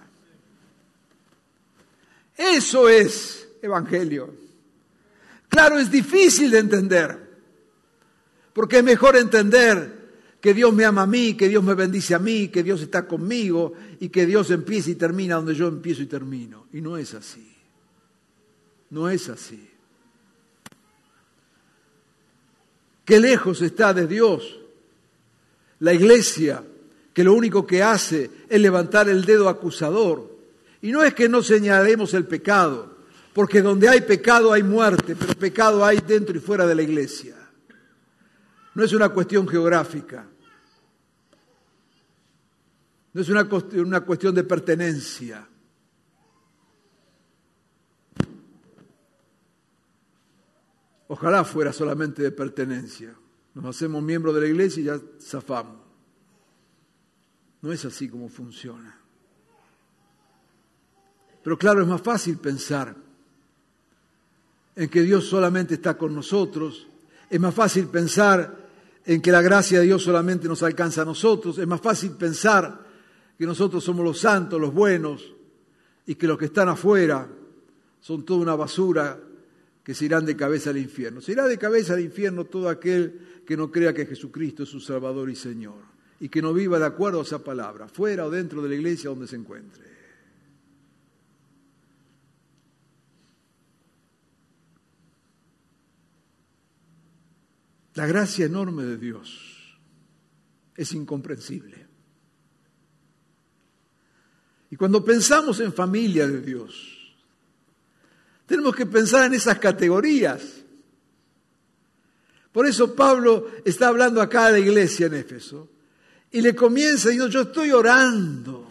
Eso 2.37 2.87
es 2.87 3.49
evangelio. 3.61 4.33
Claro, 5.49 5.79
es 5.79 5.89
difícil 5.89 6.51
de 6.51 6.59
entender, 6.59 7.26
porque 8.57 8.79
es 8.79 8.83
mejor 8.83 9.15
entender 9.15 10.07
que 10.41 10.51
Dios 10.51 10.73
me 10.73 10.83
ama 10.83 11.03
a 11.03 11.05
mí, 11.05 11.35
que 11.35 11.47
Dios 11.47 11.63
me 11.63 11.75
bendice 11.75 12.15
a 12.15 12.19
mí, 12.19 12.47
que 12.47 12.63
Dios 12.63 12.81
está 12.81 13.05
conmigo 13.07 13.73
y 13.99 14.09
que 14.09 14.25
Dios 14.25 14.49
empieza 14.49 14.89
y 14.89 14.95
termina 14.95 15.35
donde 15.35 15.53
yo 15.53 15.67
empiezo 15.67 16.01
y 16.01 16.07
termino. 16.07 16.65
Y 16.73 16.81
no 16.81 16.97
es 16.97 17.13
así. 17.13 17.55
No 18.89 19.11
es 19.11 19.29
así. 19.29 19.69
Qué 23.05 23.19
lejos 23.19 23.61
está 23.61 23.93
de 23.93 24.07
Dios 24.07 24.59
la 25.77 25.93
iglesia 25.93 26.63
que 27.13 27.23
lo 27.23 27.35
único 27.35 27.67
que 27.67 27.83
hace 27.83 28.31
es 28.49 28.59
levantar 28.59 29.07
el 29.07 29.23
dedo 29.23 29.49
acusador. 29.49 30.35
Y 30.81 30.91
no 30.91 31.03
es 31.03 31.13
que 31.13 31.29
no 31.29 31.43
señalemos 31.43 32.15
el 32.15 32.25
pecado, 32.25 32.97
porque 33.35 33.61
donde 33.61 33.87
hay 33.87 34.01
pecado 34.01 34.51
hay 34.51 34.63
muerte, 34.63 35.15
pero 35.15 35.35
pecado 35.35 35.85
hay 35.85 35.99
dentro 35.99 36.35
y 36.35 36.39
fuera 36.39 36.65
de 36.65 36.73
la 36.73 36.81
iglesia. 36.81 37.36
No 38.77 38.83
es 38.83 38.93
una 38.93 39.09
cuestión 39.09 39.47
geográfica, 39.47 40.27
no 43.11 43.21
es 43.21 43.27
una, 43.27 43.49
una 43.77 44.01
cuestión 44.01 44.35
de 44.35 44.43
pertenencia. 44.43 45.47
Ojalá 51.07 51.43
fuera 51.43 51.73
solamente 51.73 52.21
de 52.21 52.29
pertenencia. 52.29 53.15
Nos 53.55 53.65
hacemos 53.65 54.03
miembros 54.03 54.35
de 54.35 54.41
la 54.41 54.47
iglesia 54.47 54.81
y 54.81 54.83
ya 54.83 54.99
zafamos. 55.19 55.81
No 57.63 57.71
es 57.71 57.83
así 57.83 58.07
como 58.07 58.29
funciona. 58.29 58.95
Pero 61.43 61.57
claro, 61.57 61.81
es 61.81 61.87
más 61.87 62.03
fácil 62.03 62.37
pensar 62.37 62.95
en 64.75 64.87
que 64.87 65.01
Dios 65.01 65.25
solamente 65.25 65.73
está 65.73 65.97
con 65.97 66.13
nosotros. 66.13 66.85
Es 67.27 67.39
más 67.39 67.55
fácil 67.55 67.87
pensar 67.87 68.66
en 69.07 69.21
que 69.21 69.31
la 69.31 69.41
gracia 69.41 69.79
de 69.79 69.85
Dios 69.85 70.03
solamente 70.03 70.49
nos 70.49 70.61
alcanza 70.63 71.01
a 71.01 71.05
nosotros. 71.05 71.57
Es 71.57 71.65
más 71.65 71.79
fácil 71.79 72.11
pensar 72.11 72.85
que 73.37 73.45
nosotros 73.45 73.81
somos 73.81 74.03
los 74.03 74.19
santos, 74.19 74.59
los 74.59 74.73
buenos, 74.73 75.33
y 76.05 76.15
que 76.15 76.27
los 76.27 76.37
que 76.37 76.45
están 76.45 76.67
afuera 76.67 77.27
son 78.01 78.25
toda 78.25 78.41
una 78.41 78.55
basura 78.55 79.17
que 79.81 79.93
se 79.93 80.05
irán 80.05 80.25
de 80.25 80.35
cabeza 80.35 80.71
al 80.71 80.77
infierno. 80.77 81.21
Se 81.21 81.31
irá 81.31 81.47
de 81.47 81.57
cabeza 81.57 81.93
al 81.93 82.01
infierno 82.01 82.45
todo 82.45 82.67
aquel 82.67 83.43
que 83.45 83.55
no 83.55 83.71
crea 83.71 83.93
que 83.93 84.05
Jesucristo 84.05 84.63
es 84.63 84.69
su 84.69 84.81
Salvador 84.81 85.29
y 85.29 85.35
Señor 85.35 85.87
y 86.19 86.27
que 86.27 86.41
no 86.41 86.53
viva 86.53 86.77
de 86.77 86.85
acuerdo 86.85 87.19
a 87.21 87.23
esa 87.23 87.41
palabra, 87.41 87.87
fuera 87.87 88.25
o 88.25 88.29
dentro 88.29 88.61
de 88.61 88.69
la 88.69 88.75
iglesia 88.75 89.09
donde 89.09 89.27
se 89.27 89.37
encuentre. 89.37 89.96
La 97.97 98.05
gracia 98.05 98.45
enorme 98.45 98.83
de 98.83 98.95
Dios 98.95 99.39
es 100.75 100.93
incomprensible. 100.93 101.87
Y 104.69 104.75
cuando 104.75 105.03
pensamos 105.03 105.59
en 105.61 105.73
familia 105.73 106.27
de 106.27 106.41
Dios, 106.41 107.17
tenemos 108.45 108.75
que 108.75 108.85
pensar 108.85 109.25
en 109.25 109.33
esas 109.33 109.57
categorías. 109.57 110.43
Por 112.51 112.67
eso 112.67 112.93
Pablo 112.93 113.47
está 113.65 113.87
hablando 113.87 114.21
acá 114.21 114.45
a 114.45 114.51
la 114.51 114.59
iglesia 114.59 115.07
en 115.07 115.15
Éfeso 115.15 115.67
y 116.31 116.41
le 116.41 116.53
comienza 116.53 117.09
diciendo, 117.09 117.29
yo 117.29 117.41
estoy 117.41 117.71
orando 117.71 118.67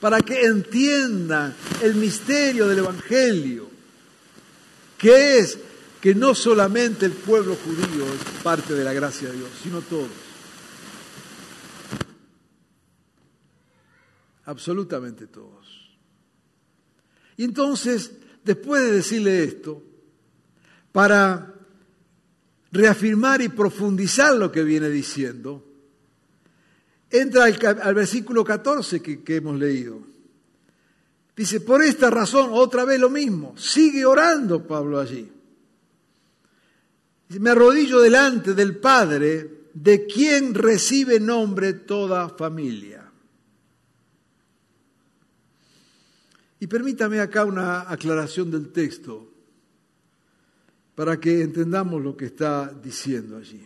para 0.00 0.20
que 0.20 0.44
entiendan 0.44 1.54
el 1.80 1.94
misterio 1.94 2.66
del 2.66 2.78
Evangelio, 2.80 3.70
que 4.98 5.38
es 5.38 5.60
que 6.00 6.14
no 6.14 6.34
solamente 6.34 7.06
el 7.06 7.12
pueblo 7.12 7.56
judío 7.56 8.04
es 8.04 8.42
parte 8.42 8.74
de 8.74 8.84
la 8.84 8.92
gracia 8.92 9.28
de 9.30 9.36
Dios, 9.36 9.50
sino 9.62 9.80
todos. 9.82 10.08
Absolutamente 14.44 15.26
todos. 15.26 15.66
Y 17.36 17.44
entonces 17.44 18.12
después 18.48 18.82
de 18.82 18.92
decirle 18.92 19.44
esto, 19.44 19.82
para 20.90 21.54
reafirmar 22.72 23.42
y 23.42 23.48
profundizar 23.48 24.34
lo 24.36 24.50
que 24.50 24.64
viene 24.64 24.88
diciendo, 24.88 25.64
entra 27.10 27.44
al, 27.44 27.94
versículo 27.94 28.42
14 28.42 29.00
que, 29.02 29.22
que 29.22 29.36
hemos 29.36 29.58
leído. 29.58 30.00
Dice, 31.36 31.60
por 31.60 31.82
esta 31.82 32.10
razón, 32.10 32.50
otra 32.52 32.84
vez 32.84 32.98
lo 32.98 33.10
mismo, 33.10 33.54
sigue 33.56 34.04
orando 34.04 34.66
Pablo 34.66 34.98
allí. 34.98 35.30
Me 37.28 37.50
arrodillo 37.50 38.00
delante 38.00 38.54
del 38.54 38.78
Padre, 38.78 39.68
de 39.74 40.06
quien 40.06 40.54
recibe 40.54 41.20
nombre 41.20 41.72
toda 41.74 42.28
familia 42.30 43.08
Y 46.60 46.66
permítame 46.66 47.20
acá 47.20 47.44
una 47.44 47.90
aclaración 47.90 48.50
del 48.50 48.72
texto 48.72 49.28
para 50.94 51.20
que 51.20 51.42
entendamos 51.42 52.02
lo 52.02 52.16
que 52.16 52.26
está 52.26 52.72
diciendo 52.72 53.36
allí. 53.36 53.64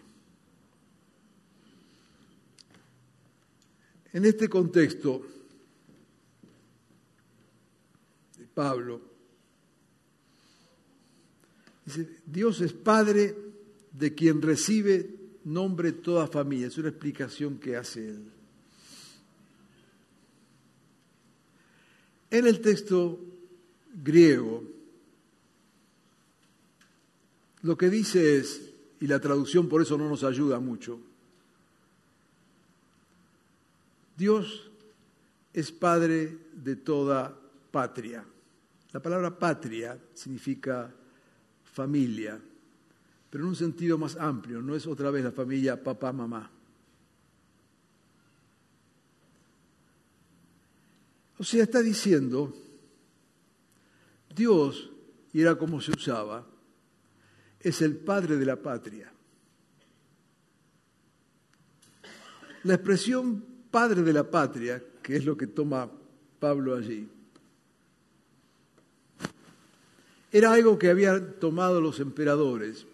En 4.12 4.24
este 4.26 4.48
contexto 4.48 5.22
Pablo, 8.52 9.00
dice, 11.86 12.20
Dios 12.26 12.60
es 12.60 12.74
Padre 12.74 13.34
de 14.02 14.16
quien 14.16 14.42
recibe 14.42 15.14
nombre 15.44 15.92
toda 15.92 16.26
familia. 16.26 16.66
Es 16.66 16.76
una 16.76 16.88
explicación 16.88 17.58
que 17.58 17.76
hace 17.76 18.08
él. 18.08 18.32
En 22.28 22.44
el 22.48 22.60
texto 22.60 23.20
griego, 24.02 24.64
lo 27.62 27.78
que 27.78 27.90
dice 27.90 28.38
es, 28.38 28.72
y 28.98 29.06
la 29.06 29.20
traducción 29.20 29.68
por 29.68 29.80
eso 29.80 29.96
no 29.96 30.08
nos 30.08 30.24
ayuda 30.24 30.58
mucho, 30.58 30.98
Dios 34.16 34.68
es 35.52 35.70
Padre 35.70 36.38
de 36.54 36.74
toda 36.74 37.38
patria. 37.70 38.24
La 38.92 39.00
palabra 39.00 39.38
patria 39.38 39.96
significa 40.12 40.92
familia, 41.72 42.40
pero 43.32 43.44
en 43.44 43.48
un 43.48 43.56
sentido 43.56 43.96
más 43.96 44.16
amplio, 44.16 44.60
no 44.60 44.76
es 44.76 44.86
otra 44.86 45.10
vez 45.10 45.24
la 45.24 45.32
familia 45.32 45.82
papá-mamá. 45.82 46.50
O 51.38 51.42
sea, 51.42 51.62
está 51.62 51.80
diciendo, 51.80 52.54
Dios, 54.36 54.90
y 55.32 55.40
era 55.40 55.56
como 55.56 55.80
se 55.80 55.92
usaba, 55.92 56.46
es 57.58 57.80
el 57.80 57.96
padre 57.96 58.36
de 58.36 58.44
la 58.44 58.56
patria. 58.56 59.10
La 62.64 62.74
expresión 62.74 63.42
padre 63.70 64.02
de 64.02 64.12
la 64.12 64.30
patria, 64.30 64.84
que 65.02 65.16
es 65.16 65.24
lo 65.24 65.38
que 65.38 65.46
toma 65.46 65.90
Pablo 66.38 66.76
allí, 66.76 67.08
era 70.30 70.52
algo 70.52 70.78
que 70.78 70.90
habían 70.90 71.40
tomado 71.40 71.80
los 71.80 71.98
emperadores 71.98 72.91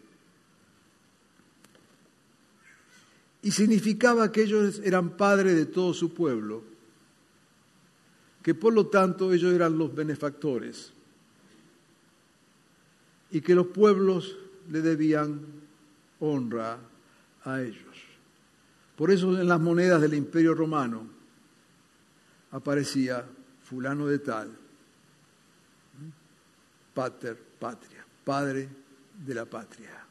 y 3.49 3.51
significaba 3.51 4.31
que 4.31 4.43
ellos 4.43 4.79
eran 4.85 5.17
padres 5.17 5.57
de 5.57 5.65
todo 5.65 5.95
su 5.95 6.13
pueblo, 6.13 6.63
que 8.43 8.55
por 8.55 8.75
lo 8.75 8.89
tanto 8.89 9.33
ellos 9.33 9.55
eran 9.55 9.79
los 9.79 9.95
benefactores 9.95 10.93
y 13.31 13.41
que 13.41 13.55
los 13.55 13.69
pueblos 13.69 14.37
le 14.69 14.83
debían 14.83 15.41
honra 16.21 16.79
a 17.45 17.63
ellos. 17.63 17.97
Por 18.95 19.11
eso 19.11 19.41
en 19.41 19.49
las 19.49 19.61
monedas 19.61 20.03
del 20.03 20.13
imperio 20.13 20.53
romano 20.53 21.09
aparecía 22.51 23.25
fulano 23.63 24.09
de 24.09 24.19
tal, 24.19 24.51
pater, 26.93 27.39
patria, 27.59 28.05
padre 28.27 28.69
de 29.25 29.35
la 29.35 29.47
patria. 29.47 30.08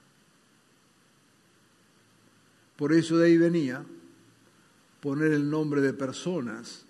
Por 2.78 2.94
eso 2.94 3.18
de 3.18 3.28
ahí 3.28 3.38
venía 3.38 3.84
poner 5.02 5.32
el 5.32 5.50
nombre 5.50 5.82
de 5.82 5.94
personas, 5.94 6.86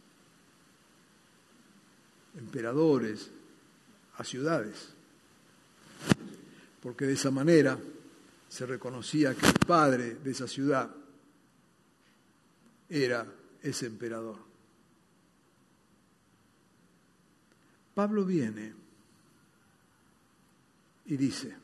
emperadores, 2.38 3.32
a 4.18 4.24
ciudades, 4.24 4.90
porque 6.82 7.06
de 7.06 7.14
esa 7.14 7.32
manera 7.32 7.80
se 8.50 8.66
reconocía 8.66 9.36
que 9.36 9.46
el 9.46 9.60
padre 9.66 10.16
de 10.16 10.32
esa 10.32 10.48
ciudad 10.48 10.90
era 12.90 13.26
ese 13.62 13.86
emperador. 13.86 14.38
Pablo 17.94 18.26
viene 18.26 18.74
y 21.06 21.18
dice, 21.18 21.56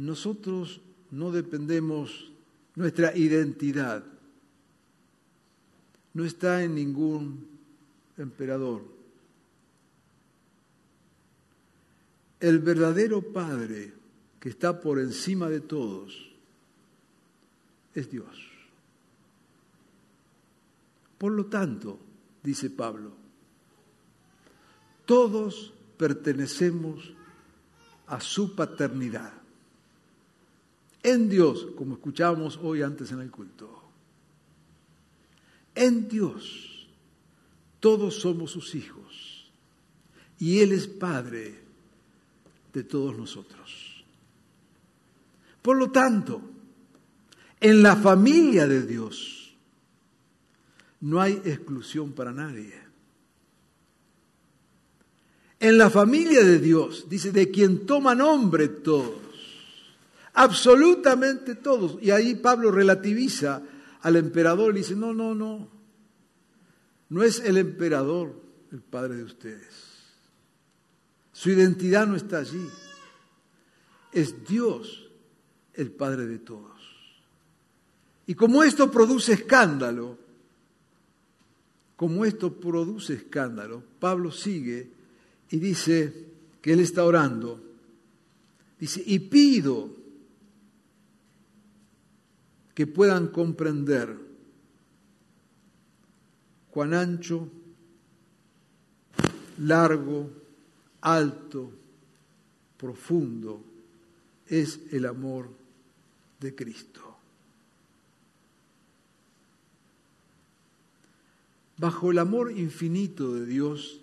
nosotros 0.00 0.80
no 1.10 1.30
dependemos, 1.30 2.32
nuestra 2.74 3.14
identidad 3.14 4.02
no 6.14 6.24
está 6.24 6.62
en 6.64 6.74
ningún 6.74 7.46
emperador. 8.16 8.82
El 12.40 12.60
verdadero 12.60 13.20
Padre 13.20 13.92
que 14.40 14.48
está 14.48 14.80
por 14.80 14.98
encima 14.98 15.50
de 15.50 15.60
todos 15.60 16.32
es 17.94 18.10
Dios. 18.10 18.48
Por 21.18 21.32
lo 21.32 21.46
tanto, 21.46 21.98
dice 22.42 22.70
Pablo, 22.70 23.12
todos 25.04 25.74
pertenecemos 25.98 27.12
a 28.06 28.18
su 28.22 28.56
paternidad. 28.56 29.39
En 31.02 31.28
Dios, 31.28 31.68
como 31.76 31.94
escuchábamos 31.94 32.58
hoy 32.62 32.82
antes 32.82 33.10
en 33.12 33.20
el 33.20 33.30
culto. 33.30 33.82
En 35.74 36.08
Dios, 36.08 36.88
todos 37.80 38.20
somos 38.20 38.50
sus 38.50 38.74
hijos. 38.74 39.50
Y 40.38 40.60
Él 40.60 40.72
es 40.72 40.86
Padre 40.86 41.58
de 42.72 42.84
todos 42.84 43.16
nosotros. 43.16 44.04
Por 45.62 45.76
lo 45.76 45.90
tanto, 45.90 46.40
en 47.60 47.82
la 47.82 47.96
familia 47.96 48.66
de 48.66 48.86
Dios 48.86 49.54
no 51.00 51.20
hay 51.20 51.40
exclusión 51.44 52.12
para 52.12 52.32
nadie. 52.32 52.74
En 55.58 55.76
la 55.76 55.90
familia 55.90 56.42
de 56.42 56.58
Dios, 56.58 57.06
dice, 57.08 57.32
de 57.32 57.50
quien 57.50 57.84
toma 57.84 58.14
nombre 58.14 58.68
todos, 58.68 59.29
absolutamente 60.34 61.54
todos. 61.54 61.98
Y 62.00 62.10
ahí 62.10 62.34
Pablo 62.34 62.70
relativiza 62.70 63.62
al 64.02 64.16
emperador 64.16 64.74
y 64.74 64.78
dice, 64.78 64.96
no, 64.96 65.12
no, 65.12 65.34
no, 65.34 65.68
no 67.08 67.22
es 67.22 67.40
el 67.40 67.56
emperador 67.56 68.34
el 68.72 68.80
padre 68.80 69.16
de 69.16 69.24
ustedes. 69.24 69.90
Su 71.32 71.50
identidad 71.50 72.06
no 72.06 72.16
está 72.16 72.38
allí. 72.38 72.66
Es 74.12 74.46
Dios 74.46 75.08
el 75.74 75.90
padre 75.90 76.26
de 76.26 76.38
todos. 76.38 76.70
Y 78.26 78.34
como 78.34 78.62
esto 78.62 78.90
produce 78.90 79.32
escándalo, 79.32 80.18
como 81.96 82.24
esto 82.24 82.52
produce 82.52 83.14
escándalo, 83.14 83.82
Pablo 83.98 84.30
sigue 84.30 84.90
y 85.50 85.58
dice 85.58 86.26
que 86.62 86.72
él 86.72 86.80
está 86.80 87.04
orando. 87.04 87.60
Dice, 88.78 89.02
y 89.04 89.18
pido 89.18 89.99
que 92.74 92.86
puedan 92.86 93.28
comprender 93.28 94.16
cuán 96.70 96.94
ancho, 96.94 97.48
largo, 99.58 100.30
alto, 101.00 101.72
profundo 102.76 103.62
es 104.46 104.80
el 104.92 105.06
amor 105.06 105.50
de 106.40 106.54
Cristo. 106.54 107.16
Bajo 111.76 112.10
el 112.10 112.18
amor 112.18 112.52
infinito 112.52 113.34
de 113.34 113.46
Dios, 113.46 114.00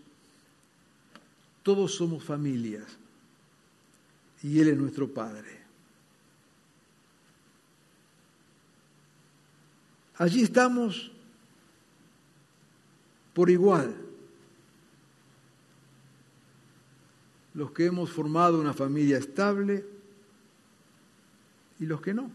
todos 1.63 1.93
somos 1.93 2.23
familias 2.23 2.85
y 4.41 4.59
Él 4.59 4.69
es 4.69 4.77
nuestro 4.77 5.13
Padre. 5.13 5.66
Allí 10.17 10.43
estamos 10.43 11.11
por 13.33 13.49
igual. 13.49 13.95
Los 17.53 17.71
que 17.71 17.85
hemos 17.85 18.11
formado 18.11 18.59
una 18.59 18.73
familia 18.73 19.17
estable 19.17 19.85
y 21.79 21.85
los 21.85 22.01
que 22.01 22.13
no. 22.13 22.31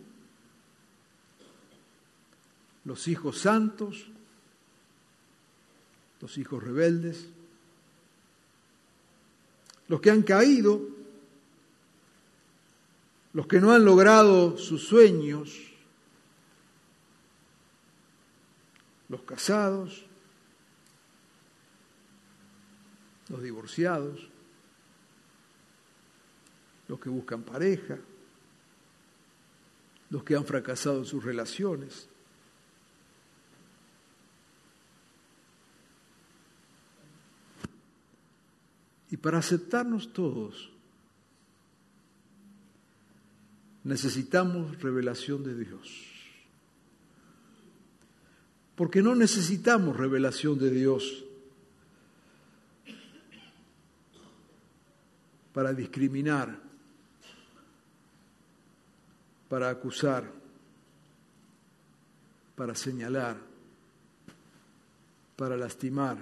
Los 2.85 3.07
hijos 3.09 3.39
santos 3.39 4.07
los 6.23 6.39
hijos 6.39 6.63
rebeldes, 6.63 7.27
los 9.89 10.01
que 10.01 10.11
han 10.11 10.23
caído, 10.23 10.81
los 13.33 13.49
que 13.49 13.61
no 13.61 13.73
han 13.73 13.85
logrado 13.85 14.57
sus 14.57 14.85
sueños, 14.87 15.59
los 19.13 19.23
casados, 19.25 20.07
los 23.29 23.43
divorciados, 23.43 24.27
los 26.89 26.99
que 26.99 27.11
buscan 27.11 27.43
pareja, 27.43 27.99
los 30.09 30.25
que 30.25 30.35
han 30.35 30.47
fracasado 30.47 31.01
en 31.01 31.05
sus 31.05 31.23
relaciones. 31.23 32.09
Y 39.11 39.19
para 39.19 39.39
aceptarnos 39.39 40.15
todos, 40.15 40.71
necesitamos 43.85 44.81
revelación 44.81 45.45
de 45.45 45.55
Dios. 45.55 46.12
Porque 48.75 49.03
no 49.03 49.15
necesitamos 49.15 49.97
revelación 49.97 50.59
de 50.59 50.71
Dios 50.71 51.25
para 55.53 55.73
discriminar, 55.73 56.59
para 59.49 59.69
acusar, 59.69 60.31
para 62.57 62.75
señalar, 62.75 63.37
para 65.37 65.57
lastimar. 65.57 66.17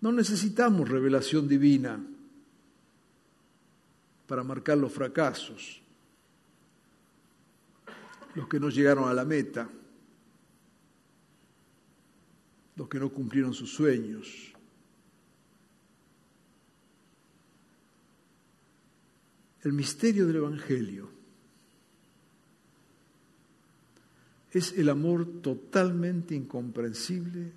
No 0.00 0.12
necesitamos 0.12 0.88
revelación 0.88 1.48
divina 1.48 2.00
para 4.26 4.42
marcar 4.42 4.78
los 4.78 4.92
fracasos, 4.92 5.81
los 8.34 8.48
que 8.48 8.58
no 8.58 8.70
llegaron 8.70 9.08
a 9.08 9.14
la 9.14 9.24
meta, 9.24 9.68
los 12.76 12.88
que 12.88 12.98
no 12.98 13.10
cumplieron 13.10 13.52
sus 13.52 13.72
sueños. 13.72 14.52
El 19.62 19.72
misterio 19.72 20.26
del 20.26 20.36
Evangelio 20.36 21.10
es 24.50 24.72
el 24.72 24.88
amor 24.88 25.40
totalmente 25.40 26.34
incomprensible 26.34 27.52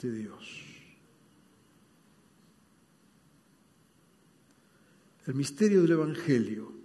de 0.00 0.12
Dios. 0.12 0.64
El 5.26 5.34
misterio 5.34 5.82
del 5.82 5.92
Evangelio 5.92 6.79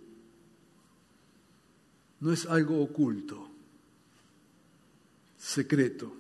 no 2.26 2.34
es 2.34 2.47
algo 2.47 2.82
oculto, 2.82 3.51
secreto. 5.38 6.11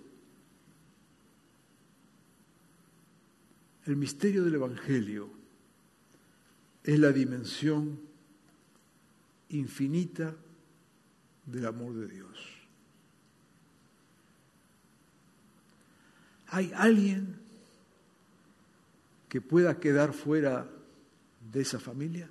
El 3.87 3.95
misterio 3.95 4.43
del 4.43 4.53
Evangelio 4.53 5.31
es 6.83 6.99
la 6.99 7.11
dimensión 7.11 7.99
infinita 9.49 10.35
del 11.47 11.65
amor 11.65 11.95
de 11.95 12.07
Dios. 12.07 12.37
¿Hay 16.49 16.71
alguien 16.75 17.35
que 19.27 19.41
pueda 19.41 19.79
quedar 19.79 20.13
fuera 20.13 20.69
de 21.51 21.61
esa 21.61 21.79
familia? 21.79 22.29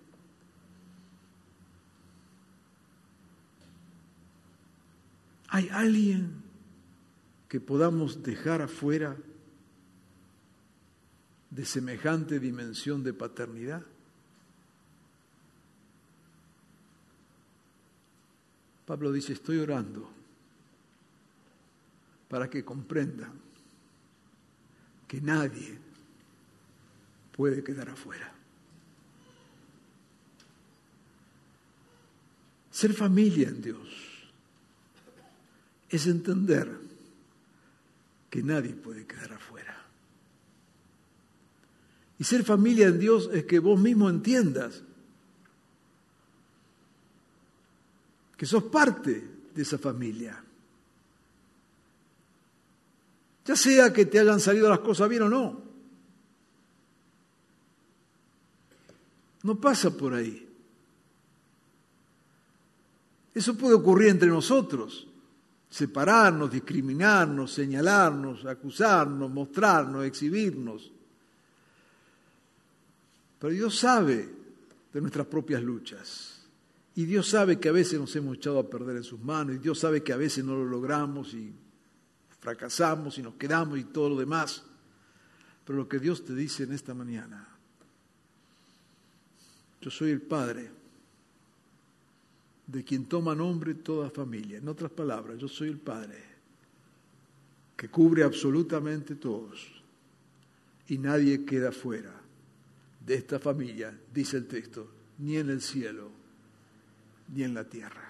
¿Hay 5.54 5.68
alguien 5.68 6.42
que 7.48 7.60
podamos 7.60 8.24
dejar 8.24 8.60
afuera 8.60 9.16
de 11.48 11.64
semejante 11.64 12.40
dimensión 12.40 13.04
de 13.04 13.12
paternidad? 13.14 13.84
Pablo 18.84 19.12
dice, 19.12 19.34
estoy 19.34 19.58
orando 19.58 20.10
para 22.28 22.50
que 22.50 22.64
comprendan 22.64 23.34
que 25.06 25.20
nadie 25.20 25.78
puede 27.30 27.62
quedar 27.62 27.90
afuera. 27.90 28.34
Ser 32.72 32.92
familia 32.92 33.50
en 33.50 33.62
Dios 33.62 34.13
es 35.94 36.06
entender 36.08 36.68
que 38.28 38.42
nadie 38.42 38.72
puede 38.72 39.06
quedar 39.06 39.32
afuera. 39.32 39.80
Y 42.18 42.24
ser 42.24 42.42
familia 42.42 42.88
en 42.88 42.98
Dios 42.98 43.30
es 43.32 43.44
que 43.44 43.60
vos 43.60 43.78
mismo 43.78 44.10
entiendas 44.10 44.82
que 48.36 48.44
sos 48.44 48.64
parte 48.64 49.24
de 49.54 49.62
esa 49.62 49.78
familia. 49.78 50.42
Ya 53.44 53.54
sea 53.54 53.92
que 53.92 54.06
te 54.06 54.18
hayan 54.18 54.40
salido 54.40 54.68
las 54.68 54.80
cosas 54.80 55.08
bien 55.08 55.22
o 55.22 55.28
no. 55.28 55.62
No 59.44 59.60
pasa 59.60 59.96
por 59.96 60.14
ahí. 60.14 60.48
Eso 63.32 63.56
puede 63.56 63.74
ocurrir 63.74 64.08
entre 64.08 64.28
nosotros, 64.28 65.06
separarnos, 65.74 66.52
discriminarnos, 66.52 67.52
señalarnos, 67.52 68.44
acusarnos, 68.46 69.28
mostrarnos, 69.28 70.04
exhibirnos. 70.04 70.92
Pero 73.40 73.52
Dios 73.52 73.76
sabe 73.76 74.28
de 74.92 75.00
nuestras 75.00 75.26
propias 75.26 75.60
luchas. 75.64 76.46
Y 76.94 77.06
Dios 77.06 77.28
sabe 77.28 77.58
que 77.58 77.70
a 77.70 77.72
veces 77.72 77.98
nos 77.98 78.14
hemos 78.14 78.36
echado 78.36 78.60
a 78.60 78.70
perder 78.70 78.98
en 78.98 79.02
sus 79.02 79.18
manos, 79.18 79.56
y 79.56 79.58
Dios 79.58 79.80
sabe 79.80 80.04
que 80.04 80.12
a 80.12 80.16
veces 80.16 80.44
no 80.44 80.54
lo 80.54 80.64
logramos 80.64 81.34
y 81.34 81.52
fracasamos 82.38 83.18
y 83.18 83.22
nos 83.22 83.34
quedamos 83.34 83.76
y 83.76 83.82
todo 83.82 84.10
lo 84.10 84.16
demás. 84.16 84.62
Pero 85.64 85.76
lo 85.76 85.88
que 85.88 85.98
Dios 85.98 86.24
te 86.24 86.36
dice 86.36 86.62
en 86.62 86.72
esta 86.72 86.94
mañana, 86.94 87.48
yo 89.80 89.90
soy 89.90 90.12
el 90.12 90.22
Padre 90.22 90.70
de 92.66 92.84
quien 92.84 93.06
toma 93.06 93.34
nombre 93.34 93.74
toda 93.74 94.10
familia. 94.10 94.58
En 94.58 94.68
otras 94.68 94.90
palabras, 94.90 95.38
yo 95.38 95.48
soy 95.48 95.68
el 95.68 95.78
Padre 95.78 96.22
que 97.76 97.88
cubre 97.88 98.22
absolutamente 98.22 99.16
todos 99.16 99.82
y 100.88 100.98
nadie 100.98 101.44
queda 101.44 101.72
fuera 101.72 102.12
de 103.04 103.14
esta 103.14 103.38
familia, 103.38 103.98
dice 104.12 104.36
el 104.36 104.46
texto, 104.46 104.88
ni 105.18 105.36
en 105.36 105.50
el 105.50 105.60
cielo 105.60 106.10
ni 107.32 107.42
en 107.42 107.54
la 107.54 107.64
tierra. 107.64 108.02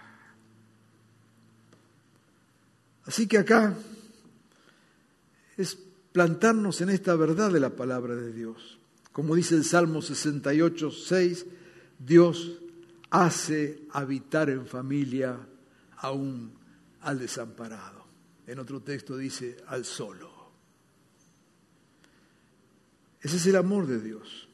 Así 3.04 3.26
que 3.26 3.38
acá 3.38 3.76
es 5.56 5.78
plantarnos 6.12 6.80
en 6.80 6.90
esta 6.90 7.14
verdad 7.16 7.52
de 7.52 7.60
la 7.60 7.70
palabra 7.70 8.14
de 8.16 8.32
Dios. 8.32 8.78
Como 9.12 9.34
dice 9.34 9.54
el 9.54 9.64
Salmo 9.64 10.02
68, 10.02 10.90
6, 10.90 11.46
Dios 11.98 12.58
hace 13.14 13.86
habitar 13.92 14.50
en 14.50 14.66
familia 14.66 15.38
aún 15.98 16.52
al 17.02 17.20
desamparado. 17.20 18.04
En 18.44 18.58
otro 18.58 18.82
texto 18.82 19.16
dice 19.16 19.56
al 19.68 19.84
solo. 19.84 20.32
Ese 23.20 23.36
es 23.36 23.46
el 23.46 23.54
amor 23.54 23.86
de 23.86 24.00
Dios. 24.00 24.48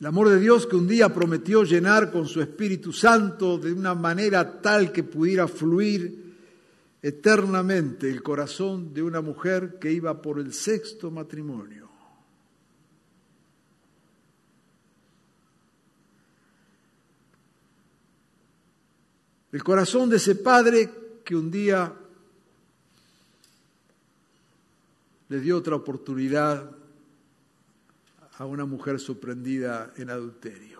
El 0.00 0.06
amor 0.06 0.28
de 0.28 0.40
Dios 0.40 0.66
que 0.66 0.74
un 0.74 0.88
día 0.88 1.14
prometió 1.14 1.62
llenar 1.62 2.10
con 2.10 2.26
su 2.26 2.42
Espíritu 2.42 2.92
Santo 2.92 3.58
de 3.58 3.72
una 3.72 3.94
manera 3.94 4.60
tal 4.60 4.90
que 4.90 5.04
pudiera 5.04 5.46
fluir 5.46 6.34
eternamente 7.00 8.10
el 8.10 8.24
corazón 8.24 8.92
de 8.92 9.04
una 9.04 9.20
mujer 9.20 9.78
que 9.78 9.92
iba 9.92 10.20
por 10.20 10.40
el 10.40 10.52
sexto 10.52 11.12
matrimonio. 11.12 11.85
El 19.52 19.62
corazón 19.62 20.10
de 20.10 20.16
ese 20.16 20.34
padre 20.34 20.90
que 21.24 21.36
un 21.36 21.50
día 21.50 21.92
le 25.28 25.40
dio 25.40 25.56
otra 25.56 25.76
oportunidad 25.76 26.70
a 28.38 28.44
una 28.44 28.64
mujer 28.64 29.00
sorprendida 29.00 29.92
en 29.96 30.10
adulterio. 30.10 30.76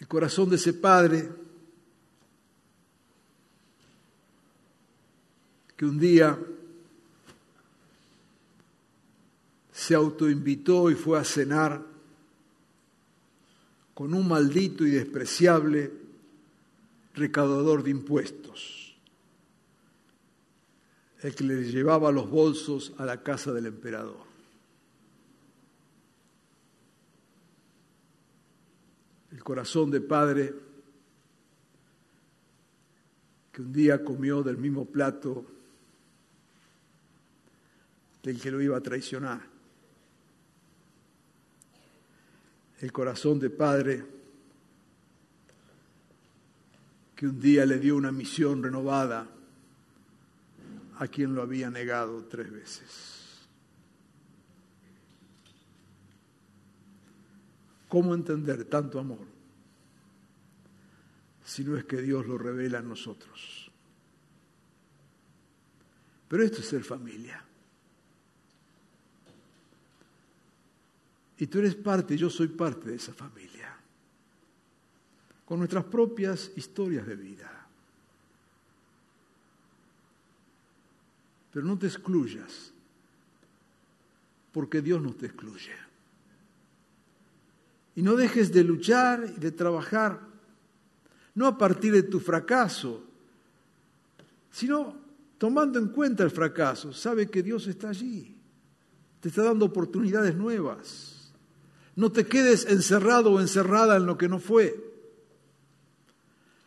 El 0.00 0.08
corazón 0.08 0.48
de 0.48 0.56
ese 0.56 0.72
padre 0.72 1.28
que 5.76 5.84
un 5.84 5.98
día 5.98 6.36
se 9.88 9.94
autoinvitó 9.94 10.90
y 10.90 10.94
fue 10.94 11.18
a 11.18 11.24
cenar 11.24 11.82
con 13.94 14.12
un 14.12 14.28
maldito 14.28 14.84
y 14.84 14.90
despreciable 14.90 15.90
recaudador 17.14 17.82
de 17.82 17.92
impuestos 17.92 18.94
el 21.22 21.34
que 21.34 21.42
le 21.42 21.64
llevaba 21.64 22.12
los 22.12 22.28
bolsos 22.28 22.92
a 22.98 23.06
la 23.06 23.22
casa 23.22 23.50
del 23.54 23.64
emperador. 23.64 24.26
El 29.32 29.42
corazón 29.42 29.90
de 29.90 30.02
padre 30.02 30.54
que 33.50 33.62
un 33.62 33.72
día 33.72 34.04
comió 34.04 34.42
del 34.42 34.58
mismo 34.58 34.84
plato 34.84 35.46
del 38.22 38.38
que 38.38 38.50
lo 38.50 38.60
iba 38.60 38.76
a 38.76 38.82
traicionar. 38.82 39.47
el 42.80 42.92
corazón 42.92 43.38
de 43.38 43.50
padre 43.50 44.04
que 47.16 47.26
un 47.26 47.40
día 47.40 47.66
le 47.66 47.78
dio 47.78 47.96
una 47.96 48.12
misión 48.12 48.62
renovada 48.62 49.26
a 50.98 51.08
quien 51.08 51.34
lo 51.34 51.42
había 51.42 51.70
negado 51.70 52.24
tres 52.26 52.50
veces. 52.52 53.18
¿Cómo 57.88 58.14
entender 58.14 58.64
tanto 58.66 59.00
amor 59.00 59.26
si 61.44 61.64
no 61.64 61.76
es 61.76 61.84
que 61.86 62.02
Dios 62.02 62.26
lo 62.26 62.38
revela 62.38 62.78
a 62.78 62.82
nosotros? 62.82 63.72
Pero 66.28 66.42
esto 66.44 66.60
es 66.60 66.68
ser 66.68 66.84
familia. 66.84 67.47
Y 71.38 71.46
tú 71.46 71.60
eres 71.60 71.76
parte, 71.76 72.16
yo 72.16 72.28
soy 72.28 72.48
parte 72.48 72.90
de 72.90 72.96
esa 72.96 73.12
familia, 73.12 73.76
con 75.44 75.58
nuestras 75.58 75.84
propias 75.84 76.50
historias 76.56 77.06
de 77.06 77.14
vida. 77.14 77.66
Pero 81.52 81.64
no 81.64 81.78
te 81.78 81.86
excluyas, 81.86 82.72
porque 84.52 84.82
Dios 84.82 85.00
no 85.00 85.14
te 85.14 85.26
excluye. 85.26 85.74
Y 87.94 88.02
no 88.02 88.16
dejes 88.16 88.52
de 88.52 88.64
luchar 88.64 89.32
y 89.36 89.40
de 89.40 89.52
trabajar, 89.52 90.20
no 91.34 91.46
a 91.46 91.56
partir 91.56 91.92
de 91.92 92.02
tu 92.02 92.18
fracaso, 92.18 93.04
sino 94.50 94.96
tomando 95.38 95.78
en 95.78 95.88
cuenta 95.88 96.24
el 96.24 96.32
fracaso. 96.32 96.92
Sabe 96.92 97.30
que 97.30 97.44
Dios 97.44 97.68
está 97.68 97.90
allí, 97.90 98.36
te 99.20 99.28
está 99.28 99.44
dando 99.44 99.66
oportunidades 99.66 100.34
nuevas. 100.34 101.17
No 101.98 102.12
te 102.12 102.28
quedes 102.28 102.64
encerrado 102.66 103.32
o 103.32 103.40
encerrada 103.40 103.96
en 103.96 104.06
lo 104.06 104.16
que 104.16 104.28
no 104.28 104.38
fue. 104.38 104.72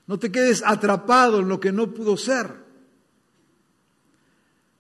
No 0.06 0.20
te 0.20 0.30
quedes 0.30 0.62
atrapado 0.62 1.40
en 1.40 1.48
lo 1.48 1.58
que 1.58 1.72
no 1.72 1.94
pudo 1.94 2.18
ser. 2.18 2.54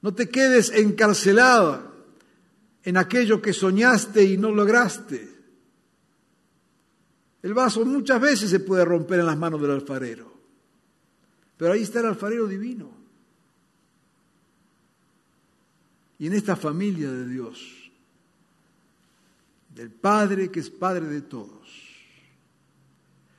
No 0.01 0.13
te 0.13 0.27
quedes 0.27 0.69
encarcelada 0.71 1.93
en 2.83 2.97
aquello 2.97 3.41
que 3.41 3.53
soñaste 3.53 4.25
y 4.25 4.35
no 4.35 4.51
lograste. 4.51 5.33
El 7.43 7.53
vaso 7.53 7.85
muchas 7.85 8.19
veces 8.19 8.49
se 8.49 8.59
puede 8.59 8.83
romper 8.83 9.21
en 9.21 9.27
las 9.27 9.37
manos 9.37 9.61
del 9.61 9.71
alfarero, 9.71 10.33
pero 11.55 11.71
ahí 11.71 11.83
está 11.83 12.01
el 12.01 12.07
alfarero 12.07 12.45
divino. 12.45 12.91
Y 16.19 16.27
en 16.27 16.33
esta 16.33 16.57
familia 16.57 17.09
de 17.09 17.25
Dios, 17.29 17.80
del 19.73 19.91
Padre 19.91 20.51
que 20.51 20.59
es 20.59 20.69
Padre 20.69 21.07
de 21.07 21.21
todos. 21.21 21.69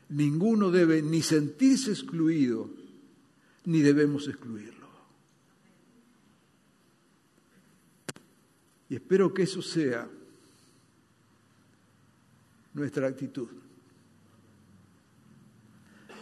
Ninguno 0.09 0.71
debe 0.71 1.03
ni 1.03 1.23
sentirse 1.23 1.91
excluido, 1.91 2.71
ni 3.65 3.81
debemos 3.81 4.29
excluirlo. 4.29 4.89
Y 8.89 8.97
espero 8.97 9.33
que 9.33 9.45
eso 9.45 9.63
sea 9.63 10.07
nuestra 12.75 13.09
actitud. 13.09 13.49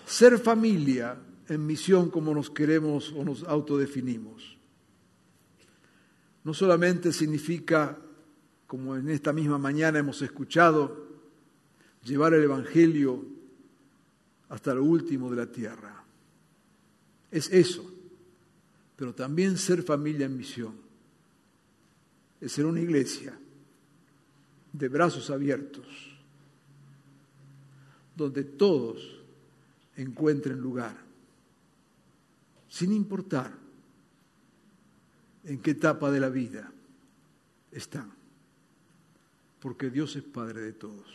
Ser 0.07 0.39
familia 0.39 1.19
en 1.49 1.67
misión 1.67 2.11
como 2.11 2.33
nos 2.33 2.51
queremos 2.51 3.13
o 3.13 3.25
nos 3.25 3.43
autodefinimos, 3.43 4.57
no 6.45 6.55
solamente 6.55 7.13
significa 7.13 7.99
como 8.71 8.95
en 8.95 9.11
esta 9.11 9.33
misma 9.33 9.59
mañana 9.59 9.99
hemos 9.99 10.23
escuchado, 10.23 11.09
llevar 12.05 12.35
el 12.35 12.45
Evangelio 12.45 13.21
hasta 14.49 14.73
lo 14.75 14.85
último 14.85 15.29
de 15.29 15.37
la 15.37 15.51
tierra. 15.51 16.05
Es 17.33 17.51
eso, 17.51 17.93
pero 18.95 19.13
también 19.13 19.59
ser 19.59 19.83
familia 19.83 20.27
en 20.27 20.37
misión, 20.37 20.75
es 22.41 22.53
ser 22.53 22.65
una 22.65 22.81
iglesia 22.81 23.37
de 24.73 24.89
brazos 24.89 25.31
abiertos, 25.31 25.89
donde 28.15 28.45
todos 28.45 29.21
encuentren 29.97 30.61
lugar, 30.61 30.97
sin 32.69 32.93
importar 32.93 33.53
en 35.43 35.59
qué 35.59 35.73
etapa 35.73 36.13
de 36.13 36.21
la 36.21 36.29
vida 36.29 36.73
están 37.73 38.20
porque 39.61 39.91
Dios 39.91 40.17
es 40.17 40.23
Padre 40.23 40.63
de 40.63 40.73
todos 40.73 41.07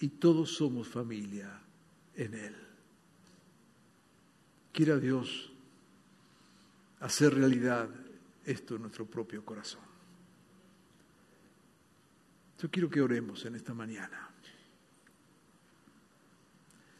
y 0.00 0.08
todos 0.08 0.54
somos 0.54 0.88
familia 0.88 1.60
en 2.14 2.34
Él. 2.34 2.56
Quiera 4.72 4.98
Dios 4.98 5.52
hacer 7.00 7.34
realidad 7.34 7.88
esto 8.44 8.76
en 8.76 8.82
nuestro 8.82 9.06
propio 9.06 9.44
corazón. 9.44 9.82
Yo 12.58 12.70
quiero 12.70 12.88
que 12.88 13.02
oremos 13.02 13.44
en 13.44 13.56
esta 13.56 13.74
mañana. 13.74 14.30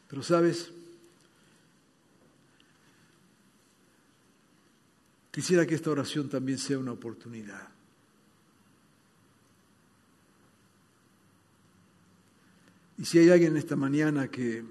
Pero 0.07 0.23
sabes, 0.23 0.71
quisiera 5.31 5.65
que 5.65 5.75
esta 5.75 5.91
oración 5.91 6.29
también 6.29 6.57
sea 6.57 6.77
una 6.77 6.91
oportunidad 6.91 7.76
Y 12.97 13.05
si 13.05 13.19
hay 13.19 13.29
alguien 13.29 13.57
esta 13.57 13.75
mañana 13.75 14.27
que 14.27 14.63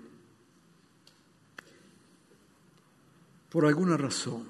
por 3.50 3.64
alguna 3.64 3.96
razón 3.96 4.44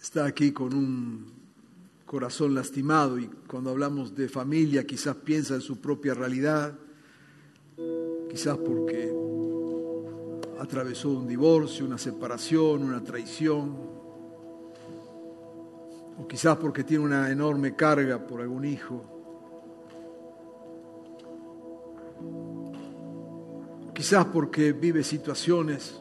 está 0.00 0.26
aquí 0.26 0.52
con 0.52 0.74
un 0.74 1.32
corazón 2.04 2.54
lastimado 2.54 3.18
y 3.18 3.26
cuando 3.48 3.70
hablamos 3.70 4.14
de 4.14 4.28
familia 4.28 4.86
quizás 4.86 5.16
piensa 5.16 5.54
en 5.54 5.62
su 5.62 5.80
propia 5.80 6.12
realidad, 6.12 6.78
quizás 8.30 8.58
porque 8.58 9.10
atravesó 10.60 11.10
un 11.10 11.26
divorcio, 11.26 11.86
una 11.86 11.98
separación, 11.98 12.82
una 12.82 13.02
traición, 13.02 13.76
o 16.18 16.26
quizás 16.26 16.56
porque 16.56 16.84
tiene 16.84 17.04
una 17.04 17.30
enorme 17.30 17.74
carga 17.74 18.18
por 18.18 18.40
algún 18.40 18.64
hijo, 18.64 19.02
quizás 23.94 24.24
porque 24.26 24.72
vive 24.72 25.02
situaciones 25.02 26.00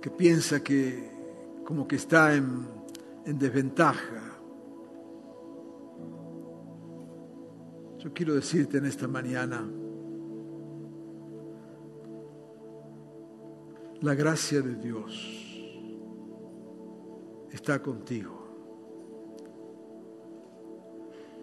que 0.00 0.10
piensa 0.10 0.62
que 0.62 1.10
como 1.64 1.86
que 1.86 1.96
está 1.96 2.34
en, 2.34 2.66
en 3.24 3.38
desventaja. 3.38 4.22
Yo 7.98 8.12
quiero 8.14 8.34
decirte 8.34 8.78
en 8.78 8.86
esta 8.86 9.06
mañana, 9.06 9.68
La 14.02 14.14
gracia 14.14 14.62
de 14.62 14.76
Dios 14.76 15.50
está 17.52 17.82
contigo. 17.82 18.40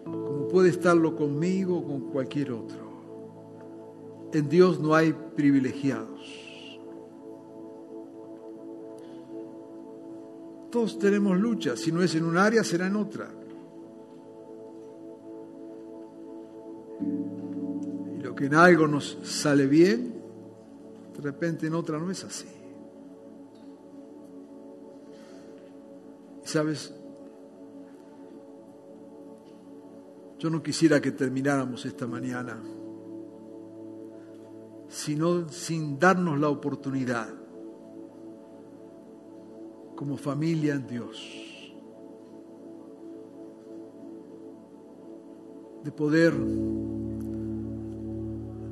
Como 0.04 0.48
puede 0.48 0.70
estarlo 0.70 1.14
conmigo 1.14 1.78
o 1.78 1.84
con 1.84 2.00
cualquier 2.10 2.52
otro. 2.52 2.88
En 4.32 4.48
Dios 4.48 4.80
no 4.80 4.94
hay 4.94 5.12
privilegiados. 5.12 6.48
Todos 10.70 10.98
tenemos 10.98 11.38
lucha. 11.38 11.76
Si 11.76 11.92
no 11.92 12.02
es 12.02 12.14
en 12.16 12.24
un 12.24 12.36
área, 12.36 12.64
será 12.64 12.88
en 12.88 12.96
otra. 12.96 13.30
Y 18.18 18.20
lo 18.20 18.34
que 18.34 18.46
en 18.46 18.54
algo 18.54 18.88
nos 18.88 19.18
sale 19.22 19.66
bien, 19.66 20.17
de 21.18 21.22
repente 21.22 21.66
en 21.66 21.74
otra 21.74 21.98
no 21.98 22.10
es 22.10 22.24
así. 22.24 22.46
¿Sabes? 26.44 26.94
Yo 30.38 30.48
no 30.48 30.62
quisiera 30.62 31.00
que 31.00 31.10
termináramos 31.10 31.84
esta 31.84 32.06
mañana 32.06 32.58
sino 34.88 35.48
sin 35.50 35.98
darnos 35.98 36.40
la 36.40 36.48
oportunidad 36.48 37.28
como 39.94 40.16
familia 40.16 40.74
en 40.74 40.86
Dios 40.86 41.74
de 45.84 45.92
poder 45.92 46.32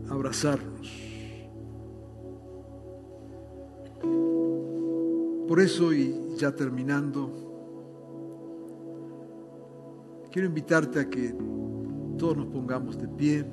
abrazarnos 0.08 1.05
Por 5.48 5.60
eso, 5.60 5.92
y 5.92 6.34
ya 6.36 6.54
terminando, 6.54 7.30
quiero 10.32 10.48
invitarte 10.48 11.00
a 11.00 11.08
que 11.08 11.34
todos 12.18 12.36
nos 12.36 12.46
pongamos 12.46 12.98
de 12.98 13.08
pie. 13.08 13.44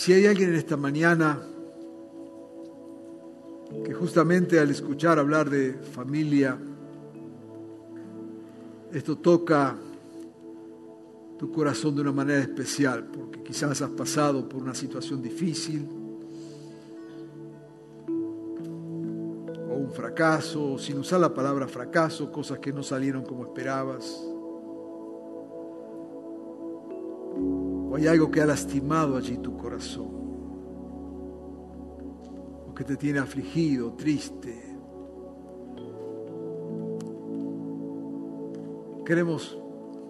si 0.00 0.14
hay 0.14 0.24
alguien 0.24 0.48
en 0.48 0.56
esta 0.56 0.78
mañana 0.78 1.42
que 3.84 3.92
justamente 3.92 4.58
al 4.58 4.70
escuchar 4.70 5.18
hablar 5.18 5.50
de 5.50 5.74
familia, 5.74 6.56
esto 8.94 9.18
toca 9.18 9.76
tu 11.40 11.50
corazón 11.50 11.94
de 11.94 12.02
una 12.02 12.12
manera 12.12 12.40
especial, 12.40 13.06
porque 13.06 13.42
quizás 13.42 13.80
has 13.80 13.88
pasado 13.92 14.46
por 14.46 14.62
una 14.62 14.74
situación 14.74 15.22
difícil 15.22 15.88
o 19.70 19.74
un 19.74 19.90
fracaso, 19.90 20.76
sin 20.76 20.98
usar 20.98 21.18
la 21.18 21.32
palabra 21.32 21.66
fracaso, 21.66 22.30
cosas 22.30 22.58
que 22.58 22.74
no 22.74 22.82
salieron 22.82 23.24
como 23.24 23.44
esperabas. 23.44 24.22
O 27.88 27.94
hay 27.96 28.06
algo 28.06 28.30
que 28.30 28.42
ha 28.42 28.46
lastimado 28.46 29.16
allí 29.16 29.38
tu 29.38 29.56
corazón, 29.56 30.10
o 32.68 32.74
que 32.74 32.84
te 32.84 32.98
tiene 32.98 33.18
afligido, 33.18 33.94
triste. 33.94 34.76
Queremos, 39.06 39.58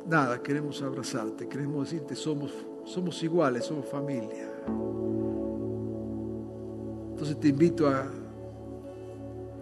nada, 0.06 0.42
queremos 0.42 0.82
abrazarte, 0.82 1.48
queremos 1.48 1.90
decirte, 1.90 2.14
somos, 2.14 2.52
somos 2.84 3.22
iguales, 3.22 3.64
somos 3.64 3.86
familia. 3.86 4.48
Entonces 7.10 7.38
te 7.38 7.48
invito 7.48 7.88
a 7.88 8.06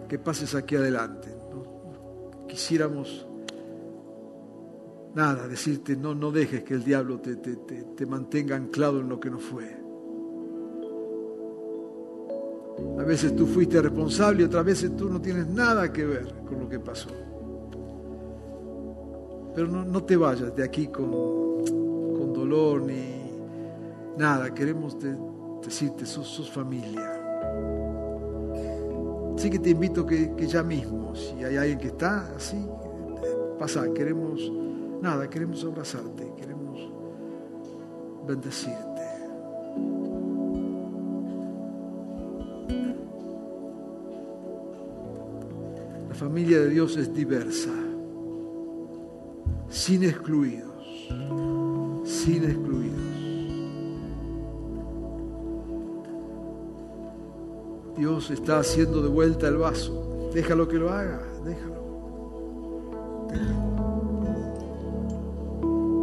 que 0.07 0.17
pases 0.17 0.55
aquí 0.55 0.75
adelante. 0.75 1.29
¿no? 1.51 2.47
Quisiéramos 2.47 3.27
nada, 5.13 5.47
decirte, 5.47 5.95
no, 5.95 6.15
no 6.15 6.31
dejes 6.31 6.63
que 6.63 6.73
el 6.73 6.83
diablo 6.83 7.19
te, 7.19 7.35
te, 7.35 7.57
te, 7.57 7.83
te 7.83 8.05
mantenga 8.05 8.55
anclado 8.55 8.99
en 8.99 9.09
lo 9.09 9.19
que 9.19 9.29
no 9.29 9.39
fue. 9.39 9.77
A 12.97 13.03
veces 13.03 13.35
tú 13.35 13.45
fuiste 13.45 13.81
responsable 13.81 14.43
y 14.43 14.45
otras 14.45 14.65
veces 14.65 14.95
tú 14.95 15.09
no 15.09 15.21
tienes 15.21 15.47
nada 15.47 15.91
que 15.91 16.05
ver 16.05 16.33
con 16.45 16.59
lo 16.59 16.69
que 16.69 16.79
pasó. 16.79 17.09
Pero 19.59 19.69
no, 19.69 19.83
no 19.83 20.01
te 20.05 20.15
vayas 20.15 20.55
de 20.55 20.63
aquí 20.63 20.87
con, 20.87 21.11
con 21.11 22.31
dolor 22.31 22.81
ni 22.81 23.29
nada. 24.17 24.53
Queremos 24.53 24.97
de- 24.97 25.17
decirte, 25.61 26.05
sos, 26.05 26.29
sos 26.29 26.49
familia. 26.49 27.11
Así 29.35 29.49
que 29.49 29.59
te 29.59 29.71
invito 29.71 30.05
que, 30.05 30.33
que 30.33 30.47
ya 30.47 30.63
mismo, 30.63 31.13
si 31.13 31.43
hay 31.43 31.57
alguien 31.57 31.77
que 31.77 31.87
está 31.89 32.33
así, 32.37 32.55
pasa, 33.59 33.91
queremos, 33.93 34.49
nada, 35.01 35.29
queremos 35.29 35.61
abrazarte, 35.65 36.31
queremos 36.37 36.89
bendecirte. 38.25 39.01
La 46.07 46.15
familia 46.15 46.61
de 46.61 46.69
Dios 46.69 46.95
es 46.95 47.13
diversa, 47.13 47.71
sin 49.69 50.03
excluidos, 50.03 51.07
sin 52.03 52.43
excluidos. 52.43 52.99
Dios 57.97 58.31
está 58.31 58.59
haciendo 58.59 59.01
de 59.01 59.09
vuelta 59.09 59.47
el 59.47 59.57
vaso. 59.57 60.29
Déjalo 60.33 60.67
que 60.67 60.77
lo 60.77 60.89
haga, 60.89 61.21
déjalo. 61.43 61.79
Déjalo, 63.29 63.69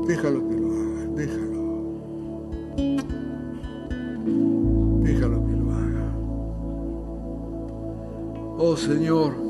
Déjalo 0.06 0.48
que 0.48 0.56
lo 0.56 0.72
haga, 0.72 1.06
déjalo. 1.16 1.56
Déjalo 5.02 5.46
que 5.46 5.52
lo 5.56 5.72
haga. 5.72 6.06
Oh 8.58 8.76
Señor, 8.76 9.45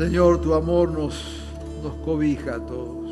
Señor, 0.00 0.40
tu 0.40 0.54
amor 0.54 0.90
nos, 0.90 1.22
nos 1.82 1.92
cobija 1.96 2.54
a 2.54 2.58
todos. 2.58 3.10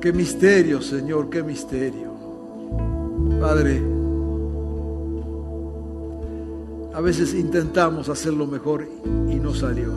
Qué 0.00 0.14
misterio, 0.14 0.80
Señor, 0.80 1.28
qué 1.28 1.42
misterio. 1.42 2.12
Padre, 3.38 3.82
a 6.94 7.02
veces 7.02 7.34
intentamos 7.34 8.08
hacerlo 8.08 8.46
mejor 8.46 8.88
y 9.30 9.34
no 9.34 9.52
salió. 9.52 9.92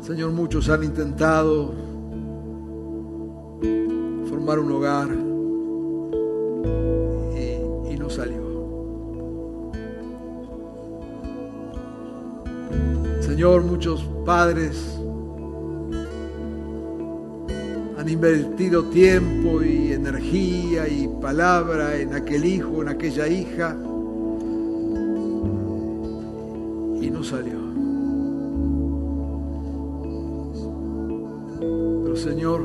Señor, 0.00 0.32
muchos 0.32 0.68
han 0.70 0.82
intentado 0.82 1.72
formar 4.28 4.58
un 4.58 4.72
hogar 4.72 5.25
Señor, 13.36 13.64
muchos 13.64 14.02
padres 14.24 14.98
han 17.98 18.08
invertido 18.08 18.84
tiempo 18.84 19.62
y 19.62 19.92
energía 19.92 20.88
y 20.88 21.06
palabra 21.20 21.98
en 21.98 22.14
aquel 22.14 22.46
hijo, 22.46 22.80
en 22.80 22.88
aquella 22.88 23.28
hija, 23.28 23.76
y 26.98 27.10
no 27.10 27.22
salió. 27.22 27.58
Pero 32.04 32.16
Señor, 32.16 32.62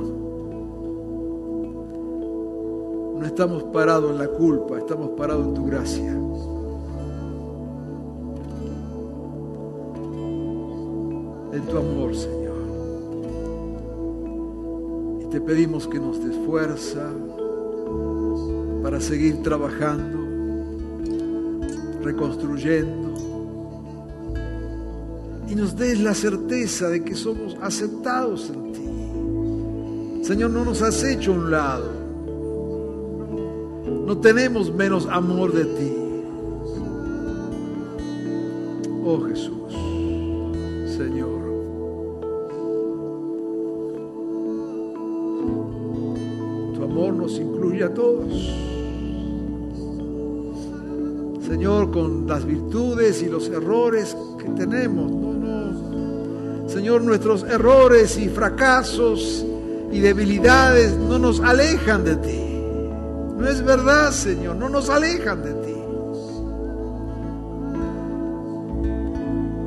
no 3.18 3.26
estamos 3.26 3.64
parados 3.74 4.12
en 4.12 4.20
la 4.20 4.30
culpa, 4.30 4.78
estamos 4.78 5.10
parados 5.18 5.48
en 5.48 5.54
tu 5.54 5.66
gracia. 5.66 6.18
Tu 11.72 11.78
amor, 11.78 12.16
Señor. 12.16 12.52
Y 15.22 15.26
te 15.32 15.40
pedimos 15.40 15.88
que 15.88 16.00
nos 16.00 16.24
des 16.24 16.36
fuerza 16.46 17.10
para 18.84 19.00
seguir 19.00 19.42
trabajando, 19.42 20.20
reconstruyendo. 22.04 23.14
Y 25.48 25.56
nos 25.56 25.76
des 25.76 26.00
la 26.00 26.14
certeza 26.14 26.90
de 26.90 27.04
que 27.04 27.16
somos 27.16 27.58
aceptados 27.62 28.50
en 28.50 28.74
ti. 28.74 30.26
Señor, 30.26 30.52
no 30.52 30.66
nos 30.66 30.82
has 30.82 31.04
hecho 31.04 31.32
un 31.32 31.52
lado. 31.52 31.90
No 34.06 34.18
tenemos 34.18 34.74
menos 34.74 35.08
amor 35.08 35.54
de 35.54 35.66
ti. 35.66 35.94
Oh 39.04 39.20
Jesús, 39.22 39.74
Señor. 40.96 41.51
Nos 47.22 47.38
incluye 47.38 47.84
a 47.84 47.94
todos. 47.94 48.34
Señor, 51.48 51.92
con 51.92 52.26
las 52.28 52.46
virtudes 52.46 53.22
y 53.22 53.28
los 53.28 53.48
errores 53.50 54.18
que 54.40 54.50
tenemos. 54.50 55.12
Señor, 56.72 57.04
nuestros 57.04 57.44
errores 57.44 58.18
y 58.18 58.28
fracasos 58.30 59.46
y 59.92 60.00
debilidades 60.00 60.98
no 60.98 61.20
nos 61.20 61.42
alejan 61.42 62.04
de 62.04 62.16
ti. 62.16 62.40
No 63.38 63.48
es 63.48 63.64
verdad, 63.64 64.12
Señor, 64.12 64.56
no 64.56 64.70
nos 64.70 64.90
alejan 64.90 65.44
de 65.44 65.54
ti. 65.54 65.76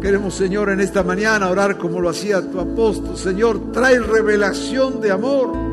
Queremos, 0.01 0.35
Señor, 0.35 0.71
en 0.71 0.81
esta 0.81 1.03
mañana 1.03 1.51
orar 1.51 1.79
como 1.79 2.01
lo 2.01 2.09
hacía 2.09 2.43
tu 2.43 2.59
apóstol. 2.59 3.17
Señor, 3.17 3.73
trae 3.73 4.01
revelación 4.01 5.01
de 5.01 5.13
amor 5.13 5.64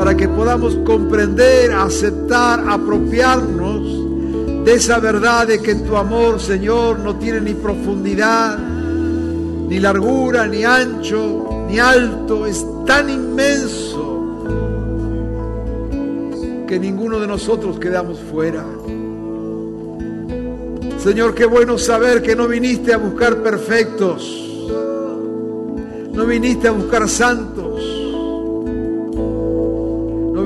para 0.00 0.16
que 0.16 0.26
podamos 0.28 0.76
comprender, 0.76 1.72
aceptar, 1.72 2.64
apropiarnos 2.66 4.64
de 4.64 4.72
esa 4.72 4.98
verdad 4.98 5.46
de 5.46 5.60
que 5.60 5.74
tu 5.74 5.94
amor, 5.94 6.40
Señor, 6.40 7.00
no 7.00 7.16
tiene 7.16 7.42
ni 7.42 7.52
profundidad, 7.52 8.56
ni 8.56 9.78
largura, 9.78 10.46
ni 10.46 10.64
ancho, 10.64 11.66
ni 11.68 11.78
alto, 11.78 12.46
es 12.46 12.64
tan 12.86 13.10
inmenso 13.10 14.42
que 16.66 16.78
ninguno 16.78 17.20
de 17.20 17.26
nosotros 17.26 17.78
quedamos 17.78 18.18
fuera. 18.20 18.64
Señor, 20.96 21.34
qué 21.34 21.44
bueno 21.44 21.76
saber 21.76 22.22
que 22.22 22.34
no 22.34 22.48
viniste 22.48 22.94
a 22.94 22.96
buscar 22.96 23.42
perfectos, 23.42 24.48
no 26.10 26.24
viniste 26.24 26.68
a 26.68 26.70
buscar 26.70 27.06
santos, 27.06 27.69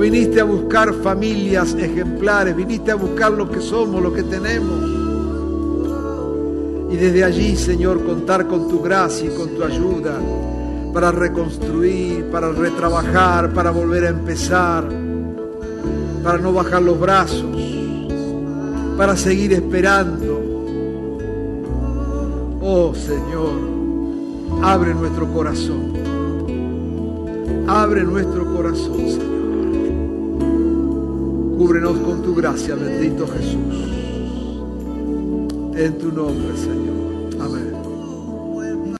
viniste 0.05 0.39
a 0.39 0.43
buscar 0.43 0.93
familias 0.93 1.73
ejemplares, 1.73 2.55
viniste 2.55 2.91
a 2.91 2.95
buscar 2.95 3.31
lo 3.31 3.49
que 3.49 3.59
somos, 3.59 4.03
lo 4.03 4.13
que 4.13 4.21
tenemos. 4.21 4.79
Y 6.91 6.95
desde 6.95 7.23
allí, 7.23 7.55
Señor, 7.55 8.05
contar 8.05 8.45
con 8.45 8.69
tu 8.69 8.83
gracia 8.83 9.31
y 9.31 9.35
con 9.35 9.49
tu 9.55 9.63
ayuda 9.63 10.19
para 10.93 11.11
reconstruir, 11.11 12.25
para 12.25 12.51
retrabajar, 12.51 13.51
para 13.51 13.71
volver 13.71 14.05
a 14.05 14.09
empezar, 14.09 14.87
para 16.23 16.37
no 16.37 16.53
bajar 16.53 16.83
los 16.83 16.99
brazos, 16.99 17.57
para 18.97 19.17
seguir 19.17 19.53
esperando. 19.53 20.39
Oh 22.61 22.93
Señor, 22.93 23.53
abre 24.61 24.93
nuestro 24.93 25.33
corazón. 25.33 25.93
Abre 27.67 28.03
nuestro 28.03 28.45
corazón, 28.53 28.97
Señor. 29.09 29.34
Cúbrenos 31.57 31.97
con 31.99 32.21
tu 32.21 32.35
gracia, 32.35 32.75
bendito 32.75 33.25
Jesús. 33.27 33.75
En 35.77 35.97
tu 35.97 36.11
nombre, 36.11 36.57
Señor. 36.57 37.14